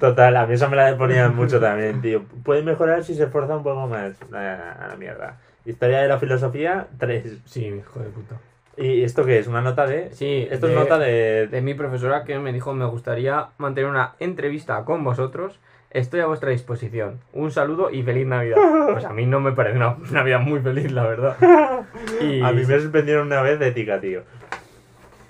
Total, 0.00 0.36
a 0.36 0.46
mí 0.46 0.54
eso 0.54 0.68
me 0.68 0.76
la 0.76 0.96
ponían 0.98 1.34
mucho 1.34 1.60
también, 1.60 2.00
tío. 2.00 2.24
Puede 2.44 2.62
mejorar 2.62 3.04
si 3.04 3.14
se 3.14 3.24
esfuerza 3.24 3.56
un 3.56 3.62
poco 3.62 3.86
más. 3.86 4.16
A 4.32 4.86
la 4.88 4.96
mierda. 4.98 5.38
Historia 5.64 6.00
de 6.00 6.08
la 6.08 6.18
filosofía, 6.18 6.88
3. 6.98 7.38
Sí, 7.44 7.66
hijo 7.66 8.00
de 8.00 8.08
puta. 8.10 8.36
¿Y 8.76 9.02
esto 9.02 9.24
qué 9.24 9.38
es? 9.40 9.46
¿Una 9.48 9.60
nota 9.60 9.86
de...? 9.86 10.10
Sí, 10.12 10.46
Esto 10.50 10.66
de- 10.68 10.72
es 10.74 10.78
nota 10.78 10.98
de... 10.98 11.48
De 11.48 11.60
mi 11.62 11.74
profesora 11.74 12.24
que 12.24 12.38
me 12.38 12.52
dijo, 12.52 12.72
me 12.74 12.84
gustaría 12.86 13.48
mantener 13.58 13.90
una 13.90 14.14
entrevista 14.20 14.84
con 14.84 15.02
vosotros. 15.02 15.58
Estoy 15.90 16.20
a 16.20 16.26
vuestra 16.26 16.50
disposición. 16.50 17.18
Un 17.32 17.50
saludo 17.50 17.90
y 17.90 18.02
feliz 18.02 18.26
Navidad. 18.26 18.56
Pues 18.92 19.04
a 19.04 19.12
mí 19.12 19.26
no 19.26 19.40
me 19.40 19.52
parece 19.52 19.76
una 19.76 19.96
Navidad 20.10 20.40
muy 20.40 20.60
feliz, 20.60 20.90
la 20.92 21.04
verdad. 21.04 21.36
Y 22.20 22.42
A 22.42 22.52
mí 22.52 22.64
me 22.64 22.80
suspendieron 22.80 23.26
una 23.26 23.42
vez 23.42 23.58
de 23.58 23.68
ética, 23.68 24.00
tío. 24.00 24.22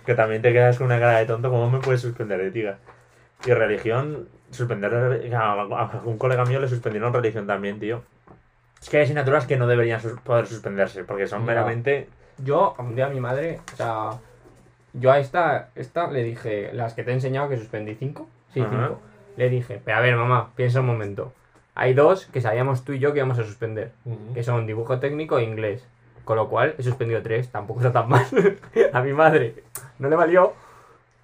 Que 0.06 0.14
también 0.14 0.42
te 0.42 0.52
quedas 0.52 0.78
con 0.78 0.86
una 0.86 0.98
cara 0.98 1.18
de 1.18 1.26
tonto. 1.26 1.50
¿Cómo 1.50 1.70
me 1.70 1.78
puedes 1.78 2.00
suspender 2.00 2.38
de 2.40 2.48
ética? 2.48 2.78
Y 3.46 3.52
religión, 3.52 4.28
suspender... 4.50 4.92
A 5.34 6.00
un 6.04 6.18
colega 6.18 6.44
mío 6.44 6.60
le 6.60 6.68
suspendieron 6.68 7.12
religión 7.12 7.46
también, 7.46 7.78
tío. 7.78 8.02
Es 8.80 8.88
que 8.88 8.96
hay 8.98 9.02
asignaturas 9.04 9.46
que 9.46 9.56
no 9.56 9.66
deberían 9.66 10.00
sus- 10.00 10.18
poder 10.20 10.46
suspenderse, 10.46 11.04
porque 11.04 11.26
son 11.26 11.44
meramente... 11.44 12.08
yo, 12.38 12.74
un 12.78 12.94
día 12.94 13.06
a 13.06 13.10
mi 13.10 13.20
madre, 13.20 13.60
o 13.72 13.76
sea, 13.76 14.10
yo 14.92 15.10
a 15.12 15.18
esta, 15.18 15.70
esta 15.74 16.10
le 16.10 16.22
dije, 16.22 16.70
las 16.72 16.94
que 16.94 17.02
te 17.04 17.10
he 17.10 17.14
enseñado 17.14 17.48
que 17.48 17.56
suspendí 17.58 17.94
cinco, 17.96 18.28
sí, 18.54 18.60
Ajá. 18.60 18.70
cinco. 18.70 19.00
Le 19.38 19.48
dije, 19.48 19.80
pero 19.84 19.96
a 19.96 20.00
ver, 20.00 20.16
mamá, 20.16 20.50
piensa 20.56 20.80
un 20.80 20.86
momento. 20.86 21.32
Hay 21.76 21.94
dos 21.94 22.26
que 22.26 22.40
sabíamos 22.40 22.84
tú 22.84 22.92
y 22.92 22.98
yo 22.98 23.12
que 23.12 23.20
íbamos 23.20 23.38
a 23.38 23.44
suspender, 23.44 23.92
que 24.34 24.42
son 24.42 24.66
dibujo 24.66 24.98
técnico 24.98 25.38
e 25.38 25.44
inglés. 25.44 25.86
Con 26.24 26.36
lo 26.36 26.48
cual 26.48 26.74
he 26.76 26.82
suspendido 26.82 27.22
tres, 27.22 27.48
tampoco 27.48 27.78
está 27.78 27.92
tan 27.92 28.08
mal. 28.08 28.26
a 28.92 29.00
mi 29.00 29.12
madre 29.12 29.62
no 30.00 30.08
le 30.08 30.16
valió 30.16 30.54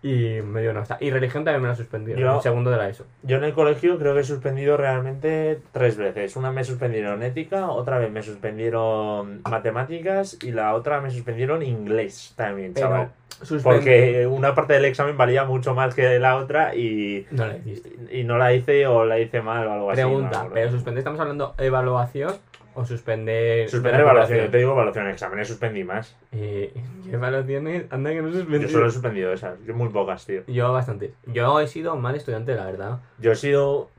y 0.06 0.42
me 0.42 0.60
dio 0.60 0.74
nota. 0.74 0.98
Y 1.00 1.10
religión 1.10 1.44
también 1.44 1.62
me 1.62 1.68
la 1.68 1.74
suspendido, 1.74 2.18
Yo- 2.18 2.34
en 2.36 2.42
segundo 2.42 2.70
de 2.70 2.76
la 2.76 2.90
ESO. 2.90 3.06
Yo 3.22 3.38
en 3.38 3.44
el 3.44 3.54
colegio 3.54 3.98
creo 3.98 4.12
que 4.12 4.20
he 4.20 4.24
suspendido 4.24 4.76
realmente 4.76 5.60
tres 5.72 5.96
veces. 5.96 6.36
Una 6.36 6.52
me 6.52 6.62
suspendieron 6.62 7.22
ética, 7.22 7.70
otra 7.70 7.96
vez 7.98 8.10
me 8.12 8.22
suspendieron 8.22 9.40
matemáticas 9.48 10.36
y 10.42 10.52
la 10.52 10.74
otra 10.74 11.00
me 11.00 11.10
suspendieron 11.10 11.62
inglés 11.62 12.34
también, 12.36 12.74
Pero 12.74 12.86
chaval. 12.88 13.08
Porque 13.62 14.26
una 14.30 14.54
parte 14.54 14.74
del 14.74 14.84
examen 14.84 15.16
valía 15.16 15.44
mucho 15.44 15.74
más 15.74 15.94
que 15.94 16.18
la 16.18 16.36
otra 16.36 16.74
y, 16.74 17.26
No 17.30 17.46
la 17.46 17.56
y 18.12 18.24
no 18.24 18.38
la 18.38 18.52
hice 18.52 18.86
o 18.86 19.04
la 19.04 19.18
hice 19.18 19.40
mal 19.42 19.66
o 19.66 19.72
algo 19.72 19.90
así. 19.90 20.02
no 20.02 20.08
Pregunta. 20.08 20.46
¿pero 20.52 20.70
suspender 20.70 20.98
estamos 20.98 21.18
hablando 21.18 21.54
evaluación 21.58 22.32
o 22.74 22.84
suspender... 22.84 23.68
Suspender 23.68 24.00
evaluación, 24.00 24.38
yo 24.40 24.50
te 24.50 24.58
digo 24.58 24.72
evaluación, 24.72 25.08
exámenes 25.08 25.48
suspendí 25.48 25.84
más. 25.84 26.16
Eh, 26.32 26.72
¿Qué 27.04 27.12
evaluaciones? 27.12 27.84
Anda 27.90 28.10
que 28.10 28.22
no 28.22 28.32
suspendí. 28.32 28.66
Yo 28.66 28.68
solo 28.68 28.86
he 28.86 28.90
suspendido 28.90 29.32
esas, 29.32 29.58
yo 29.64 29.74
muy 29.74 29.88
pocas, 29.88 30.24
tío. 30.26 30.42
Yo 30.46 30.72
bastante. 30.72 31.14
Yo 31.26 31.60
he 31.60 31.66
sido 31.66 31.94
un 31.94 32.02
mal 32.02 32.14
estudiante, 32.14 32.54
la 32.54 32.66
verdad. 32.66 32.98
Yo 33.18 33.32
he 33.32 33.36
sido... 33.36 33.90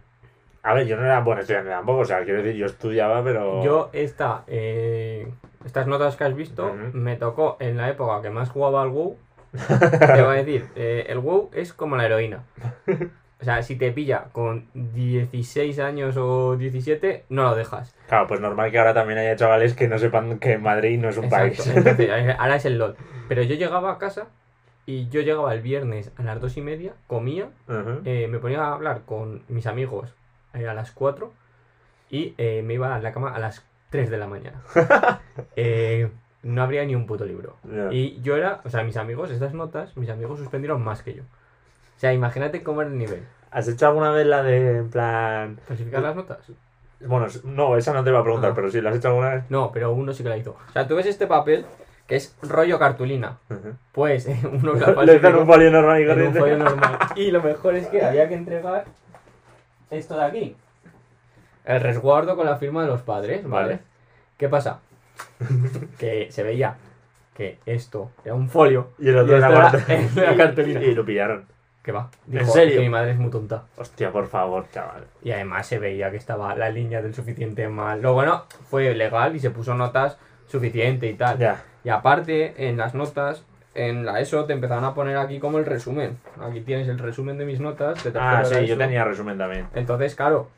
A 0.64 0.74
ver, 0.74 0.88
yo 0.88 0.98
no 0.98 1.06
era 1.06 1.20
buen 1.22 1.40
estudiante 1.40 1.70
tampoco, 1.70 2.00
o 2.00 2.06
sea, 2.06 2.24
quiero 2.24 2.42
decir, 2.42 2.60
yo 2.60 2.66
estudiaba, 2.66 3.24
pero... 3.24 3.64
Yo 3.64 3.90
esta, 3.94 4.44
eh, 4.48 5.28
estas 5.64 5.86
notas 5.86 6.16
que 6.16 6.24
has 6.24 6.36
visto 6.36 6.74
me 6.94 7.18
tocó 7.18 7.58
en 7.60 7.78
la 7.78 7.90
época 7.90 8.22
que 8.22 8.30
más 8.30 8.50
jugaba 8.50 8.82
al 8.82 8.90
WoW. 8.90 9.18
Te 9.68 10.22
voy 10.22 10.38
a 10.38 10.44
decir, 10.44 10.66
eh, 10.76 11.06
el 11.08 11.20
WoW 11.20 11.52
es 11.54 11.74
como 11.74 11.96
la 11.96 12.06
heroína. 12.06 12.44
O 13.42 13.44
sea, 13.44 13.62
si 13.64 13.76
te 13.76 13.92
pilla 13.92 14.26
con 14.32 14.68
16 14.74 15.80
años 15.80 16.16
o 16.18 16.56
17, 16.56 17.26
no 17.30 17.44
lo 17.44 17.56
dejas. 17.56 17.94
Claro, 18.08 18.28
pues 18.28 18.40
normal 18.40 18.72
que 18.72 18.80
ahora 18.80 18.94
también 18.94 19.20
haya 19.20 19.36
chavales 19.36 19.74
que 19.74 19.88
no 19.88 20.00
sepan 20.00 20.40
que 20.40 20.58
Madrid 20.58 21.00
no 21.00 21.10
es 21.10 21.18
un 21.18 21.26
Exacto. 21.26 21.64
país. 21.64 21.76
Entonces, 21.76 22.10
ahora 22.40 22.56
es 22.56 22.66
el 22.66 22.78
LOL. 22.78 22.96
Pero 23.28 23.44
yo 23.44 23.56
llegaba 23.56 23.92
a 23.92 23.98
casa 23.98 24.28
y 24.86 25.10
yo 25.10 25.22
llegaba 25.22 25.54
el 25.54 25.62
viernes 25.62 26.12
a 26.18 26.24
las 26.24 26.40
2 26.40 26.58
y 26.58 26.62
media, 26.62 26.94
comía, 27.08 27.50
eh, 28.06 28.28
me 28.30 28.40
ponía 28.40 28.62
a 28.64 28.74
hablar 28.74 29.02
con 29.06 29.42
mis 29.50 29.68
amigos 29.68 30.14
eh, 30.54 30.68
a 30.68 30.74
las 30.74 30.92
4 30.92 31.34
y 32.10 32.36
eh, 32.38 32.62
me 32.64 32.76
iba 32.76 32.96
a 32.96 33.00
la 33.00 33.12
cama 33.12 33.36
a 33.36 33.40
las 33.40 33.66
3 33.90 34.10
de 34.10 34.18
la 34.18 34.28
mañana. 34.28 34.62
No 36.46 36.62
habría 36.62 36.86
ni 36.86 36.94
un 36.94 37.08
puto 37.08 37.26
libro. 37.26 37.58
Y 37.90 38.22
yo 38.22 38.38
era, 38.38 38.62
o 38.64 38.70
sea, 38.70 38.84
mis 38.84 38.98
amigos, 38.98 39.32
estas 39.32 39.56
notas, 39.56 39.98
mis 39.98 40.12
amigos 40.12 40.38
suspendieron 40.38 40.84
más 40.84 41.02
que 41.02 41.16
yo. 41.16 41.24
O 41.96 42.00
sea, 42.00 42.14
imagínate 42.14 42.64
cómo 42.64 42.82
era 42.82 42.90
el 42.92 42.98
nivel. 42.98 43.24
¿Has 43.52 43.68
hecho 43.68 43.88
alguna 43.88 44.12
vez 44.12 44.26
la 44.28 44.44
de, 44.44 44.78
en 44.80 44.90
plan... 44.90 45.58
¿Falsificar 45.66 46.02
las 46.02 46.16
notas? 46.16 46.40
Bueno, 47.00 47.28
no, 47.46 47.78
esa 47.78 47.94
no 47.94 48.04
te 48.04 48.10
iba 48.10 48.20
a 48.20 48.24
preguntar, 48.24 48.52
Ah. 48.52 48.56
pero 48.56 48.70
sí, 48.72 48.82
¿la 48.82 48.90
has 48.90 48.98
hecho 48.98 49.10
alguna 49.10 49.30
vez? 49.36 49.44
No, 49.50 49.72
pero 49.72 49.92
uno 49.94 50.14
sí 50.14 50.24
que 50.24 50.30
la 50.30 50.38
hizo. 50.38 50.52
O 50.70 50.72
sea, 50.74 50.88
tú 50.88 50.96
ves 50.96 51.06
este 51.06 51.28
papel, 51.28 51.66
que 52.08 52.16
es 52.18 52.36
rollo 52.42 52.78
cartulina. 52.80 53.38
Ujú. 53.50 53.74
Pues 53.94 54.28
eh, 54.28 54.40
uno 54.52 54.74
que 54.74 54.80
la 54.80 55.04
Le 55.06 55.16
hizo 55.16 55.28
en 55.28 55.36
un 55.36 55.48
folio 55.48 55.72
normal 55.72 56.00
y 56.00 56.04
en 56.04 56.10
un 56.10 56.16
corriente. 56.16 56.40
folio 56.40 56.58
normal. 56.58 56.98
Y 57.16 57.32
lo 57.32 57.42
mejor 57.42 57.76
es 57.76 57.88
que 57.88 58.04
había 58.04 58.28
que 58.28 58.36
entregar 58.36 58.86
esto 59.90 60.18
de 60.18 60.24
aquí. 60.26 60.56
El 61.64 61.80
resguardo 61.82 62.36
con 62.36 62.46
la 62.46 62.58
firma 62.58 62.82
de 62.84 62.90
los 62.90 63.02
padres, 63.02 63.48
¿vale? 63.48 63.66
Vale. 63.68 63.80
¿Qué 64.38 64.50
pasa? 64.50 64.80
que 66.00 66.28
se 66.32 66.44
veía 66.44 66.76
que 67.36 67.58
esto 67.66 68.12
era 68.24 68.34
un 68.36 68.50
folio 68.50 68.90
Y 69.00 69.10
el 69.10 69.18
otro 69.18 69.34
Y 69.34 69.38
era 69.38 70.34
y- 70.34 70.38
cartulina. 70.38 70.82
Y 70.84 70.94
lo 70.94 71.06
pillaron. 71.06 71.46
Que 71.86 71.92
va. 71.92 72.10
¿En 72.26 72.40
Dijo, 72.40 72.52
serio? 72.52 72.78
Que 72.78 72.82
mi 72.82 72.90
madre 72.90 73.12
es 73.12 73.18
muy 73.20 73.30
tonta. 73.30 73.66
Hostia, 73.78 74.12
por 74.12 74.28
favor, 74.28 74.66
chaval. 74.72 75.06
Y 75.22 75.32
además 75.32 75.68
se 75.68 75.78
veía 75.78 76.10
que 76.10 76.18
estaba 76.18 76.56
la 76.56 76.72
línea 76.72 77.04
del 77.04 77.14
suficiente 77.14 77.68
mal. 77.68 78.02
Lo 78.02 78.14
bueno 78.14 78.46
fue 78.70 78.96
legal 78.96 79.36
y 79.36 79.40
se 79.40 79.52
puso 79.52 79.76
notas 79.76 80.18
suficiente 80.48 81.08
y 81.08 81.14
tal. 81.14 81.38
Ya. 81.38 81.64
Y 81.84 81.90
aparte, 81.90 82.68
en 82.68 82.78
las 82.78 82.96
notas, 82.96 83.44
en 83.76 84.04
la 84.04 84.20
ESO 84.20 84.46
te 84.46 84.54
empezaron 84.54 84.84
a 84.84 84.96
poner 84.96 85.18
aquí 85.18 85.38
como 85.40 85.60
el 85.60 85.66
resumen. 85.66 86.18
Aquí 86.42 86.62
tienes 86.62 86.88
el 86.88 86.98
resumen 86.98 87.38
de 87.38 87.46
mis 87.46 87.60
notas. 87.60 88.04
de 88.04 88.12
Ah, 88.20 88.44
sí, 88.44 88.66
yo 88.66 88.78
tenía 88.78 89.04
resumen 89.04 89.38
también. 89.38 89.68
Entonces, 89.76 90.16
claro, 90.16 90.50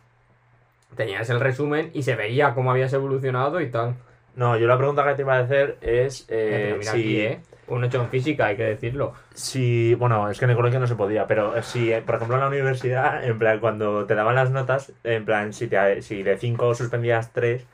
tenías 0.96 1.30
el 1.30 1.42
resumen 1.42 1.92
y 1.94 2.04
se 2.04 2.16
veía 2.16 2.54
cómo 2.54 2.72
habías 2.72 2.94
evolucionado 2.94 3.60
y 3.60 3.70
tal. 3.70 3.96
No, 4.36 4.56
yo 4.58 4.68
la 4.68 4.78
pregunta 4.78 5.04
que 5.04 5.16
te 5.16 5.24
iba 5.24 5.36
a 5.36 5.40
hacer 5.40 5.78
es 5.82 6.22
Eh, 6.22 6.26
eh, 6.30 6.64
pero 6.68 6.78
mira 6.78 6.92
si, 6.94 7.00
aquí, 7.00 7.22
¿eh? 7.22 7.40
Un 7.68 7.84
hecho 7.84 8.02
en 8.02 8.10
física, 8.10 8.48
hay 8.48 8.56
que 8.56 8.64
decirlo. 8.64 9.14
si, 9.34 9.94
bueno, 9.96 10.30
es 10.30 10.40
que 10.40 10.46
en 10.46 10.52
el 10.52 10.58
colegio 10.58 10.80
no 10.80 10.88
se 10.88 10.96
podía, 10.96 11.28
pero 11.28 11.62
si, 11.64 11.92
eh, 11.92 12.02
por 12.02 12.16
ejemplo, 12.16 12.38
en 12.38 12.42
la 12.42 12.48
universidad, 12.48 13.24
en 13.26 13.38
plan, 13.38 13.60
cuando 13.60 14.06
te 14.06 14.16
daban 14.16 14.36
las 14.36 14.52
notas, 14.52 14.94
en 15.04 15.26
plan, 15.26 15.52
si, 15.54 15.68
te, 15.68 16.02
si 16.02 16.24
de 16.24 16.38
5 16.38 16.76
suspendías 16.76 17.34
3, 17.34 17.66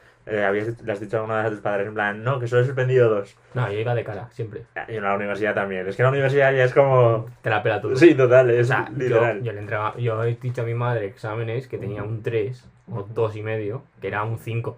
habías, 0.48 0.82
le 0.82 0.92
has 0.92 1.00
dicho 1.00 1.18
a 1.18 1.20
alguna 1.20 1.44
de 1.44 1.50
tus 1.52 1.60
padres, 1.60 1.88
en 1.88 1.94
plan, 1.94 2.24
no, 2.24 2.40
que 2.40 2.48
solo 2.48 2.62
he 2.62 2.66
suspendido 2.66 3.10
2. 3.10 3.36
No, 3.56 3.72
yo 3.72 3.80
iba 3.80 3.94
de 3.94 4.04
cara, 4.04 4.30
siempre. 4.32 4.64
Y 4.88 4.96
en 4.96 5.04
la 5.04 5.16
universidad 5.16 5.54
también. 5.54 5.88
Es 5.88 5.96
que 5.96 6.02
en 6.02 6.06
la 6.06 6.12
universidad 6.12 6.54
ya 6.54 6.64
es 6.64 6.74
como... 6.74 7.28
Te 7.42 7.50
la 7.50 7.62
pela 7.62 7.82
todo. 7.82 7.96
Sí, 7.96 8.16
total, 8.16 8.50
O 8.60 8.64
sea, 8.64 8.88
yo, 8.90 8.98
literal. 8.98 9.44
yo 9.44 9.52
le 9.52 9.60
entregaba, 9.60 9.98
yo 9.98 10.24
he 10.24 10.36
dicho 10.36 10.62
a 10.62 10.66
mi 10.66 10.74
madre 10.74 11.06
exámenes 11.06 11.68
que 11.68 11.78
tenía 11.78 12.04
un 12.04 12.24
3 12.24 12.68
o 12.92 13.04
2 13.04 13.36
y 13.36 13.44
medio, 13.44 13.84
que 14.02 14.08
era 14.08 14.24
un 14.24 14.40
5. 14.40 14.78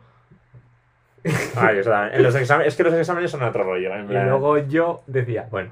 Sea, 1.25 2.11
en 2.13 2.23
los 2.23 2.35
exámenes, 2.35 2.73
es 2.73 2.77
que 2.77 2.83
los 2.83 2.93
exámenes 2.93 3.31
son 3.31 3.41
otro 3.43 3.63
rollo. 3.63 3.93
En 3.95 4.09
Y 4.09 4.13
luego 4.13 4.57
yo 4.59 5.01
decía, 5.07 5.47
bueno, 5.49 5.71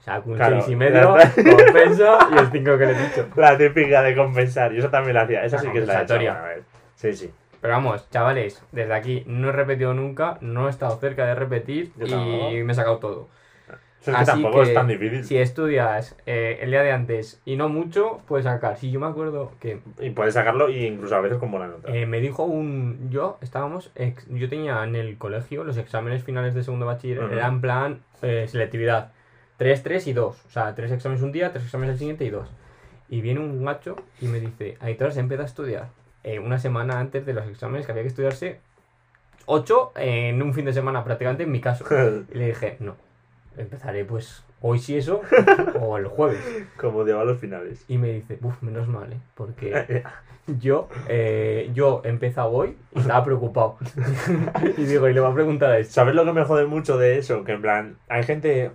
saco 0.00 0.30
un 0.30 0.36
Claro, 0.36 0.60
6 0.60 0.68
y 0.68 0.76
medio, 0.76 1.16
compensa 1.56 2.18
y 2.32 2.38
el 2.38 2.50
5 2.50 2.78
que 2.78 2.86
le 2.86 2.92
he 2.92 3.08
dicho. 3.08 3.28
La 3.36 3.56
típica 3.56 4.02
de 4.02 4.14
compensar, 4.14 4.72
y 4.74 4.78
eso 4.78 4.90
también 4.90 5.14
la 5.14 5.22
hacía. 5.22 5.44
Esa 5.44 5.56
La 5.56 5.62
sí 5.62 5.68
que 5.70 5.78
es 5.78 5.86
la 5.86 6.02
vez. 6.02 6.64
Sí, 6.96 7.12
sí. 7.14 7.30
Pero 7.60 7.74
vamos, 7.74 8.08
chavales, 8.10 8.62
desde 8.72 8.94
aquí 8.94 9.22
no 9.26 9.50
he 9.50 9.52
repetido 9.52 9.92
nunca, 9.92 10.38
no 10.40 10.66
he 10.66 10.70
estado 10.70 10.96
cerca 10.98 11.26
de 11.26 11.34
repetir 11.34 11.92
Yo 11.96 12.06
y 12.06 12.62
me 12.62 12.72
he 12.72 12.74
sacado 12.74 12.98
todo. 12.98 13.28
Eso 14.00 14.12
es 14.12 14.16
que 14.16 14.22
Así 14.22 14.30
tampoco 14.32 14.62
que, 14.62 14.68
es 14.68 14.74
tan 14.74 14.88
difícil. 14.88 15.24
Si 15.24 15.36
estudias 15.36 16.16
eh, 16.24 16.58
el 16.62 16.70
día 16.70 16.82
de 16.82 16.92
antes 16.92 17.40
y 17.44 17.56
no 17.56 17.68
mucho, 17.68 18.22
puedes 18.26 18.44
sacar. 18.44 18.78
Si 18.78 18.90
yo 18.90 18.98
me 18.98 19.06
acuerdo 19.06 19.52
que 19.60 19.80
Y 20.00 20.10
puedes 20.10 20.32
sacarlo 20.34 20.68
e 20.68 20.86
incluso 20.86 21.14
a 21.16 21.20
veces 21.20 21.36
con 21.38 21.50
buena 21.50 21.66
nota. 21.66 21.94
eh, 21.94 22.06
me 22.06 22.20
dijo 22.20 22.44
un. 22.44 23.10
Yo 23.10 23.36
estábamos. 23.42 23.90
ex- 23.96 24.26
yo 24.30 24.48
tenía 24.48 24.82
en 24.84 24.96
el 24.96 25.18
colegio 25.18 25.64
los 25.64 25.76
exámenes 25.76 26.24
finales 26.24 26.54
de 26.54 26.62
segundo 26.62 26.86
bachiller, 26.86 27.24
Ujú. 27.24 27.34
eran 27.34 27.54
en 27.54 27.60
plan 27.60 28.00
eh, 28.22 28.46
selectividad: 28.48 29.12
3, 29.58 29.82
3 29.82 30.06
y 30.06 30.14
2. 30.14 30.42
O 30.46 30.50
sea, 30.50 30.74
3 30.74 30.90
exámenes 30.92 31.22
un 31.22 31.32
día, 31.32 31.52
3 31.52 31.64
exámenes 31.66 31.92
el 31.94 31.98
siguiente 31.98 32.24
y 32.24 32.30
2. 32.30 32.48
Y 33.10 33.20
viene 33.20 33.40
un 33.40 33.62
gacho 33.62 33.96
y 34.22 34.28
me 34.28 34.40
dice: 34.40 34.78
Aitor, 34.80 35.12
se 35.12 35.20
empieza 35.20 35.42
a 35.42 35.46
estudiar 35.46 35.88
una 36.42 36.58
semana 36.58 37.00
antes 37.00 37.26
de 37.26 37.34
los 37.34 37.46
exámenes 37.48 37.84
que 37.84 37.92
había 37.92 38.02
que 38.04 38.08
estudiarse 38.08 38.60
8 39.46 39.92
en 39.96 40.40
un 40.42 40.54
fin 40.54 40.64
de 40.64 40.72
semana, 40.72 41.04
prácticamente 41.04 41.42
en 41.42 41.52
mi 41.52 41.60
caso. 41.60 41.84
Y 42.32 42.38
le 42.38 42.46
dije: 42.46 42.76
No, 42.80 42.96
empezaré 43.60 44.04
pues 44.04 44.44
hoy 44.60 44.78
sí 44.78 44.96
eso 44.96 45.22
o 45.80 45.96
el 45.98 46.06
jueves. 46.06 46.40
Como 46.76 46.98
odiaba 46.98 47.24
los 47.24 47.38
finales. 47.38 47.84
Y 47.88 47.98
me 47.98 48.12
dice, 48.12 48.38
uff, 48.42 48.62
menos 48.62 48.88
mal, 48.88 49.12
¿eh? 49.12 49.20
porque 49.34 50.02
yo, 50.58 50.88
eh, 51.08 51.70
yo 51.74 52.02
he 52.04 52.08
empezado 52.08 52.50
hoy 52.50 52.76
y 52.94 53.00
estaba 53.00 53.24
preocupado. 53.24 53.78
y 54.76 54.84
digo, 54.84 55.08
y 55.08 55.14
le 55.14 55.20
voy 55.20 55.30
a 55.30 55.34
preguntar 55.34 55.72
a 55.72 55.78
esto. 55.78 55.94
¿Sabes 55.94 56.14
lo 56.14 56.24
que 56.24 56.32
me 56.32 56.44
jode 56.44 56.66
mucho 56.66 56.98
de 56.98 57.18
eso? 57.18 57.44
Que 57.44 57.52
en 57.52 57.62
plan, 57.62 57.96
hay 58.08 58.22
gente 58.24 58.70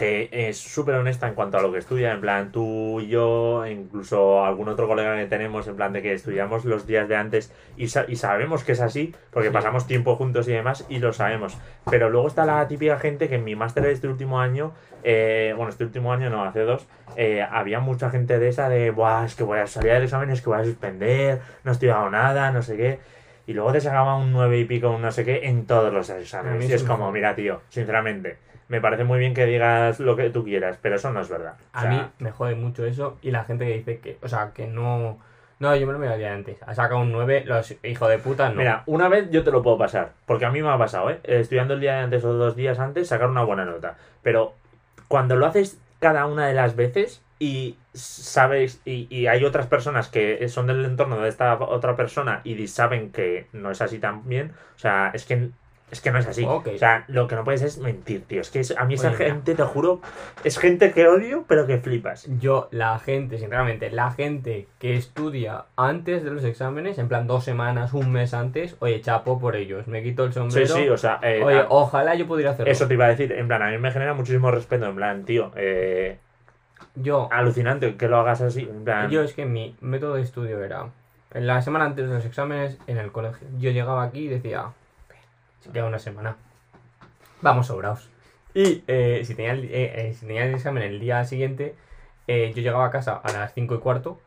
que 0.00 0.30
es 0.32 0.56
súper 0.58 0.94
honesta 0.94 1.28
en 1.28 1.34
cuanto 1.34 1.58
a 1.58 1.62
lo 1.62 1.70
que 1.70 1.78
estudia, 1.78 2.12
en 2.12 2.22
plan 2.22 2.50
tú 2.50 3.00
y 3.00 3.08
yo, 3.08 3.66
incluso 3.66 4.42
algún 4.44 4.68
otro 4.70 4.88
colega 4.88 5.14
que 5.18 5.26
tenemos, 5.26 5.68
en 5.68 5.76
plan 5.76 5.92
de 5.92 6.00
que 6.00 6.14
estudiamos 6.14 6.64
los 6.64 6.86
días 6.86 7.06
de 7.06 7.16
antes 7.16 7.52
y, 7.76 7.88
sa- 7.88 8.06
y 8.08 8.16
sabemos 8.16 8.64
que 8.64 8.72
es 8.72 8.80
así, 8.80 9.14
porque 9.30 9.48
Sí. 9.48 9.52
pasamos 9.54 9.86
tiempo 9.86 10.16
juntos 10.16 10.48
y 10.48 10.52
demás, 10.52 10.86
y 10.88 11.00
lo 11.00 11.12
sabemos. 11.12 11.58
Pero 11.90 12.08
luego 12.08 12.28
está 12.28 12.46
la 12.46 12.66
típica 12.66 12.98
gente 12.98 13.28
que 13.28 13.34
en 13.34 13.44
mi 13.44 13.54
máster 13.56 13.82
de 13.84 13.92
este 13.92 14.08
último 14.08 14.40
año, 14.40 14.72
eh, 15.04 15.52
bueno, 15.54 15.68
este 15.70 15.84
último 15.84 16.12
año 16.14 16.30
no, 16.30 16.44
hace 16.44 16.60
dos, 16.60 16.86
eh, 17.16 17.46
había 17.48 17.80
mucha 17.80 18.08
gente 18.08 18.38
de 18.38 18.48
esa 18.48 18.70
de, 18.70 18.90
Buah, 18.90 19.26
es 19.26 19.34
que 19.34 19.44
voy 19.44 19.58
a 19.58 19.66
salir 19.66 19.92
del 19.92 20.04
examen, 20.04 20.30
es 20.30 20.40
que 20.40 20.48
voy 20.48 20.60
a 20.60 20.64
suspender, 20.64 21.40
no 21.62 21.70
he 21.70 21.74
estudiado 21.74 22.08
nada, 22.08 22.50
no 22.52 22.62
sé 22.62 22.76
qué. 22.76 22.98
Y 23.46 23.52
luego 23.52 23.72
te 23.72 23.80
sacaba 23.80 24.16
un 24.16 24.32
9 24.32 24.58
y 24.58 24.64
pico, 24.64 24.90
un 24.90 25.02
no 25.02 25.10
sé 25.12 25.24
qué, 25.24 25.46
en 25.48 25.66
todos 25.66 25.92
los 25.92 26.08
exámenes. 26.08 26.70
Y 26.70 26.72
es 26.72 26.84
como, 26.84 27.10
mira, 27.12 27.34
tío, 27.34 27.60
sinceramente, 27.68 28.38
me 28.70 28.80
parece 28.80 29.02
muy 29.02 29.18
bien 29.18 29.34
que 29.34 29.46
digas 29.46 29.98
lo 29.98 30.14
que 30.14 30.30
tú 30.30 30.44
quieras, 30.44 30.78
pero 30.80 30.94
eso 30.94 31.10
no 31.10 31.20
es 31.20 31.28
verdad. 31.28 31.54
O 31.74 31.78
A 31.78 31.86
mí 31.86 32.00
me 32.20 32.30
jode 32.30 32.54
mucho 32.54 32.86
eso 32.86 33.18
y 33.20 33.32
la 33.32 33.42
gente 33.42 33.66
que 33.66 33.74
dice 33.74 33.98
que, 33.98 34.16
o 34.22 34.28
sea, 34.28 34.52
que 34.54 34.66
no... 34.68 35.18
No, 35.58 35.74
yo 35.76 35.86
me 35.86 35.92
lo 35.92 35.98
miraría 35.98 36.32
antes. 36.32 36.56
Ha 36.64 36.74
sacado 36.74 37.00
un 37.00 37.12
9, 37.12 37.42
los 37.46 37.76
hijos 37.82 38.08
de 38.08 38.18
puta 38.18 38.48
no. 38.48 38.54
Mira, 38.54 38.84
una 38.86 39.08
vez 39.08 39.28
yo 39.30 39.42
te 39.42 39.50
lo 39.50 39.62
puedo 39.62 39.76
pasar, 39.76 40.12
porque 40.24 40.46
a 40.46 40.50
mí 40.50 40.62
me 40.62 40.70
ha 40.70 40.78
pasado, 40.78 41.10
¿eh? 41.10 41.18
Estudiando 41.24 41.74
el 41.74 41.80
día 41.80 41.96
de 41.96 42.00
antes 42.04 42.24
o 42.24 42.32
dos 42.32 42.56
días 42.56 42.78
antes, 42.78 43.08
sacar 43.08 43.28
una 43.28 43.42
buena 43.42 43.66
nota. 43.66 43.96
Pero 44.22 44.54
cuando 45.08 45.34
lo 45.36 45.44
haces 45.44 45.78
cada 45.98 46.24
una 46.26 46.46
de 46.46 46.54
las 46.54 46.76
veces 46.76 47.22
y 47.40 47.76
sabes, 47.92 48.80
y, 48.86 49.06
y 49.10 49.26
hay 49.26 49.44
otras 49.44 49.66
personas 49.66 50.08
que 50.08 50.48
son 50.48 50.68
del 50.68 50.84
entorno 50.84 51.20
de 51.20 51.28
esta 51.28 51.54
otra 51.54 51.96
persona 51.96 52.40
y 52.44 52.66
saben 52.68 53.10
que 53.10 53.48
no 53.52 53.70
es 53.72 53.82
así 53.82 53.98
también, 53.98 54.52
o 54.76 54.78
sea, 54.78 55.10
es 55.12 55.26
que 55.26 55.50
Es 55.90 56.00
que 56.00 56.10
no 56.12 56.18
es 56.18 56.26
así. 56.26 56.44
O 56.44 56.62
sea, 56.78 57.04
lo 57.08 57.26
que 57.26 57.34
no 57.34 57.42
puedes 57.44 57.62
es 57.62 57.78
mentir, 57.78 58.22
tío. 58.24 58.40
Es 58.40 58.50
que 58.50 58.60
es- 58.60 58.76
a 58.78 58.84
mí 58.84 58.94
esa 58.94 59.08
Oye, 59.08 59.16
mira. 59.18 59.30
gente, 59.34 59.54
te 59.56 59.62
juro, 59.64 60.00
es 60.44 60.56
gente 60.58 60.92
que 60.92 61.08
odio, 61.08 61.44
pero 61.48 61.66
que 61.66 61.78
flipas. 61.78 62.26
Yo, 62.38 62.68
la 62.70 62.98
gente, 63.00 63.38
sinceramente, 63.38 63.90
la 63.90 64.10
gente 64.12 64.68
que 64.78 64.96
estudia 64.96 65.64
antes 65.76 66.22
de 66.22 66.30
los 66.30 66.44
exámenes, 66.44 66.98
en 66.98 67.08
plan 67.08 67.26
dos 67.26 67.42
semanas, 67.44 67.92
un 67.92 68.12
mes 68.12 68.34
antes, 68.34 68.76
oye, 68.78 69.00
chapo 69.00 69.40
por 69.40 69.56
ellos, 69.56 69.88
me 69.88 70.02
quito 70.02 70.24
el 70.24 70.32
Sí, 70.32 70.38
sombrero. 70.38 70.74
sí, 70.74 70.88
o 70.88 70.96
sea, 70.96 71.18
eh, 71.22 71.42
oye, 71.42 71.58
a- 71.58 71.66
ojalá 71.70 72.14
yo 72.14 72.26
pudiera 72.28 72.52
hacerlo. 72.52 72.70
eso 72.70 72.86
te 72.86 72.94
iba 72.94 73.06
a 73.06 73.08
decir. 73.08 73.32
En 73.32 73.48
plan, 73.48 73.60
a 73.62 73.70
mí 73.70 73.78
me 73.78 73.90
genera 73.90 74.14
muchísimo 74.14 74.50
respeto. 74.50 74.86
En 74.86 74.94
plan, 74.94 75.24
tío, 75.24 75.50
eh, 75.56 76.18
Yo, 76.94 77.28
alucinante 77.32 77.96
que 77.96 78.08
lo 78.08 78.18
hagas 78.18 78.40
así. 78.40 78.62
En 78.62 78.84
plan, 78.84 79.10
yo 79.10 79.22
es 79.22 79.32
que 79.32 79.44
mi 79.44 79.76
método 79.80 80.14
de 80.14 80.22
estudio 80.22 80.62
era, 80.62 80.86
en 81.34 81.46
la 81.46 81.62
semana 81.62 81.84
antes 81.84 82.08
de 82.08 82.14
los 82.14 82.24
exámenes, 82.24 82.78
en 82.86 82.98
el 82.98 83.12
colegio. 83.12 83.46
Yo 83.58 83.70
llegaba 83.70 84.02
aquí 84.02 84.20
y 84.20 84.28
decía, 84.28 84.66
queda 85.68 85.84
una 85.84 85.98
semana. 85.98 86.36
Vamos 87.42 87.66
sobraos. 87.68 88.08
Y 88.54 88.82
eh, 88.88 89.22
si, 89.24 89.34
tenía 89.34 89.52
el, 89.52 89.64
eh, 89.66 90.08
eh, 90.08 90.14
si 90.14 90.26
tenía 90.26 90.44
el 90.44 90.54
examen 90.54 90.82
el 90.82 90.98
día 91.00 91.24
siguiente, 91.24 91.74
eh, 92.26 92.52
yo 92.54 92.62
llegaba 92.62 92.86
a 92.86 92.90
casa 92.90 93.14
a 93.16 93.32
las 93.32 93.54
5 93.54 93.74
y 93.74 93.78
cuarto 93.78 94.20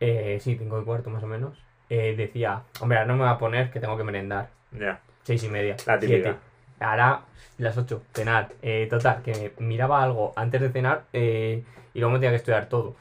Eh, 0.00 0.38
sí, 0.40 0.56
cinco 0.58 0.80
y 0.80 0.84
cuarto 0.84 1.10
más 1.10 1.22
o 1.22 1.26
menos. 1.26 1.62
Decía, 1.88 2.62
hombre, 2.80 2.98
ahora 2.98 3.08
no 3.12 3.16
me 3.16 3.24
va 3.24 3.32
a 3.32 3.38
poner 3.38 3.70
que 3.70 3.80
tengo 3.80 3.96
que 3.96 4.04
merendar. 4.04 4.48
ya. 4.72 5.00
Seis 5.22 5.42
y 5.44 5.48
media. 5.48 5.76
La 5.86 5.98
típica. 5.98 6.22
siete. 6.22 6.38
Ahora 6.80 7.22
las 7.58 7.76
ocho, 7.78 8.02
cenar. 8.12 8.52
Eh, 8.62 8.86
total, 8.90 9.22
que 9.22 9.52
miraba 9.58 10.02
algo 10.02 10.32
antes 10.36 10.60
de 10.60 10.70
cenar 10.70 11.04
y 11.12 11.64
luego 11.94 12.10
me 12.12 12.18
tenía 12.18 12.30
que 12.30 12.36
estudiar 12.36 12.68
todo. 12.68 12.96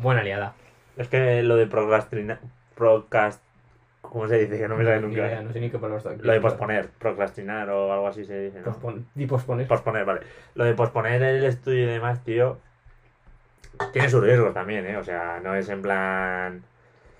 Buena 0.00 0.22
liada. 0.22 0.54
Es 0.96 1.08
que 1.08 1.42
lo 1.42 1.56
de 1.56 1.66
procrastinar. 1.66 2.40
Procrast... 2.74 3.42
¿Cómo 4.10 4.26
se 4.28 4.38
dice? 4.38 4.58
Que 4.58 4.68
no 4.68 4.76
me 4.76 4.84
sale 4.84 5.06
idea, 5.08 5.26
nunca. 5.28 5.42
no 5.42 5.52
sé 5.52 5.60
ni 5.60 5.70
qué 5.70 5.78
palabra 5.78 5.98
está 5.98 6.10
aquí. 6.10 6.20
Lo 6.22 6.32
de 6.32 6.40
posponer, 6.40 6.88
procrastinar 6.98 7.68
o 7.70 7.92
algo 7.92 8.08
así 8.08 8.24
se 8.24 8.40
dice, 8.40 8.60
¿no? 8.60 8.66
Pospon- 8.72 9.04
y 9.14 9.26
posponer. 9.26 9.66
Posponer, 9.66 10.04
vale. 10.04 10.20
Lo 10.54 10.64
de 10.64 10.74
posponer 10.74 11.22
el 11.22 11.44
estudio 11.44 11.84
y 11.84 11.86
demás, 11.86 12.22
tío. 12.24 12.58
Tiene 13.92 14.08
sus 14.08 14.22
riesgos 14.24 14.52
también, 14.54 14.86
¿eh? 14.86 14.96
O 14.96 15.04
sea, 15.04 15.40
no 15.42 15.54
es 15.54 15.68
en 15.68 15.82
plan. 15.82 16.62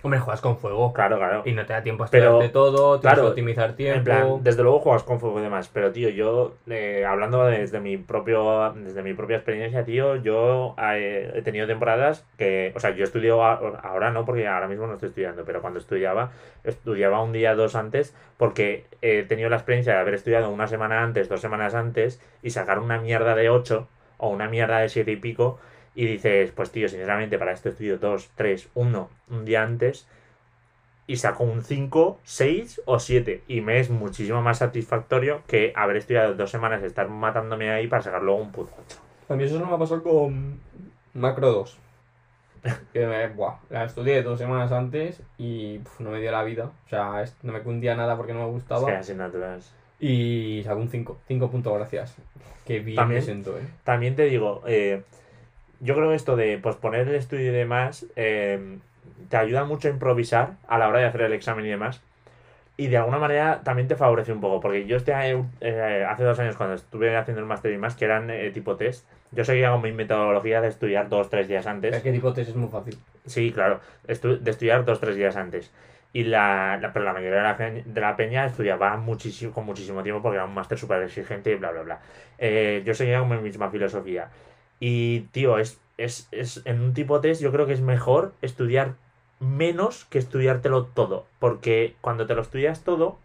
Hombre, 0.01 0.21
juegas 0.21 0.41
con 0.41 0.57
fuego. 0.57 0.93
Claro, 0.93 1.17
claro. 1.19 1.43
Y 1.45 1.53
no 1.53 1.67
te 1.67 1.73
da 1.73 1.83
tiempo 1.83 2.05
a 2.05 2.07
estudiarte 2.07 2.51
todo, 2.51 3.01
tienes 3.01 3.15
claro, 3.15 3.23
que 3.23 3.29
optimizar 3.31 3.73
tiempo. 3.75 3.99
En 3.99 4.05
plan, 4.05 4.45
desde 4.45 4.63
luego 4.63 4.79
juegas 4.79 5.03
con 5.03 5.19
fuego 5.19 5.41
y 5.41 5.43
demás, 5.43 5.69
pero 5.73 5.91
tío, 5.91 6.09
yo, 6.09 6.55
eh, 6.69 7.05
hablando 7.05 7.45
desde 7.47 7.81
mi 7.81 7.97
propio, 7.97 8.73
desde 8.77 9.03
mi 9.03 9.15
propia 9.15 9.37
experiencia, 9.39 9.85
tío, 9.85 10.15
yo 10.17 10.77
eh, 10.81 11.33
he 11.35 11.43
tenido 11.43 11.67
temporadas 11.67 12.25
que, 12.37 12.73
o 12.77 12.81
sea, 12.81 12.91
yo 12.91 13.03
estudio 13.03 13.43
a- 13.45 13.55
ahora 13.83 14.11
no, 14.13 14.25
porque 14.25 14.47
ahora 14.47 14.69
mismo 14.69 14.87
no 14.87 14.93
estoy 14.95 15.09
estudiando, 15.09 15.45
pero 15.45 15.61
cuando 15.61 15.81
estudiaba, 15.81 16.31
estudiaba 16.63 17.21
un 17.21 17.33
día, 17.33 17.57
dos 17.57 17.75
antes, 17.75 18.15
porque 18.37 18.85
he 19.03 19.25
tenido 19.25 19.51
la 19.51 19.57
experiencia 19.57 19.95
de 19.95 19.99
haber 20.01 20.15
estudiado 20.15 20.49
una 20.51 20.69
semana 20.69 21.03
antes, 21.03 21.29
dos 21.29 21.41
semanas 21.41 21.75
antes, 21.75 22.23
y 22.43 22.51
sacar 22.51 22.79
una 22.79 22.99
mierda 23.01 23.35
de 23.35 23.51
ocho, 23.51 23.89
o 24.17 24.29
una 24.31 24.49
mierda 24.49 24.79
de 24.79 24.89
siete 24.89 25.13
y 25.13 25.17
pico, 25.17 25.59
y 26.01 26.07
dices, 26.07 26.53
pues 26.53 26.71
tío, 26.71 26.89
sinceramente, 26.89 27.39
para 27.39 27.53
esto 27.53 27.71
estudio 27.71 27.99
dos, 27.99 28.31
tres, 28.37 28.69
uno, 28.75 29.11
un 29.31 29.45
día 29.45 29.63
antes, 29.65 30.07
y 31.09 31.17
saco 31.17 31.43
un 31.43 31.63
5, 31.65 32.21
6 32.23 32.83
o 32.85 32.99
7. 33.01 33.43
Y 33.49 33.63
me 33.63 33.81
es 33.81 33.91
muchísimo 33.91 34.41
más 34.43 34.59
satisfactorio 34.59 35.43
que 35.49 35.73
haber 35.75 35.97
estudiado 35.97 36.35
dos 36.35 36.51
semanas, 36.51 36.83
estar 36.83 37.09
matándome 37.09 37.71
ahí 37.71 37.87
para 37.89 38.03
sacar 38.03 38.23
luego 38.23 38.41
un 38.43 38.53
puto 38.53 38.71
8. 38.87 38.99
A 39.31 39.35
mí 39.37 39.45
eso 39.45 39.59
no 39.59 39.67
me 39.67 39.75
ha 39.75 39.79
pasado 39.79 40.03
con 40.03 40.61
Macro 41.15 41.51
2. 41.51 41.79
Que 42.93 43.07
me, 43.07 43.29
buah, 43.29 43.57
la 43.71 43.85
estudié 43.85 44.23
dos 44.23 44.39
semanas 44.39 44.71
antes 44.73 45.23
y 45.39 45.79
pf, 45.79 46.03
no 46.05 46.11
me 46.11 46.21
dio 46.21 46.31
la 46.31 46.43
vida. 46.45 46.71
O 46.87 46.89
sea, 46.89 47.23
es- 47.23 47.37
no 47.43 47.53
me 47.53 47.61
cundía 47.63 47.95
nada 47.97 48.17
porque 48.17 48.33
no 48.35 48.41
me 48.41 48.47
Es 48.47 48.53
gustaba. 48.53 48.87
que 48.87 48.93
asignaturas. 48.97 49.73
Y 50.01 50.63
sacó 50.65 50.81
un 50.81 50.89
5. 50.91 51.19
5 51.27 51.51
puntos, 51.51 51.73
gracias. 51.75 52.17
Que 52.67 52.81
bien 52.81 52.97
También- 52.97 53.21
me 53.21 53.25
siento, 53.25 53.57
eh. 53.59 53.63
También 53.85 54.15
te 54.15 54.25
digo, 54.25 54.63
eh, 54.67 55.03
yo 55.81 55.95
creo 55.95 56.11
que 56.11 56.17
esto 56.17 56.37
de 56.37 56.59
posponer 56.59 57.09
el 57.09 57.15
estudio 57.15 57.51
y 57.51 57.55
demás 57.55 58.07
eh, 58.17 58.79
te 59.29 59.37
ayuda 59.37 59.65
mucho 59.65 59.89
a 59.89 59.91
improvisar 59.91 60.53
a 60.69 60.79
la 60.79 60.89
hora 60.89 61.01
de 61.01 61.07
hacer 61.07 61.23
el 61.23 61.33
examen 61.33 61.67
y 61.67 61.71
demás. 61.71 62.01
Y 62.77 62.87
de 62.87 62.97
alguna 62.97 63.19
manera 63.19 63.63
también 63.65 63.89
te 63.89 63.97
favorece 63.97 64.33
un 64.33 64.41
poco, 64.41 64.61
porque 64.61 64.87
yo 64.87 64.97
este 64.97 65.13
eh, 65.61 66.05
hace 66.09 66.23
dos 66.25 66.39
años 66.39 66.57
cuando 66.57 66.77
estuve 66.77 67.17
haciendo 67.17 67.41
el 67.41 67.47
máster 67.47 67.73
y 67.73 67.79
más, 67.79 67.97
que 67.97 68.05
eran 68.05 68.31
eh, 68.31 68.51
tipo 68.53 68.77
test, 68.77 69.05
yo 69.33 69.45
seguía 69.45 69.71
con 69.73 69.83
mi 69.83 69.91
metodología 69.93 70.61
de 70.61 70.69
estudiar 70.69 71.09
dos, 71.09 71.29
tres 71.29 71.49
días 71.49 71.67
antes. 71.67 71.95
Es 71.97 72.03
que 72.03 72.13
tipo 72.13 72.33
test 72.33 72.51
es 72.51 72.57
muy 72.57 72.69
fácil. 72.69 72.97
Sí, 73.27 73.51
claro, 73.53 73.81
estu- 74.07 74.39
de 74.39 74.51
estudiar 74.51 74.85
dos 74.85 75.01
tres 75.01 75.17
días 75.17 75.37
antes. 75.37 75.73
Y 76.13 76.25
la, 76.25 76.79
la- 76.81 76.93
pero 76.93 77.05
la 77.05 77.13
mayoría 77.13 77.39
de 77.39 77.43
la, 77.43 77.55
gen- 77.57 77.83
de 77.93 78.01
la 78.01 78.17
peña 78.17 78.47
estudiaba 78.47 78.97
muchísimo, 78.97 79.53
con 79.53 79.67
muchísimo 79.67 80.03
tiempo 80.05 80.23
porque 80.23 80.37
era 80.37 80.45
un 80.45 80.55
máster 80.55 80.79
súper 80.79 81.03
exigente 81.03 81.51
y 81.51 81.57
bla, 81.57 81.73
bla, 81.73 81.83
bla. 81.83 82.01
Eh, 82.39 82.83
yo 82.87 82.95
seguía 82.95 83.19
con 83.19 83.29
mi 83.31 83.39
misma 83.39 83.71
filosofía. 83.71 84.29
Y, 84.81 85.21
tío, 85.33 85.59
es, 85.59 85.81
es, 85.97 86.29
es, 86.31 86.63
en 86.65 86.81
un 86.81 86.95
tipo 86.95 87.21
test 87.21 87.43
yo 87.43 87.53
creo 87.53 87.67
que 87.67 87.73
es 87.73 87.81
mejor 87.81 88.33
estudiar 88.43 88.95
menos 89.41 90.05
que 90.07 90.19
estudiártelo 90.19 90.85
todo. 90.87 91.27
Porque 91.39 91.97
cuando 92.01 92.27
te 92.27 92.35
lo 92.35 92.43
estudias 92.43 92.85
todo, 92.85 93.19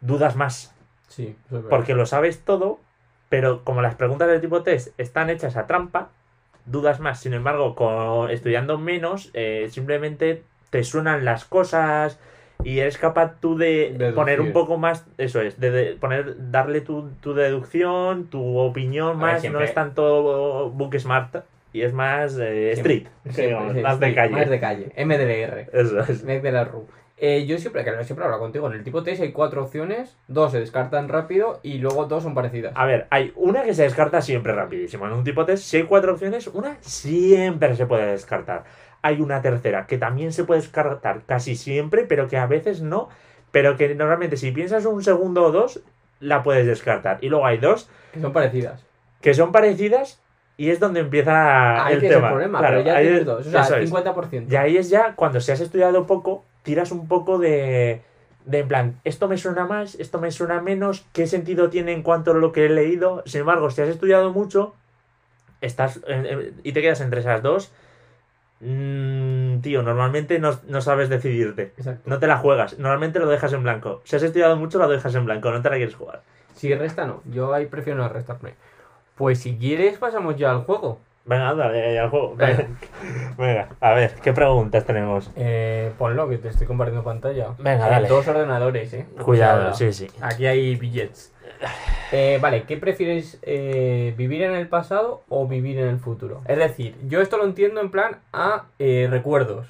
dudas 0.00 0.36
más. 0.36 0.74
Sí. 1.08 1.36
Porque 1.70 1.94
lo 1.94 2.06
sabes 2.06 2.40
todo, 2.44 2.80
pero 3.28 3.64
como 3.64 3.82
las 3.82 3.94
preguntas 3.94 4.28
del 4.28 4.40
tipo 4.40 4.62
test 4.62 4.98
están 4.98 5.30
hechas 5.30 5.56
a 5.56 5.66
trampa, 5.66 6.10
dudas 6.66 7.00
más. 7.00 7.20
Sin 7.20 7.34
embargo, 7.34 7.74
con, 7.74 8.30
estudiando 8.30 8.78
menos, 8.78 9.30
eh, 9.34 9.68
simplemente 9.70 10.42
te 10.70 10.82
suenan 10.84 11.24
las 11.24 11.44
cosas 11.44 12.18
y 12.62 12.78
eres 12.78 12.96
capaz 12.98 13.40
tú 13.40 13.56
de 13.56 13.94
Deducir. 13.98 14.14
poner 14.14 14.40
un 14.40 14.52
poco 14.52 14.78
más, 14.78 15.04
eso 15.18 15.40
es, 15.40 15.58
de, 15.60 15.70
de 15.70 15.92
poner, 15.96 16.50
darle 16.50 16.80
tu, 16.80 17.10
tu 17.20 17.34
deducción, 17.34 18.26
tu 18.26 18.58
opinión 18.58 19.18
ver, 19.18 19.32
más, 19.32 19.40
siempre- 19.40 19.60
no 19.60 19.64
es 19.64 19.74
tanto 19.74 20.70
book 20.70 20.98
smart 20.98 21.36
y 21.72 21.82
es 21.82 21.92
más 21.92 22.38
eh, 22.38 22.70
street, 22.72 23.06
digamos, 23.24 23.74
más 23.76 23.98
de 23.98 24.14
calle. 24.14 24.32
Más 24.32 24.48
de 24.48 24.60
calle. 24.60 24.92
MDLR. 24.96 25.68
Eso 25.72 26.00
es. 26.00 26.22
Mec 26.22 26.40
de 26.42 26.52
la 26.52 26.64
RU. 26.64 26.86
Eh, 27.16 27.46
yo 27.46 27.58
siempre, 27.58 27.84
que 27.84 28.04
siempre 28.04 28.24
hablo 28.24 28.38
contigo, 28.40 28.66
en 28.66 28.74
el 28.74 28.82
tipo 28.84 29.02
test 29.04 29.22
hay 29.22 29.30
cuatro 29.32 29.62
opciones, 29.62 30.16
dos 30.26 30.50
se 30.52 30.58
descartan 30.60 31.08
rápido 31.08 31.60
y 31.62 31.78
luego 31.78 32.06
dos 32.06 32.24
son 32.24 32.34
parecidas. 32.34 32.72
A 32.76 32.86
ver, 32.86 33.06
hay 33.10 33.32
una 33.36 33.62
que 33.62 33.72
se 33.72 33.82
descarta 33.84 34.20
siempre 34.20 34.52
rapidísimo. 34.52 35.06
En 35.06 35.12
un 35.12 35.24
tipo 35.24 35.44
test, 35.44 35.62
si 35.64 35.76
hay 35.78 35.82
cuatro 35.84 36.12
opciones, 36.12 36.48
una 36.48 36.76
siempre 36.80 37.74
se 37.76 37.86
puede 37.86 38.06
descartar. 38.12 38.64
Hay 39.04 39.20
una 39.20 39.42
tercera 39.42 39.86
que 39.86 39.98
también 39.98 40.32
se 40.32 40.44
puede 40.44 40.62
descartar 40.62 41.20
casi 41.26 41.56
siempre, 41.56 42.04
pero 42.04 42.26
que 42.26 42.38
a 42.38 42.46
veces 42.46 42.80
no. 42.80 43.10
Pero 43.52 43.76
que 43.76 43.94
normalmente 43.94 44.36
si 44.38 44.50
piensas 44.50 44.86
un 44.86 45.02
segundo 45.04 45.44
o 45.44 45.52
dos, 45.52 45.80
la 46.20 46.42
puedes 46.42 46.66
descartar. 46.66 47.18
Y 47.20 47.28
luego 47.28 47.44
hay 47.44 47.58
dos 47.58 47.88
Que 48.12 48.20
son 48.20 48.32
parecidas. 48.32 48.82
que 49.20 49.34
son 49.34 49.52
parecidas 49.52 50.20
y 50.56 50.70
es 50.70 50.80
donde 50.80 51.00
empieza 51.00 51.84
Ahí 51.84 51.92
el 51.94 51.98
es 51.98 52.04
el 52.04 52.16
tema. 52.16 52.28
problema, 52.30 52.58
Claro, 52.60 52.76
pero 52.78 52.86
ya 52.86 52.96
ahí 52.96 53.04
tienes 53.04 53.20
es- 53.20 53.26
dos. 53.26 53.46
O 53.46 53.50
sea, 53.50 53.78
es. 53.78 53.90
50%. 53.92 54.50
Y 54.52 54.56
ahí 54.56 54.76
es 54.78 54.88
ya 54.88 55.14
cuando 55.14 55.38
si 55.40 55.52
has 55.52 55.60
estudiado 55.60 56.06
poco, 56.06 56.44
tiras 56.62 56.90
un 56.90 57.06
poco 57.06 57.38
de, 57.38 58.00
de 58.46 58.58
en 58.60 58.68
plan, 58.68 59.00
esto 59.04 59.28
me 59.28 59.36
suena 59.36 59.66
más, 59.66 59.96
esto 59.96 60.18
me 60.18 60.30
suena 60.30 60.62
menos, 60.62 61.04
qué 61.12 61.26
sentido 61.26 61.68
tiene 61.68 61.92
en 61.92 62.02
cuanto 62.02 62.30
a 62.30 62.34
lo 62.34 62.52
que 62.52 62.64
he 62.66 62.68
leído. 62.70 63.22
Sin 63.26 63.40
embargo, 63.40 63.68
si 63.70 63.82
has 63.82 63.88
estudiado 63.90 64.32
mucho, 64.32 64.74
estás 65.60 66.00
eh, 66.08 66.52
y 66.62 66.72
te 66.72 66.80
quedas 66.82 67.00
entre 67.02 67.20
esas 67.20 67.42
dos, 67.42 67.70
mm, 68.60 69.60
tío, 69.60 69.82
normalmente 69.82 70.38
no, 70.38 70.58
no 70.66 70.80
sabes 70.80 71.08
decidirte. 71.08 71.72
Exacto. 71.76 72.02
No 72.08 72.18
te 72.18 72.26
la 72.26 72.38
juegas, 72.38 72.78
normalmente 72.78 73.18
lo 73.18 73.28
dejas 73.28 73.52
en 73.52 73.62
blanco. 73.62 74.00
Si 74.04 74.16
has 74.16 74.22
estudiado 74.22 74.56
mucho, 74.56 74.78
lo 74.78 74.88
dejas 74.88 75.14
en 75.14 75.24
blanco, 75.24 75.50
no 75.50 75.62
te 75.62 75.70
la 75.70 75.76
quieres 75.76 75.94
jugar. 75.94 76.22
Si 76.54 76.74
resta, 76.74 77.06
no. 77.06 77.20
Yo 77.26 77.52
ahí 77.52 77.66
prefiero 77.66 77.98
no 77.98 78.08
restarme. 78.08 78.54
Pues 79.16 79.40
si 79.40 79.56
quieres, 79.56 79.98
pasamos 79.98 80.36
ya 80.36 80.50
al 80.50 80.62
juego. 80.64 80.98
Venga, 81.26 81.54
dale, 81.54 81.98
al 81.98 82.10
juego. 82.10 82.34
Venga. 82.36 82.66
Venga, 83.38 83.68
a 83.80 83.92
ver, 83.94 84.14
¿qué 84.22 84.32
preguntas 84.32 84.84
tenemos? 84.84 85.30
Eh, 85.36 85.92
ponlo, 85.98 86.28
que 86.28 86.38
te 86.38 86.48
estoy 86.48 86.66
compartiendo 86.66 87.02
pantalla. 87.02 87.48
Venga, 87.58 87.86
Hay 87.86 87.90
dale. 87.90 88.08
Dos 88.08 88.28
ordenadores, 88.28 88.92
eh. 88.92 89.06
Cuidado, 89.22 89.70
O 89.70 89.74
sea, 89.74 89.92
sí, 89.92 90.06
sí. 90.06 90.14
Aquí 90.20 90.46
hay 90.46 90.76
billets. 90.76 91.32
Eh, 92.12 92.38
vale, 92.40 92.62
¿qué 92.62 92.76
prefieres? 92.76 93.38
eh, 93.42 94.14
¿Vivir 94.16 94.42
en 94.42 94.54
el 94.54 94.68
pasado 94.68 95.22
o 95.28 95.48
vivir 95.48 95.78
en 95.78 95.88
el 95.88 95.98
futuro? 95.98 96.42
Es 96.46 96.58
decir, 96.58 96.94
yo 97.08 97.20
esto 97.20 97.36
lo 97.38 97.44
entiendo 97.44 97.80
en 97.80 97.90
plan 97.90 98.18
a 98.32 98.66
eh, 98.78 99.08
recuerdos. 99.10 99.66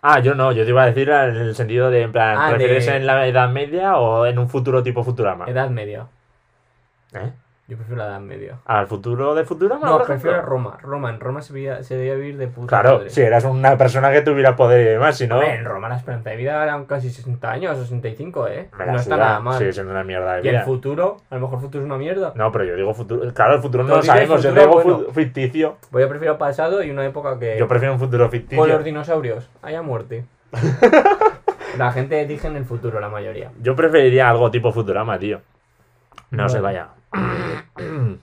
Ah, 0.00 0.18
yo 0.20 0.34
no, 0.34 0.52
yo 0.52 0.64
te 0.64 0.70
iba 0.70 0.82
a 0.82 0.86
decir 0.86 1.10
en 1.10 1.36
el 1.36 1.54
sentido 1.54 1.90
de, 1.90 2.02
en 2.02 2.12
plan, 2.12 2.36
Ah, 2.38 2.48
¿prefieres 2.50 2.88
en 2.88 3.06
la 3.06 3.26
Edad 3.26 3.48
Media 3.50 3.98
o 3.98 4.26
en 4.26 4.38
un 4.38 4.48
futuro 4.48 4.82
tipo 4.82 5.04
Futurama? 5.04 5.44
Edad 5.46 5.70
media. 5.70 6.06
¿Eh? 7.14 7.30
Yo 7.68 7.76
prefiero 7.76 8.02
la 8.02 8.08
edad 8.08 8.20
media. 8.20 8.58
¿Al 8.66 8.86
futuro 8.88 9.34
de 9.34 9.44
Futurama? 9.44 9.86
No, 9.88 9.98
prefiero 10.02 10.32
ejemplo? 10.36 10.42
Roma. 10.50 10.78
Roma, 10.82 11.10
en 11.10 11.20
Roma 11.20 11.40
se, 11.42 11.52
veía- 11.54 11.82
se 11.84 11.96
debía 11.96 12.14
vivir 12.14 12.36
de 12.36 12.48
puta 12.48 12.66
Claro, 12.66 12.98
madre. 12.98 13.10
si 13.10 13.22
eras 13.22 13.44
una 13.44 13.78
persona 13.78 14.10
que 14.12 14.20
tuviera 14.20 14.56
poder 14.56 14.80
y 14.80 14.90
demás, 14.90 15.16
si 15.16 15.26
no... 15.28 15.36
Hombre, 15.36 15.54
en 15.54 15.64
Roma 15.64 15.88
la 15.88 15.96
esperanza 15.96 16.30
de 16.30 16.36
vida 16.36 16.62
eran 16.62 16.84
casi 16.86 17.08
60 17.08 17.50
años, 17.50 17.78
65, 17.78 18.48
¿eh? 18.48 18.68
me 18.76 18.86
No 18.86 18.96
está 18.96 19.16
nada 19.16 19.40
mal. 19.40 19.58
Sigue 19.58 19.72
siendo 19.72 19.92
una 19.92 20.02
mierda 20.04 20.34
de 20.34 20.42
y 20.44 20.48
el 20.48 20.54
vida. 20.56 20.64
futuro, 20.64 21.18
a 21.30 21.34
lo 21.36 21.40
mejor 21.42 21.54
el 21.58 21.60
futuro 21.62 21.84
es 21.84 21.86
una 21.86 21.96
mierda. 21.98 22.32
No, 22.34 22.50
pero 22.52 22.64
yo 22.64 22.74
digo 22.76 22.92
futuro... 22.94 23.32
Claro, 23.32 23.54
el 23.54 23.62
futuro 23.62 23.84
no 23.84 23.96
lo 23.96 24.02
sabemos, 24.02 24.42
yo 24.42 24.50
futuro 24.50 24.66
digo 24.68 24.82
bueno. 24.82 25.04
fu- 25.06 25.12
ficticio. 25.12 25.76
Voy 25.92 26.02
a 26.02 26.08
prefiero 26.08 26.36
pasado 26.36 26.82
y 26.82 26.90
una 26.90 27.06
época 27.06 27.38
que... 27.38 27.56
Yo 27.58 27.68
prefiero 27.68 27.94
un 27.94 28.00
futuro 28.00 28.28
ficticio. 28.28 28.58
Con 28.58 28.68
los 28.68 28.84
dinosaurios, 28.84 29.48
haya 29.62 29.80
muerte. 29.82 30.24
La 31.78 31.90
gente 31.92 32.20
elige 32.20 32.48
en 32.48 32.56
el 32.56 32.64
futuro, 32.66 33.00
la 33.00 33.08
mayoría. 33.08 33.50
Yo 33.62 33.74
preferiría 33.74 34.28
algo 34.28 34.50
tipo 34.50 34.72
Futurama, 34.72 35.18
tío. 35.18 35.40
No 36.30 36.48
se 36.48 36.60
vaya. 36.60 36.88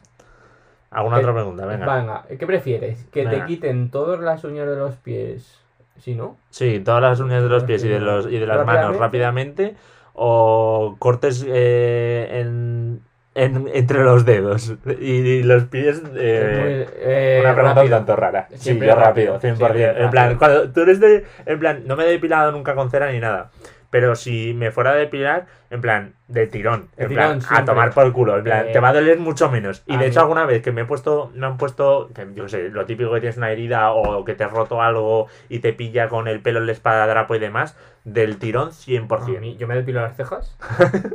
¿Alguna 0.91 1.17
¿Qué- 1.17 1.21
otra 1.21 1.33
pregunta? 1.33 1.65
Venga. 1.65 1.95
Venga, 1.95 2.23
¿qué 2.39 2.47
prefieres? 2.47 3.05
¿Que 3.11 3.25
te 3.27 3.45
quiten 3.45 3.91
todas 3.91 4.19
las 4.19 4.43
uñas 4.43 4.67
de 4.67 4.75
los 4.75 4.95
pies? 4.95 5.59
¿Sí, 5.99 6.15
no? 6.15 6.37
Sí, 6.49 6.79
todas 6.79 7.01
las 7.01 7.19
uñas 7.19 7.43
de 7.43 7.49
los 7.49 7.63
pies 7.65 7.83
y 7.83 7.89
de, 7.89 7.99
los, 7.99 8.25
y 8.25 8.37
de 8.39 8.47
las 8.47 8.65
manos 8.65 8.95
rápidamente. 8.97 9.75
O 10.21 10.95
cortes 10.99 11.45
eh, 11.47 12.27
en, 12.41 13.01
en- 13.35 13.69
entre 13.73 14.03
los 14.03 14.25
dedos. 14.25 14.73
Y, 14.99 15.11
y 15.11 15.43
los 15.43 15.65
pies. 15.65 16.01
eh, 16.15 16.85
Muy- 16.87 16.95
eh, 17.03 17.37
una 17.41 17.53
pregunta 17.53 17.71
un 17.71 17.75
rápido. 17.77 17.97
tanto 17.97 18.15
rara. 18.15 18.47
Sí, 18.51 18.57
Siempre 18.57 18.87
yo 18.87 18.95
rápido, 18.95 19.33
rápido, 19.33 19.53
100%. 19.55 19.57
siempre 19.57 19.85
en 20.03 20.09
plan, 20.09 20.23
rápido. 20.31 20.39
cuando 20.39 20.71
tú 20.71 20.81
eres 20.81 20.99
de. 20.99 21.25
En 21.45 21.59
plan, 21.59 21.83
no 21.85 21.95
me 21.95 22.05
he 22.05 22.07
depilado 22.09 22.51
nunca 22.51 22.73
con 22.75 22.89
cera 22.89 23.11
ni 23.11 23.19
nada. 23.19 23.51
Pero 23.91 24.15
si 24.15 24.53
me 24.53 24.69
fuera 24.69 24.91
a 24.91 24.95
depilar, 24.95 25.47
en 25.71 25.81
plan, 25.81 26.13
de 26.27 26.45
tirón. 26.45 26.89
De 26.95 27.03
En 27.05 27.09
tirón, 27.09 27.39
plan, 27.39 27.61
a 27.61 27.65
tomar 27.65 27.91
por 27.91 28.11
culo. 28.13 28.37
En 28.37 28.43
plan, 28.43 28.67
Eh, 28.67 28.71
te 28.71 28.79
va 28.79 28.89
a 28.89 28.93
doler 28.93 29.17
mucho 29.17 29.49
menos. 29.49 29.81
Y 29.87 29.97
de 29.97 30.05
hecho, 30.07 30.19
alguna 30.19 30.45
vez 30.45 30.61
que 30.61 30.71
me 30.71 30.81
he 30.81 30.85
puesto. 30.85 31.31
Me 31.33 31.47
han 31.47 31.57
puesto. 31.57 32.09
que 32.13 32.27
yo 32.35 32.43
qué 32.43 32.49
sé, 32.49 32.69
lo 32.69 32.85
típico 32.85 33.11
que 33.13 33.19
tienes 33.19 33.37
una 33.37 33.49
herida 33.51 33.91
o 33.91 34.23
que 34.25 34.35
te 34.35 34.43
has 34.43 34.51
roto 34.51 34.81
algo 34.83 35.25
y 35.49 35.57
te 35.59 35.73
pilla 35.73 36.07
con 36.07 36.27
el 36.27 36.39
pelo 36.39 36.59
en 36.59 36.67
la 36.67 36.71
espadadrapo 36.71 37.33
y 37.33 37.39
demás. 37.39 37.75
Del 38.03 38.37
tirón, 38.37 38.71
100%. 38.71 39.37
A 39.37 39.39
mí- 39.41 39.57
yo 39.57 39.67
me 39.67 39.75
depilo 39.75 40.01
las 40.01 40.15
cejas 40.15 40.55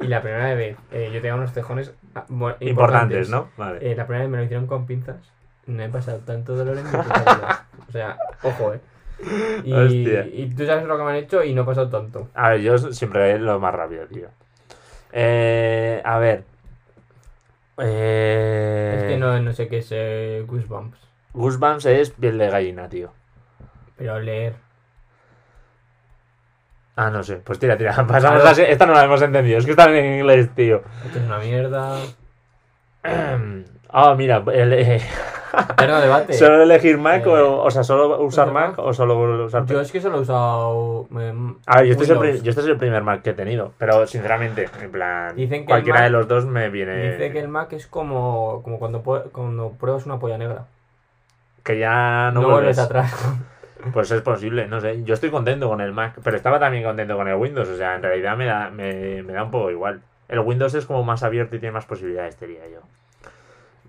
y 0.00 0.06
la 0.08 0.20
primera 0.20 0.52
vez 0.54 0.76
eh, 0.92 1.06
yo 1.12 1.20
tenía 1.20 1.34
unos 1.36 1.52
cejones 1.52 1.94
ah, 2.14 2.24
Importantes, 2.60 3.28
¿no? 3.30 3.48
Vale. 3.56 3.78
Eh, 3.90 3.94
la 3.96 4.06
primera 4.06 4.24
vez 4.24 4.30
me 4.30 4.38
lo 4.38 4.44
hicieron 4.44 4.66
con 4.66 4.84
pinzas. 4.86 5.16
No 5.66 5.82
he 5.82 5.88
pasado 5.88 6.18
tanto 6.18 6.54
dolor 6.56 6.76
en 6.76 6.84
mi 6.84 6.90
vida. 6.90 7.66
O 7.88 7.92
sea, 7.92 8.16
ojo, 8.42 8.74
eh. 8.74 8.80
Y, 9.64 9.72
Hostia. 9.72 10.26
y 10.26 10.50
tú 10.54 10.66
sabes 10.66 10.84
lo 10.84 10.96
que 10.98 11.04
me 11.04 11.10
han 11.10 11.16
hecho 11.16 11.42
y 11.42 11.54
no 11.54 11.62
he 11.62 11.64
pasado 11.64 11.88
tanto. 11.88 12.28
A 12.34 12.50
ver, 12.50 12.60
yo 12.60 12.76
siempre 12.78 13.38
lo 13.38 13.58
más 13.60 13.74
rápido, 13.74 14.06
tío. 14.06 14.28
Eh, 15.12 16.00
a 16.04 16.18
ver. 16.18 16.44
Eh, 17.78 18.94
Es 18.98 19.04
que 19.04 19.16
no, 19.16 19.38
no 19.40 19.52
sé 19.52 19.68
qué 19.68 19.78
es 19.78 19.88
eh, 19.90 20.44
Goosebumps. 20.46 20.98
Goosebumps 21.32 21.86
es 21.86 22.10
piel 22.10 22.38
de 22.38 22.50
gallina, 22.50 22.88
tío. 22.88 23.12
Pero 23.96 24.20
leer. 24.20 24.54
Ah, 26.96 27.10
no 27.10 27.22
sé. 27.22 27.36
Pues 27.36 27.58
tira, 27.58 27.76
tira. 27.76 27.92
Pasamos 28.06 28.42
Claro. 28.42 28.62
Esta 28.62 28.86
no 28.86 28.92
la 28.92 29.04
hemos 29.04 29.22
entendido. 29.22 29.58
Es 29.58 29.64
que 29.64 29.72
está 29.72 29.90
en 29.96 30.14
inglés, 30.20 30.48
tío. 30.54 30.82
Esto 31.04 31.18
es 31.18 31.24
una 31.24 31.38
mierda. 31.38 31.96
Ah, 33.96 34.12
mira. 34.18 34.42
el, 34.52 34.72
eh, 34.72 35.00
Pero 35.76 36.00
debate. 36.00 36.32
¿Solo 36.38 36.62
elegir 36.62 36.98
Mac 36.98 37.24
Eh, 37.26 37.28
o, 37.30 37.62
o 37.62 37.70
sea, 37.70 37.82
solo 37.84 38.20
usar 38.22 38.46
¿solo 38.48 38.52
Mac 38.61 38.78
o 38.78 38.92
solo 38.92 39.44
usar 39.44 39.66
Yo 39.66 39.80
es 39.80 39.90
que 39.92 40.00
solo 40.00 40.18
he 40.18 40.20
usado. 40.20 41.07
em, 41.12 41.57
A 41.66 41.78
ver, 41.78 41.86
yo 41.86 41.92
este, 41.92 42.05
es 42.05 42.11
el 42.11 42.42
yo 42.42 42.50
este 42.50 42.61
es 42.62 42.66
el 42.68 42.76
primer 42.76 43.02
Mac 43.02 43.22
que 43.22 43.30
he 43.30 43.34
tenido. 43.34 43.72
Pero 43.78 44.07
sinceramente, 44.07 44.68
en 44.82 44.90
plan. 44.90 45.36
Dicen 45.36 45.61
que 45.62 45.66
cualquiera 45.66 46.00
Mac- 46.00 46.05
de 46.07 46.11
los 46.11 46.28
dos 46.28 46.46
me 46.46 46.68
viene. 46.70 47.12
Dice 47.12 47.30
que 47.32 47.40
el 47.40 47.48
Mac 47.48 47.72
es 47.72 47.86
como, 47.86 48.61
como 48.62 48.78
cuando, 48.78 49.02
cuando 49.02 49.70
pruebas 49.72 50.07
una 50.07 50.18
polla 50.18 50.38
negra. 50.38 50.66
que 51.62 51.78
ya 51.78 52.30
no, 52.32 52.42
No, 52.42 52.48
vuelves 52.50 52.76
vuelves 52.76 52.78
atrás. 52.78 53.12
Pues 53.92 54.11
es 54.11 54.22
posible, 54.22 54.66
no 54.66 54.80
sé. 54.80 55.02
Yo 55.05 55.12
estoy 55.12 55.28
contento 55.30 55.68
con 55.68 55.82
el 55.82 55.92
Mac, 55.92 56.14
pero 56.24 56.36
estaba 56.38 56.59
también 56.59 56.82
contento 56.84 57.18
con 57.18 57.28
el 57.28 57.34
Windows. 57.34 57.68
O 57.68 57.76
sea, 57.76 57.96
en 57.96 58.02
realidad 58.02 58.34
me 58.34 58.46
da, 58.46 58.70
me, 58.70 59.22
me 59.22 59.32
da 59.34 59.42
un 59.44 59.50
poco 59.50 59.70
igual. 59.70 60.00
El 60.26 60.38
Windows 60.38 60.72
es 60.74 60.86
como 60.86 61.05
más 61.05 61.22
abierto 61.22 61.57
y 61.57 61.59
tiene 61.59 61.74
más 61.74 61.84
posibilidades, 61.84 62.40
diría 62.40 62.66
yo. 62.72 62.78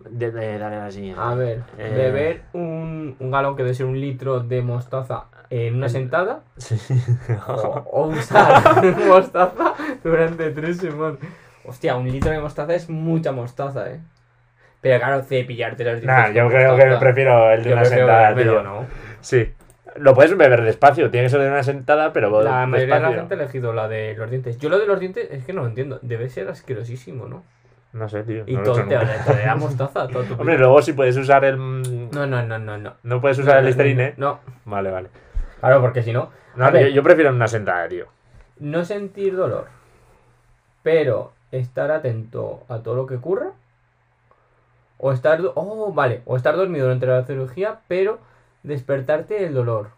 De, 0.09 0.31
de- 0.31 0.57
dale 0.59 0.77
la 0.77 0.91
siguiente. 0.91 1.19
A 1.21 1.33
ver, 1.35 1.63
Eh. 1.77 1.93
beber 1.95 2.41
un, 2.53 3.15
un 3.19 3.31
galón 3.31 3.55
que 3.55 3.63
debe 3.63 3.73
ser 3.75 3.85
un 3.87 3.99
litro 3.99 4.39
de 4.39 4.61
mostaza 4.61 5.25
en 5.49 5.75
una 5.75 5.89
sentada 5.89 6.41
Sí. 6.57 6.75
o, 7.47 7.51
o 7.91 8.07
usar 8.09 8.85
mostaza 9.07 9.73
durante 10.03 10.51
tres 10.51 10.77
semanas. 10.77 11.17
Hostia, 11.65 11.95
un 11.95 12.11
litro 12.11 12.31
de 12.31 12.39
mostaza 12.39 12.75
es 12.75 12.89
mucha 12.89 13.31
mostaza, 13.31 13.89
eh. 13.91 13.99
Pero 14.81 14.99
claro, 14.99 15.23
cepillarte 15.23 15.83
los 15.83 16.01
dientes. 16.01 16.07
Nah, 16.07 16.29
yo 16.29 16.47
creo 16.47 16.75
que 16.75 16.81
mostaza. 16.83 16.99
prefiero 16.99 17.51
el 17.51 17.63
de 17.63 17.69
Yo 17.71 17.75
una 17.75 17.85
sentada, 17.85 18.35
tío. 18.35 18.61
¿no? 18.63 18.85
Sí. 19.21 19.51
Lo 19.95 20.13
puedes 20.13 20.35
beber 20.37 20.61
despacio, 20.61 21.09
tiene 21.09 21.25
que 21.25 21.29
ser 21.31 21.39
de 21.41 21.47
una 21.47 21.63
sentada, 21.63 22.11
pero 22.13 22.43
La 22.43 22.65
mayoría 22.67 22.95
de 22.95 23.01
la 23.01 23.07
despacio. 23.07 23.19
gente 23.21 23.33
ha 23.33 23.37
elegido 23.37 23.73
la 23.73 23.87
de 23.87 24.13
los 24.15 24.29
dientes. 24.29 24.57
Yo 24.59 24.69
lo 24.69 24.77
de 24.77 24.85
los 24.85 24.99
dientes 24.99 25.27
es 25.31 25.43
que 25.45 25.53
no 25.53 25.61
lo 25.61 25.67
entiendo. 25.69 25.99
Debe 26.03 26.29
ser 26.29 26.49
asquerosísimo, 26.49 27.27
¿no? 27.27 27.43
No 27.95 28.09
sé, 28.09 28.23
tío. 28.23 28.43
Y 28.45 28.57
no 28.57 28.63
todo 28.63 28.83
te, 28.83 28.93
da 28.93 29.55
mostaza. 29.55 30.05
Todo 30.09 30.23
tu 30.23 30.33
Hombre, 30.39 30.57
luego 30.57 30.81
si 30.81 30.91
puedes 30.91 31.15
usar 31.15 31.45
el. 31.45 31.57
No, 32.11 32.27
no, 32.27 32.43
no, 32.43 32.59
no, 32.59 32.77
no. 32.77 32.93
No 33.03 33.21
puedes 33.21 33.39
usar 33.39 33.59
el 33.59 33.65
Listerine. 33.65 34.15
No, 34.17 34.41
Vale, 34.65 34.91
vale. 34.91 35.09
claro, 35.61 35.79
porque 35.79 36.03
si 36.03 36.11
no. 36.11 36.29
No, 36.57 36.69
yo, 36.77 36.87
yo 36.87 37.03
prefiero 37.03 37.29
una 37.29 37.47
sentada, 37.47 37.87
tío. 37.87 38.07
No 38.59 38.83
sentir 38.83 39.37
dolor, 39.37 39.67
pero 40.83 41.31
estar 41.53 41.89
atento 41.89 42.63
a 42.67 42.79
todo 42.79 42.95
lo 42.95 43.07
que 43.07 43.15
ocurra. 43.15 43.51
O 44.97 45.13
estar. 45.13 45.39
Oh, 45.55 45.93
vale. 45.93 46.21
O 46.25 46.35
estar 46.35 46.57
dormido 46.57 46.85
durante 46.87 47.07
la 47.07 47.23
cirugía, 47.23 47.79
pero 47.87 48.19
despertarte 48.63 49.35
del 49.35 49.53
dolor. 49.53 49.91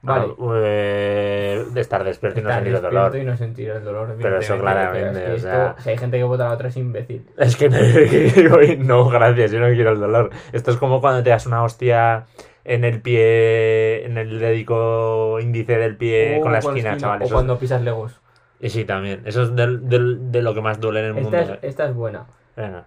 Vale. 0.00 0.32
Ah, 0.38 0.52
eh, 0.64 1.64
de 1.72 1.80
estar 1.80 2.04
despierto 2.04 2.38
y 2.38 2.42
no 2.44 2.50
sentir 2.52 2.74
el 2.74 2.82
dolor. 2.82 3.16
y 3.16 3.24
no 3.24 3.36
sentir 3.36 3.70
el 3.70 3.82
dolor. 3.84 4.14
Pero 4.20 4.38
eso 4.38 4.58
claramente, 4.58 5.20
pero 5.20 5.34
es 5.34 5.40
o 5.40 5.42
sea- 5.46 5.66
esto- 5.70 5.82
si 5.82 5.90
hay 5.90 5.98
gente 5.98 6.18
que 6.18 6.24
vota 6.24 6.44
a 6.46 6.48
la 6.50 6.54
otra 6.54 6.68
es 6.68 6.76
imbécil. 6.76 7.26
Es 7.36 7.56
que 7.56 7.68
no, 8.78 9.08
gracias, 9.08 9.50
yo 9.50 9.58
no 9.60 9.66
quiero 9.66 9.90
el 9.92 10.00
dolor. 10.00 10.30
Esto 10.52 10.70
es 10.70 10.76
como 10.76 11.00
cuando 11.00 11.22
te 11.22 11.30
das 11.30 11.46
una 11.46 11.62
hostia 11.64 12.26
en 12.64 12.84
el 12.84 13.00
pie, 13.00 14.04
en 14.06 14.18
el 14.18 14.38
dedico 14.38 15.40
índice 15.40 15.78
del 15.78 15.96
pie 15.96 16.38
con 16.42 16.52
la 16.52 16.58
esquina, 16.58 16.96
chaval. 16.96 17.22
O 17.22 17.28
cuando 17.28 17.58
pisas 17.58 17.82
legos. 17.82 18.20
Y 18.60 18.70
sí, 18.70 18.84
también. 18.84 19.22
Eso 19.24 19.42
es 19.42 19.54
del- 19.56 19.88
del- 19.88 20.30
de 20.32 20.42
lo 20.42 20.52
que 20.54 20.60
más 20.60 20.80
duele 20.80 21.00
en 21.00 21.06
el 21.06 21.12
mundo. 21.14 21.36
Esta 21.38 21.54
es, 21.54 21.58
esta 21.62 21.86
es 21.86 21.94
buena. 21.94 22.26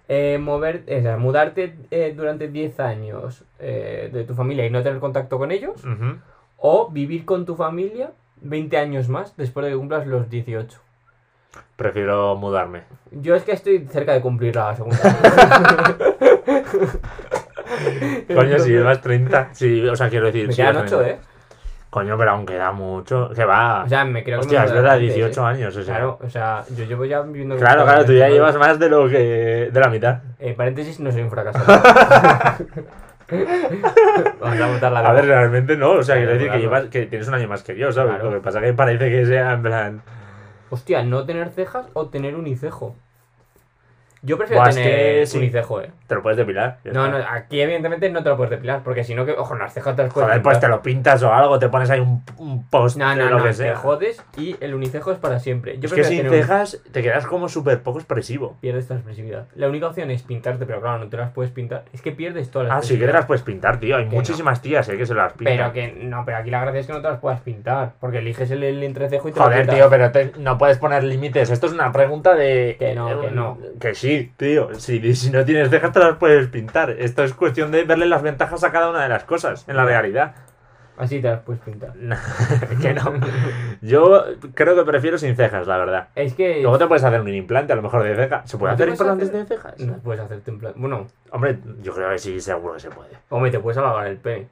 Eh, 0.09 0.37
mover, 0.37 0.83
o 0.85 1.01
sea, 1.01 1.15
mudarte 1.15 1.75
eh, 1.91 2.13
durante 2.15 2.49
10 2.49 2.77
años 2.81 3.45
eh, 3.57 4.09
de 4.11 4.25
tu 4.25 4.33
familia 4.35 4.65
y 4.65 4.69
no 4.69 4.83
tener 4.83 4.99
contacto 4.99 5.37
con 5.37 5.51
ellos. 5.51 5.81
O 6.63 6.89
vivir 6.91 7.25
con 7.25 7.45
tu 7.45 7.55
familia 7.55 8.11
20 8.41 8.77
años 8.77 9.09
más 9.09 9.35
después 9.35 9.65
de 9.65 9.71
que 9.71 9.77
cumplas 9.77 10.05
los 10.05 10.29
18. 10.29 10.79
Prefiero 11.75 12.35
mudarme. 12.35 12.83
Yo 13.09 13.33
es 13.35 13.43
que 13.43 13.53
estoy 13.53 13.87
cerca 13.87 14.13
de 14.13 14.21
cumplir 14.21 14.55
la 14.55 14.75
segunda. 14.75 14.97
Coño, 18.35 18.59
si 18.59 18.69
llevas 18.69 19.01
30. 19.01 19.49
Sí, 19.53 19.87
o 19.87 19.95
sea, 19.95 20.09
quiero 20.09 20.27
decir. 20.27 20.45
Me 20.47 20.53
si 20.53 20.61
quedan 20.61 20.75
llevas 20.75 20.93
8, 20.93 21.01
30. 21.01 21.23
¿eh? 21.23 21.27
Coño, 21.89 22.15
pero 22.17 22.31
aún 22.31 22.45
queda 22.45 22.71
mucho. 22.71 23.31
Que 23.35 23.43
va. 23.43 23.83
O 23.83 23.89
sea, 23.89 24.05
me 24.05 24.23
creo 24.23 24.39
que 24.39 24.45
Hostia, 24.45 24.59
me 24.59 24.65
es 24.67 24.73
verdad, 24.73 24.93
antes, 24.93 25.15
18 25.15 25.41
¿eh? 25.41 25.45
años. 25.45 25.75
O 25.75 25.83
sea. 25.83 25.95
Claro, 25.95 26.19
o 26.21 26.29
sea, 26.29 26.63
yo 26.77 26.85
llevo 26.85 27.05
ya 27.05 27.21
viviendo... 27.21 27.57
Claro, 27.57 27.83
claro, 27.83 28.05
tú 28.05 28.13
ya 28.13 28.27
29. 28.27 28.33
llevas 28.35 28.57
más 28.57 28.79
de 28.79 28.89
lo 28.89 29.09
que. 29.09 29.69
de 29.73 29.79
la 29.79 29.89
mitad. 29.89 30.19
Eh, 30.39 30.53
paréntesis, 30.53 30.99
no 30.99 31.11
soy 31.11 31.23
un 31.23 31.31
fracasado. 31.31 31.65
Vamos 34.39 34.61
a 34.61 34.67
botar 34.67 34.91
la 34.91 34.99
A 34.99 35.13
ver, 35.13 35.25
realmente 35.25 35.77
no. 35.77 35.93
O 35.93 36.03
sea, 36.03 36.17
quiero 36.17 36.33
decir 36.33 36.51
que, 36.51 36.59
llevas, 36.59 36.85
que 36.85 37.05
tienes 37.05 37.27
un 37.27 37.33
año 37.33 37.47
más 37.47 37.63
que 37.63 37.77
yo, 37.77 37.91
¿sabes? 37.91 38.15
Claro. 38.15 38.31
Lo 38.31 38.37
que 38.37 38.43
pasa 38.43 38.59
es 38.59 38.65
que 38.65 38.73
parece 38.73 39.09
que 39.09 39.25
sea 39.25 39.53
en 39.53 39.61
plan. 39.61 40.01
Hostia, 40.69 41.03
no 41.03 41.25
tener 41.25 41.49
cejas 41.49 41.87
o 41.93 42.07
tener 42.07 42.35
unicejo. 42.35 42.95
Yo 44.21 44.37
prefiero 44.37 44.61
Buah, 44.61 44.69
es 44.69 44.75
tener 44.75 45.19
que 45.19 45.25
sí. 45.25 45.37
unicejo, 45.37 45.81
eh. 45.81 45.91
Te 46.11 46.15
lo 46.15 46.23
puedes 46.23 46.35
depilar. 46.35 46.79
No, 46.83 47.07
no, 47.09 47.17
aquí 47.29 47.61
evidentemente 47.61 48.09
no 48.09 48.21
te 48.21 48.27
lo 48.27 48.35
puedes 48.35 48.51
depilar, 48.51 48.81
porque 48.83 49.05
si 49.05 49.15
no, 49.15 49.25
que, 49.25 49.31
ojo, 49.31 49.55
las 49.55 49.73
cejas 49.73 49.95
te 49.95 50.03
las 50.03 50.13
puedes 50.13 50.27
Joder, 50.27 50.41
pues 50.41 50.59
te 50.59 50.67
lo 50.67 50.81
pintas 50.81 51.23
o 51.23 51.33
algo, 51.33 51.57
te 51.57 51.69
pones 51.69 51.89
ahí 51.89 52.01
un, 52.01 52.21
un 52.37 52.67
post 52.67 52.97
No, 52.97 53.15
no, 53.15 53.29
lo 53.29 53.37
no, 53.37 53.43
que 53.43 53.49
te 53.51 53.53
sea. 53.55 53.75
jodes 53.77 54.21
y 54.35 54.57
el 54.59 54.73
unicejo 54.73 55.13
es 55.13 55.19
para 55.19 55.39
siempre. 55.39 55.77
Yo 55.79 55.87
es 55.87 55.93
que 55.93 56.03
sin 56.03 56.17
tener 56.17 56.31
un- 56.33 56.37
cejas 56.37 56.81
te 56.91 57.01
quedas 57.01 57.25
como 57.25 57.47
súper 57.47 57.81
poco 57.81 57.99
expresivo. 57.99 58.57
Pierdes 58.59 58.89
tu 58.89 58.93
expresividad. 58.93 59.45
La 59.55 59.69
única 59.69 59.87
opción 59.87 60.11
es 60.11 60.21
pintarte, 60.23 60.65
pero 60.65 60.81
claro, 60.81 60.99
no 60.99 61.07
te 61.07 61.15
las 61.15 61.31
puedes 61.31 61.53
pintar. 61.53 61.85
Es 61.93 62.01
que 62.01 62.11
pierdes 62.11 62.51
todas 62.51 62.67
las 62.67 62.77
Ah, 62.79 62.81
sí 62.81 62.99
que 62.99 63.05
te 63.05 63.13
las 63.13 63.25
puedes 63.25 63.41
pintar, 63.43 63.79
tío. 63.79 63.95
Hay 63.95 64.09
Que 64.09 64.15
muchísimas 64.17 64.61
tías, 64.61 64.89
eh, 64.89 64.97
que 64.97 65.05
se 65.05 65.13
las 65.13 65.31
pintan. 65.31 65.55
Pero 65.55 65.71
que 65.71 65.93
no, 66.03 66.25
pero 66.25 66.39
aquí 66.39 66.49
la 66.51 66.59
gracia 66.59 66.81
es 66.81 66.87
que 66.87 66.93
no 66.93 67.01
te 67.01 67.07
las 67.07 67.19
puedas 67.19 67.39
pintar, 67.39 67.93
porque 68.01 68.17
eliges 68.17 68.51
el, 68.51 68.63
el 68.63 68.83
entrecejo 68.83 69.29
y 69.29 69.31
te 69.31 69.39
lo 69.39 69.45
Joder, 69.45 69.59
pintas. 69.61 69.75
tío, 69.77 69.89
pero 69.89 70.11
te- 70.11 70.33
no 70.39 70.57
puedes 70.57 70.77
poner 70.77 71.05
límites. 71.05 71.49
Esto 71.51 71.67
es 71.67 71.71
una 71.73 71.89
pregunta 71.93 72.35
de. 72.35 72.75
Que 72.77 72.93
no, 72.95 73.21
que 73.21 73.31
no. 73.31 73.57
Que 73.79 73.95
sí, 73.95 74.33
tío. 74.35 74.73
Si, 74.75 75.15
si 75.15 75.29
no 75.29 75.45
tienes 75.45 75.69
cejas, 75.69 75.91
te 75.93 75.99
las 76.03 76.17
puedes 76.17 76.47
pintar. 76.47 76.89
Esto 76.91 77.23
es 77.23 77.33
cuestión 77.33 77.71
de 77.71 77.83
verle 77.83 78.05
las 78.05 78.21
ventajas 78.21 78.63
a 78.63 78.71
cada 78.71 78.89
una 78.89 79.03
de 79.03 79.09
las 79.09 79.23
cosas 79.23 79.65
en 79.67 79.75
la 79.77 79.85
realidad. 79.85 80.35
Así 80.97 81.19
te 81.21 81.29
las 81.29 81.39
puedes 81.39 81.61
pintar. 81.63 81.93
que 82.81 82.93
no. 82.93 83.13
Yo 83.81 84.23
creo 84.53 84.75
que 84.75 84.83
prefiero 84.83 85.17
sin 85.17 85.35
cejas, 85.35 85.65
la 85.65 85.77
verdad. 85.77 86.09
Es 86.15 86.33
que 86.35 86.61
Luego 86.61 86.77
te 86.77 86.85
puedes 86.85 87.03
hacer 87.03 87.19
un 87.21 87.33
implante, 87.33 87.73
a 87.73 87.75
lo 87.75 87.81
mejor 87.81 88.03
de 88.03 88.15
ceja. 88.15 88.45
¿Se 88.45 88.57
puede 88.57 88.73
¿No 88.73 88.77
te 88.77 88.83
hacer 88.83 88.93
implantes 88.93 89.29
hacer? 89.29 89.41
de 89.41 89.47
cejas? 89.55 89.79
no 89.79 89.97
puedes 89.97 90.21
hacerte 90.21 90.51
en 90.51 90.59
plan... 90.59 90.73
Bueno, 90.75 91.07
Hombre, 91.31 91.57
yo 91.81 91.93
creo 91.93 92.09
que 92.11 92.19
sí, 92.19 92.39
seguro 92.39 92.75
que 92.75 92.81
se 92.81 92.89
puede. 92.91 93.09
hombre, 93.29 93.49
te 93.49 93.59
puedes 93.59 93.77
halagar 93.77 94.07
el 94.07 94.17
pene. 94.17 94.47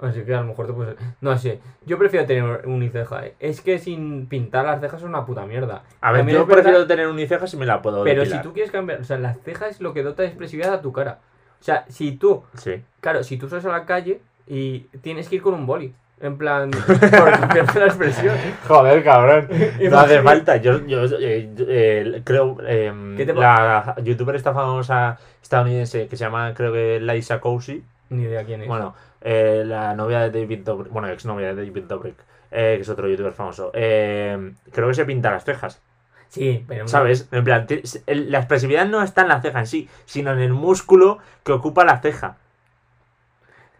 Así 0.00 0.22
que 0.22 0.34
a 0.34 0.40
lo 0.40 0.46
mejor 0.46 0.66
te 0.66 0.72
puedes... 0.72 0.96
No 1.20 1.36
sé, 1.36 1.60
yo 1.84 1.98
prefiero 1.98 2.24
tener 2.26 2.66
uniceja, 2.66 3.26
¿eh? 3.26 3.34
Es 3.38 3.60
que 3.60 3.78
sin 3.78 4.26
pintar 4.26 4.64
las 4.64 4.80
cejas 4.80 5.00
es 5.02 5.06
una 5.06 5.26
puta 5.26 5.44
mierda. 5.44 5.82
A 6.00 6.10
ver, 6.12 6.20
También 6.20 6.38
yo 6.38 6.42
es 6.42 6.48
verdad- 6.48 6.62
prefiero 6.62 6.86
tener 6.86 7.06
unicejas 7.08 7.50
si 7.50 7.56
me 7.58 7.66
la 7.66 7.82
puedo 7.82 8.02
Pero 8.04 8.20
depilar. 8.22 8.42
si 8.42 8.48
tú 8.48 8.54
quieres 8.54 8.72
cambiar... 8.72 9.00
O 9.00 9.04
sea, 9.04 9.18
las 9.18 9.38
cejas 9.42 9.70
es 9.72 9.80
lo 9.82 9.92
que 9.92 10.02
dota 10.02 10.22
de 10.22 10.28
expresividad 10.28 10.72
a 10.72 10.80
tu 10.80 10.90
cara. 10.92 11.18
O 11.60 11.62
sea, 11.62 11.84
si 11.88 12.12
tú... 12.12 12.42
Sí. 12.54 12.82
Claro, 13.00 13.22
si 13.22 13.36
tú 13.36 13.48
sales 13.48 13.66
a 13.66 13.70
la 13.72 13.84
calle 13.84 14.22
y 14.46 14.80
tienes 15.02 15.28
que 15.28 15.36
ir 15.36 15.42
con 15.42 15.52
un 15.54 15.66
boli. 15.66 15.92
En 16.22 16.36
plan, 16.36 16.70
por 16.86 17.76
la 17.78 17.86
expresión. 17.86 18.36
Joder, 18.68 19.02
cabrón. 19.02 19.48
No 19.90 19.98
hace 19.98 20.20
falta. 20.22 20.56
Yo, 20.58 20.86
yo 20.86 21.04
eh, 21.18 21.50
eh, 21.58 22.20
creo. 22.24 22.58
eh, 22.62 23.14
¿Qué 23.16 23.24
te 23.24 23.32
la 23.32 23.94
youtuber 24.02 24.36
esta 24.36 24.52
famosa 24.52 25.18
estadounidense 25.42 26.08
que 26.08 26.16
se 26.16 26.24
llama, 26.24 26.52
creo 26.54 26.72
que 26.74 27.00
Liza 27.00 27.40
Kosey. 27.40 27.82
Ni 28.10 28.24
idea 28.24 28.44
quién 28.44 28.60
es. 28.62 28.68
Bueno, 28.68 28.94
eh, 29.20 29.62
la 29.66 29.94
novia 29.94 30.20
de 30.28 30.40
David 30.40 30.60
Dobrik. 30.64 30.92
Bueno, 30.92 31.08
ex 31.08 31.24
novia 31.26 31.54
de 31.54 31.66
David 31.66 31.84
Dobrik. 31.84 32.16
eh, 32.52 32.74
que 32.76 32.82
es 32.82 32.88
otro 32.88 33.08
youtuber 33.08 33.32
famoso. 33.32 33.70
eh, 33.74 34.52
creo 34.72 34.88
que 34.88 34.94
se 34.94 35.04
pinta 35.04 35.30
las 35.30 35.44
cejas. 35.44 35.80
Sí, 36.28 36.64
pero. 36.68 36.86
¿Sabes? 36.88 37.28
En 37.32 37.42
plan, 37.44 37.66
la 38.06 38.38
expresividad 38.38 38.86
no 38.86 39.02
está 39.02 39.22
en 39.22 39.28
la 39.28 39.40
ceja 39.42 39.58
en 39.60 39.66
sí, 39.66 39.88
sino 40.04 40.32
en 40.32 40.38
el 40.38 40.52
músculo 40.52 41.18
que 41.44 41.52
ocupa 41.52 41.84
la 41.84 41.98
ceja. 42.00 42.36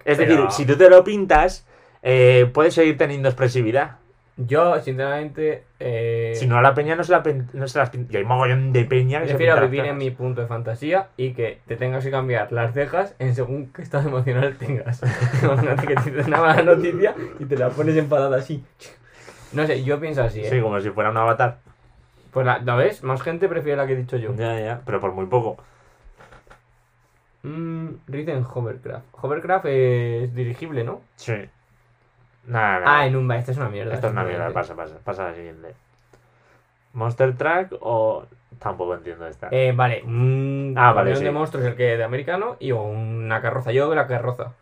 Es 0.05 0.19
Pero- 0.19 0.33
decir, 0.35 0.51
si 0.51 0.67
tú 0.67 0.77
te 0.77 0.91
lo 0.91 1.05
pintas, 1.05 1.65
puedes 2.53 2.75
seguir 2.75 2.97
teniendo 2.99 3.29
expresividad. 3.29 3.97
Yo, 4.47 4.81
sinceramente. 4.81 5.65
Eh, 5.79 6.33
Si 6.35 6.47
no, 6.47 6.57
a 6.57 6.63
la 6.63 6.75
peña 6.75 6.97
no 6.97 7.05
se, 7.05 7.13
la 7.13 7.23
no 7.53 7.69
se 7.69 7.79
las 7.79 7.91
pinta. 7.91 8.13
Y 8.13 8.17
hay 8.17 8.25
mogollón 8.25 8.73
de 8.73 8.85
peña 8.85 9.21
que 9.21 9.27
se 9.27 9.35
Prefiero 9.35 9.57
las 9.61 9.71
vivir 9.71 9.85
en 9.85 9.99
mi 9.99 10.11
punto 10.11 10.41
de 10.41 10.47
fantasía 10.47 11.09
y 11.17 11.33
que 11.33 11.59
te 11.67 11.77
tengas 11.77 12.05
que 12.05 12.11
cambiar 12.11 12.51
las 12.51 12.73
cejas 12.73 13.15
en 13.19 13.35
según 13.35 13.71
qué 13.73 13.83
estado 13.83 14.09
emocional 14.09 14.57
tengas. 14.57 15.03
Imagínate 15.43 15.87
que 15.87 15.95
te 15.95 16.11
den 16.11 16.27
una 16.29 16.41
mala 16.41 16.63
noticia 16.63 17.15
y 17.39 17.45
te 17.45 17.57
la 17.57 17.69
pones 17.71 17.97
enfadada 17.97 18.39
así. 18.39 18.65
No 19.53 19.67
sé, 19.67 19.83
yo 19.85 20.01
pienso 20.01 20.23
así, 20.23 20.41
¿eh? 20.41 20.49
Sí, 20.49 20.61
como 20.61 20.81
si 20.81 20.91
fuera 20.91 21.11
un 21.11 21.17
avatar. 21.17 21.59
Pues 22.31 22.47
la, 22.47 22.61
¿la 22.61 22.77
ves? 22.77 23.03
Más 23.03 23.21
gente 23.23 23.49
prefiere 23.49 23.77
la 23.77 23.87
que 23.87 23.93
he 23.95 23.97
dicho 23.97 24.17
yo. 24.17 24.35
Ya, 24.37 24.59
ya, 24.59 24.81
pero 24.87 25.01
por 25.01 25.13
muy 25.13 25.27
poco. 25.27 25.57
Mm, 27.43 27.89
dicen 28.07 28.45
Hovercraft. 28.55 29.07
Hovercraft 29.13 29.67
es 29.67 30.35
dirigible, 30.35 30.85
¿no? 30.85 31.01
Sí. 31.17 31.35
Ah, 32.53 33.07
en 33.07 33.17
un 33.17 33.31
esta 33.33 33.53
es 33.53 33.59
una 33.59 33.69
mierda. 33.69 33.95
Esto 33.95 34.07
es 34.09 34.13
una 34.13 34.25
mierda, 34.25 34.51
pasa, 34.51 34.75
pasa. 34.75 34.97
Pasa 35.05 35.27
a 35.27 35.31
la 35.31 35.35
siguiente. 35.37 35.75
¿Monster 36.93 37.37
Track 37.37 37.75
o.? 37.81 38.25
Tampoco 38.59 38.95
entiendo 38.95 39.27
esta. 39.27 39.49
Eh, 39.53 39.73
vale, 39.75 40.03
un 40.05 40.75
Ah, 40.77 40.93
vale, 40.93 41.11
camión 41.13 41.19
sí. 41.19 41.25
de 41.25 41.31
monstruos 41.31 41.65
el 41.67 41.77
que 41.77 41.97
de 41.97 42.05
americano 42.05 42.57
y 42.59 42.73
una 42.73 43.41
carroza. 43.41 43.73
Yo 43.73 43.95
la 43.95 44.07
carroza. 44.07 44.43
a 44.43 44.47
mí 44.47 44.53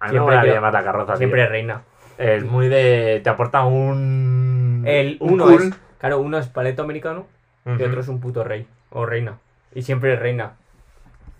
me 0.00 0.08
siempre 0.10 0.20
molaría 0.20 0.42
quiero- 0.42 0.54
llamar 0.56 0.72
la 0.74 0.84
carroza. 0.84 1.12
tío. 1.14 1.18
Siempre 1.18 1.46
reina. 1.48 1.82
Es 2.18 2.44
muy 2.44 2.68
de. 2.68 3.20
Te 3.24 3.30
aporta 3.30 3.64
un. 3.64 4.84
El 4.86 5.16
un 5.20 5.32
uno 5.34 5.44
cool. 5.46 5.62
es, 5.62 5.74
claro, 5.98 6.18
uno 6.20 6.38
es 6.38 6.46
paleto 6.48 6.82
americano 6.82 7.26
y 7.66 7.82
otro 7.82 8.00
es 8.00 8.08
un 8.08 8.20
puto 8.20 8.44
rey 8.44 8.66
o 8.90 9.04
reina. 9.06 9.38
Y 9.74 9.82
siempre 9.82 10.14
reina. 10.16 10.52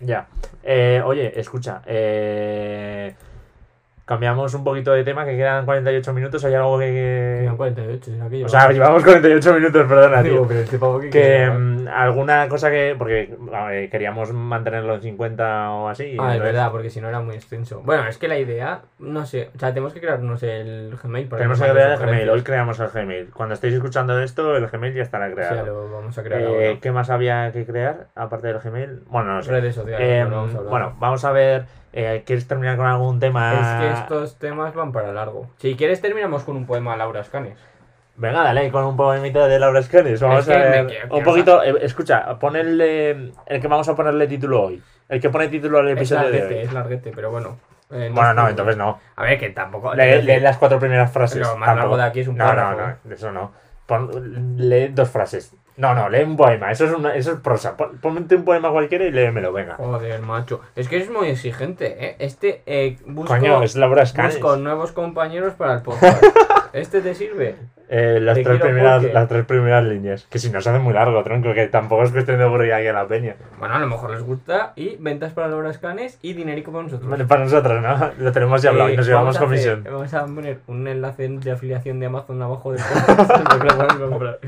Ya. 0.01 0.27
Eh, 0.63 1.01
oye, 1.05 1.39
escucha. 1.39 1.81
Eh, 1.85 3.15
cambiamos 4.09 4.51
un 4.55 4.63
poquito 4.63 4.91
de 4.91 5.03
tema, 5.03 5.23
que 5.23 5.37
quedan 5.37 5.65
48 5.65 6.13
minutos. 6.13 6.43
¿Hay 6.43 6.55
algo 6.55 6.79
que.? 6.79 7.41
Quedan 7.41 7.57
48, 7.57 8.11
será 8.11 8.27
que 8.27 8.43
O 8.43 8.49
sea, 8.49 8.71
llevamos 8.71 9.03
48 9.03 9.53
minutos, 9.53 9.87
perdona, 9.87 10.23
tío. 10.23 10.47
Digo, 10.47 10.99
que 10.99 11.09
Que 11.11 11.47
mm, 11.47 11.87
alguna 11.87 12.49
cosa 12.49 12.71
que. 12.71 12.95
Porque 12.97 13.37
ver, 13.67 13.87
queríamos 13.91 14.33
mantenerlo 14.33 14.95
en 14.95 15.01
50 15.01 15.71
o 15.73 15.89
así. 15.89 16.17
Ah, 16.19 16.35
es 16.35 16.41
verdad, 16.41 16.71
porque 16.71 16.89
si 16.89 16.99
no 17.01 17.09
era 17.09 17.19
muy 17.19 17.35
extenso. 17.35 17.83
Bueno, 17.85 18.07
es 18.07 18.17
que 18.17 18.27
la 18.27 18.39
idea, 18.39 18.81
no 18.97 19.27
sé, 19.27 19.51
o 19.55 19.59
sea, 19.59 19.69
tenemos 19.69 19.93
que 19.93 20.01
crearnos 20.01 20.41
el 20.41 20.97
Gmail 21.03 21.27
para 21.27 21.41
Tenemos 21.41 21.61
que 21.61 21.69
crear 21.69 21.91
el 21.91 21.99
Gmail. 21.99 22.29
Hoy 22.31 22.41
creamos 22.41 22.79
el 22.79 22.87
Gmail. 22.87 23.29
Cuando 23.29 23.53
estéis 23.53 23.75
escuchando 23.75 24.19
esto, 24.19 24.57
el 24.57 24.65
Gmail 24.65 24.91
ya 24.95 25.03
estará 25.03 25.27
O 25.27 25.35
sea, 25.35 25.49
creado. 25.49 25.65
lo 25.67 25.91
vamos 25.91 26.17
a 26.17 26.23
crear 26.23 26.41
Eh, 26.41 26.45
ahora. 26.47 26.79
¿Qué 26.81 26.91
más 26.91 27.11
había 27.11 27.51
que 27.51 27.63
crear 27.63 28.07
aparte 28.15 28.47
del 28.47 28.57
Gmail? 28.57 29.03
Bueno, 29.05 29.35
no 29.35 29.43
sé. 29.43 29.51
Redes 29.51 29.75
sociales, 29.75 30.01
Eh, 30.01 30.23
bueno, 30.23 30.35
vamos 30.37 30.55
a 30.55 30.61
bueno, 30.61 30.95
vamos 30.99 31.25
a 31.25 31.31
ver. 31.31 31.65
Eh, 31.93 32.23
¿Quieres 32.25 32.47
terminar 32.47 32.77
con 32.77 32.85
algún 32.85 33.19
tema? 33.19 33.53
Es 33.53 33.81
que 33.81 33.99
estos 34.01 34.35
temas 34.37 34.73
van 34.73 34.91
para 34.91 35.11
largo. 35.13 35.47
Si 35.57 35.75
quieres, 35.75 36.01
terminamos 36.01 36.43
con 36.43 36.55
un 36.55 36.65
poema 36.65 36.93
a 36.93 36.97
Laura 36.97 37.23
Scanes. 37.23 37.57
Venga, 38.15 38.43
dale 38.43 38.69
con 38.69 38.83
un 38.83 38.97
poemita 38.97 39.47
de 39.47 39.59
Laura 39.59 39.81
Scanes. 39.81 40.21
Vamos 40.21 40.47
Es 40.47 40.53
a 40.55 40.57
ver. 40.59 40.87
quiero- 40.87 41.15
un 41.15 41.23
poquito. 41.23 41.63
eh, 41.63 41.73
escucha, 41.81 42.37
pon 42.37 42.55
el, 42.57 42.79
eh, 42.81 43.31
el 43.45 43.61
que 43.61 43.67
vamos 43.67 43.87
a 43.87 43.95
ponerle 43.95 44.27
título 44.27 44.63
hoy. 44.63 44.83
El 45.07 45.21
que 45.21 45.29
pone 45.29 45.47
título 45.47 45.79
al 45.79 45.87
Es 45.87 45.93
episodio 45.97 46.23
de 46.29 46.31
larguete, 46.39 46.55
hoy. 46.59 46.65
es 46.65 46.73
larguete, 46.73 47.11
pero 47.15 47.31
bueno. 47.31 47.57
Eh, 47.91 48.11
Bueno, 48.13 48.29
es 48.29 48.35
no, 48.35 48.49
entonces 48.49 48.77
no. 48.77 48.99
A 49.15 49.23
ver, 49.23 49.39
que 49.39 49.49
tampoco. 49.49 49.95
Lee, 49.95 50.21
lee 50.21 50.39
las 50.41 50.57
cuatro 50.57 50.77
primeras 50.79 51.11
frases. 51.11 51.39
Lo 51.39 51.57
más 51.57 51.75
largo 51.75 51.97
de 51.97 52.03
aquí 52.03 52.19
es 52.19 52.27
un 52.27 52.37
no, 52.37 52.45
párrafo. 52.45 52.77
No, 52.79 52.87
no, 52.87 52.95
de 53.03 53.15
eso 53.15 53.31
no. 53.31 53.51
Pon- 53.87 54.55
lee 54.57 54.89
dos 54.89 55.09
frases. 55.09 55.55
No, 55.79 55.95
no, 55.95 56.09
lee 56.09 56.23
un 56.23 56.35
poema. 56.35 56.71
Eso 56.71 56.85
es, 56.85 56.91
una, 56.91 57.15
eso 57.15 57.31
es 57.31 57.39
prosa. 57.39 57.77
Pon- 57.77 57.97
Ponte 58.01 58.35
un 58.35 58.43
poema 58.43 58.69
cualquiera 58.69 59.05
y 59.05 59.11
léemelo, 59.11 59.53
venga. 59.53 59.75
Joder, 59.75 60.21
macho. 60.21 60.59
Es 60.75 60.89
que 60.89 60.97
es 60.97 61.09
muy 61.09 61.29
exigente, 61.29 62.05
¿eh? 62.05 62.15
Este, 62.19 62.63
eh, 62.65 62.97
busco, 63.05 63.33
Coño, 63.33 63.63
es 63.63 63.75
Laura 63.77 64.03
busco 64.03 64.57
nuevos 64.57 64.91
compañeros 64.91 65.53
para 65.53 65.75
el 65.75 65.81
podcast. 65.81 66.21
¿Este 66.73 67.01
te 67.01 67.15
sirve? 67.15 67.55
Eh, 67.91 68.19
las, 68.21 68.35
Te 68.35 68.43
tres 68.43 68.61
primeras, 68.61 68.99
porque- 69.01 69.13
las 69.13 69.27
tres 69.29 69.45
primeras 69.45 69.83
líneas. 69.85 70.27
Que 70.29 70.37
si 70.37 70.51
no 70.51 70.61
se 70.61 70.69
hace 70.69 70.79
muy 70.79 70.93
largo, 70.93 71.23
tronco, 71.23 71.53
que 71.53 71.65
tampoco 71.67 72.03
es 72.03 72.11
cuestión 72.11 72.37
de 72.37 72.43
aburrir 72.43 72.73
aquí 72.73 72.85
a 72.87 72.93
la 72.93 73.07
peña. 73.07 73.35
Bueno, 73.57 73.73
a 73.75 73.79
lo 73.79 73.87
mejor 73.87 74.11
les 74.11 74.21
gusta. 74.21 74.73
Y 74.75 74.97
ventas 74.97 75.31
para 75.33 75.47
Laura 75.47 75.73
Scanes 75.73 76.19
y 76.21 76.33
dinerico 76.33 76.71
para 76.71 76.83
nosotros. 76.83 77.09
Vale, 77.09 77.25
para 77.25 77.45
nosotros, 77.45 77.81
¿no? 77.81 78.11
Lo 78.19 78.31
tenemos 78.31 78.61
ya 78.61 78.69
hablado 78.71 78.89
y 78.89 78.93
Eh, 78.93 78.97
nos 78.97 79.09
vamos 79.09 79.33
llevamos 79.33 79.35
hacer- 79.37 79.47
comisión. 79.47 79.83
vamos 79.91 80.13
a 80.13 80.25
poner 80.25 80.59
un 80.67 80.87
enlace 80.87 81.27
de 81.29 81.51
afiliación 81.51 81.99
de 82.01 82.05
Amazon 82.05 82.39
abajo 82.41 82.73
del 82.73 82.81
podcast. 82.83 83.31
que 83.31 83.97
lo 83.99 84.09
comprar. 84.09 84.39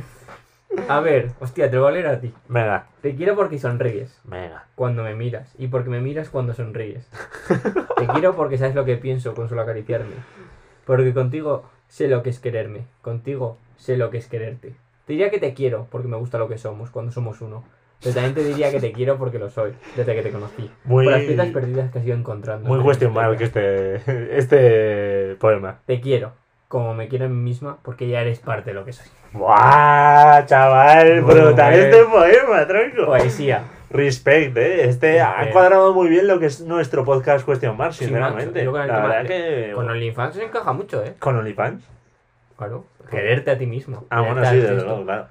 A 0.97 0.99
ver, 1.01 1.31
hostia, 1.39 1.69
te 1.69 1.75
lo 1.75 1.83
voy 1.83 1.91
a 1.91 1.93
leer 1.93 2.07
a 2.07 2.19
ti. 2.19 2.33
Venga, 2.47 2.87
Te 3.01 3.15
quiero 3.15 3.35
porque 3.35 3.59
sonríes 3.59 4.19
venga. 4.23 4.65
cuando 4.75 5.03
me 5.03 5.15
miras 5.15 5.53
y 5.57 5.67
porque 5.67 5.89
me 5.89 6.01
miras 6.01 6.29
cuando 6.29 6.53
sonríes. 6.53 7.07
Te 7.97 8.07
quiero 8.07 8.35
porque 8.35 8.57
sabes 8.57 8.75
lo 8.75 8.85
que 8.85 8.97
pienso 8.97 9.33
con 9.33 9.47
solo 9.49 9.61
acariciarme. 9.61 10.15
Porque 10.85 11.13
contigo 11.13 11.63
sé 11.87 12.07
lo 12.07 12.23
que 12.23 12.29
es 12.29 12.39
quererme. 12.39 12.85
Contigo 13.01 13.57
sé 13.77 13.97
lo 13.97 14.09
que 14.09 14.17
es 14.17 14.27
quererte. 14.27 14.73
Te 15.05 15.13
diría 15.13 15.29
que 15.29 15.39
te 15.39 15.53
quiero 15.53 15.87
porque 15.91 16.07
me 16.07 16.17
gusta 16.17 16.37
lo 16.37 16.47
que 16.47 16.57
somos 16.57 16.89
cuando 16.89 17.11
somos 17.11 17.41
uno. 17.41 17.63
Pero 18.01 18.15
también 18.15 18.33
te 18.33 18.43
diría 18.43 18.71
que 18.71 18.79
te 18.79 18.91
quiero 18.91 19.17
porque 19.19 19.37
lo 19.37 19.49
soy 19.51 19.73
desde 19.95 20.15
que 20.15 20.23
te 20.23 20.31
conocí. 20.31 20.71
Muy- 20.85 21.05
Por 21.05 21.13
las 21.13 21.21
piezas 21.23 21.49
perdidas 21.49 21.91
que 21.91 21.99
has 21.99 22.05
ido 22.05 22.15
encontrando. 22.17 22.67
Muy 22.67 22.79
mark 22.79 23.37
piezas. 23.37 23.55
este, 23.55 24.37
este 24.37 25.35
poema. 25.35 25.79
Te 25.85 26.01
quiero 26.01 26.33
como 26.71 26.93
me 26.93 27.09
quiero 27.09 27.25
a 27.25 27.27
mí 27.27 27.35
misma 27.35 27.77
porque 27.83 28.07
ya 28.07 28.21
eres 28.21 28.39
parte 28.39 28.69
de 28.69 28.73
lo 28.73 28.85
que 28.85 28.93
soy. 28.93 29.05
¡Buah, 29.33 30.45
chaval! 30.45 31.21
Muy 31.21 31.33
Brutal 31.35 31.73
este 31.73 32.05
poema, 32.05 32.65
tronco. 32.67 33.05
Poesía. 33.07 33.63
Respect, 33.89 34.55
¿eh? 34.55 34.85
Este 34.87 35.19
ha 35.19 35.31
Respect. 35.33 35.51
cuadrado 35.53 35.93
muy 35.93 36.07
bien 36.07 36.25
lo 36.27 36.39
que 36.39 36.45
es 36.45 36.61
nuestro 36.61 37.03
podcast 37.03 37.45
Question 37.45 37.75
Mark, 37.75 37.93
Sí, 37.93 38.05
sinceramente. 38.05 38.65
con 38.65 38.81
el 38.81 38.87
la 38.87 38.99
verdad 39.01 39.25
que... 39.27 39.71
Con 39.75 39.89
OnlyFans 39.89 40.35
se 40.35 40.43
encaja 40.45 40.71
mucho, 40.71 41.03
¿eh? 41.03 41.13
¿Con 41.19 41.35
OnlyFans? 41.37 41.83
Claro. 42.57 42.85
Quererte 43.09 43.51
a 43.51 43.57
ti 43.57 43.65
mismo. 43.65 44.05
Ah, 44.09 44.21
bueno, 44.21 44.45
sí, 44.45 44.55
desde 44.55 44.75
luego, 44.75 45.03
claro. 45.03 45.25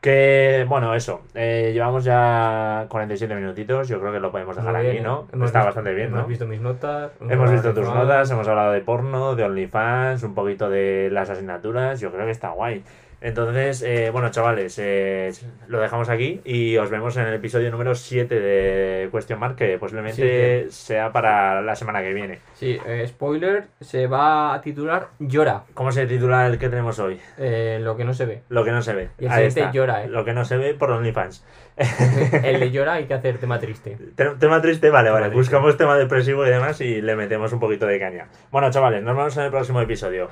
Que, 0.00 0.64
bueno, 0.68 0.94
eso. 0.94 1.22
eh, 1.34 1.70
llevamos 1.74 2.04
ya 2.04 2.86
47 2.88 3.34
minutitos. 3.34 3.88
Yo 3.88 3.98
creo 4.00 4.12
que 4.12 4.20
lo 4.20 4.30
podemos 4.30 4.54
dejar 4.56 4.76
aquí, 4.76 5.00
¿no? 5.00 5.26
hemos 5.32 5.46
Está 5.46 5.58
visto- 5.58 5.64
bastante 5.66 5.92
bien, 5.94 6.08
Hemos 6.08 6.20
¿no? 6.22 6.26
visto 6.28 6.46
mis 6.46 6.60
notas. 6.60 7.10
Hemos 7.28 7.50
visto 7.50 7.74
tus 7.74 7.84
notas, 7.86 8.30
hemos 8.30 8.46
hablado 8.46 8.72
de 8.72 8.80
porno, 8.80 9.34
de 9.34 9.42
OnlyFans, 9.44 10.22
un 10.22 10.34
poquito 10.34 10.70
de 10.70 11.08
las 11.10 11.30
asignaturas. 11.30 11.98
Yo 11.98 12.12
creo 12.12 12.26
que 12.26 12.30
está 12.30 12.50
guay. 12.50 12.84
Entonces, 13.20 13.82
eh, 13.82 14.10
bueno, 14.12 14.30
chavales, 14.30 14.78
eh, 14.78 15.32
lo 15.66 15.80
dejamos 15.80 16.08
aquí 16.08 16.40
y 16.44 16.76
os 16.76 16.88
vemos 16.88 17.16
en 17.16 17.26
el 17.26 17.34
episodio 17.34 17.68
número 17.70 17.96
7 17.96 18.38
de 18.38 19.08
Question 19.10 19.40
Mark, 19.40 19.56
que 19.56 19.76
posiblemente 19.76 20.66
sea 20.70 21.10
para 21.10 21.60
la 21.60 21.74
semana 21.74 22.00
que 22.00 22.12
viene. 22.14 22.38
Sí, 22.54 22.78
eh, 22.86 23.04
spoiler, 23.08 23.64
se 23.80 24.06
va 24.06 24.54
a 24.54 24.60
titular 24.60 25.08
Llora, 25.18 25.64
¿Cómo 25.74 25.90
se 25.90 26.06
titula 26.06 26.46
el 26.46 26.58
que 26.58 26.68
tenemos 26.68 26.98
hoy? 27.00 27.18
eh, 27.38 27.78
lo 27.82 27.96
que 27.96 28.04
no 28.04 28.14
se 28.14 28.24
ve. 28.24 28.42
Lo 28.50 28.64
que 28.64 28.70
no 28.70 28.82
se 28.82 28.94
ve. 28.94 29.08
Y 29.18 29.24
el 29.26 29.32
Ahí 29.32 29.46
está. 29.46 29.72
llora, 29.72 30.04
¿eh? 30.04 30.08
Lo 30.08 30.24
que 30.24 30.32
no 30.32 30.44
se 30.44 30.56
ve 30.56 30.74
por 30.74 30.90
OnlyFans. 30.92 31.44
El 32.42 32.58
de 32.58 32.70
Llora 32.72 32.94
hay 32.94 33.04
que 33.06 33.14
hacer 33.14 33.38
tema 33.38 33.58
triste. 33.60 33.96
Te- 34.16 34.34
Tema 34.36 34.60
triste, 34.60 34.90
vale, 34.90 35.08
Tema 35.08 35.20
vale. 35.20 35.32
triste. 35.32 35.38
Buscamos 35.54 35.76
tema 35.76 35.96
depresivo 35.96 36.44
y 36.46 36.50
demás 36.50 36.80
y 36.80 37.00
le 37.00 37.14
metemos 37.14 37.52
un 37.52 37.60
poquito 37.60 37.86
de 37.86 37.98
caña. 38.00 38.26
Bueno, 38.50 38.70
chavales, 38.70 39.02
nos 39.02 39.16
vemos 39.16 39.36
en 39.36 39.44
el 39.44 39.50
próximo 39.50 39.80
episodio. 39.80 40.28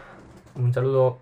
Un 0.57 0.72
saludo. 0.74 1.18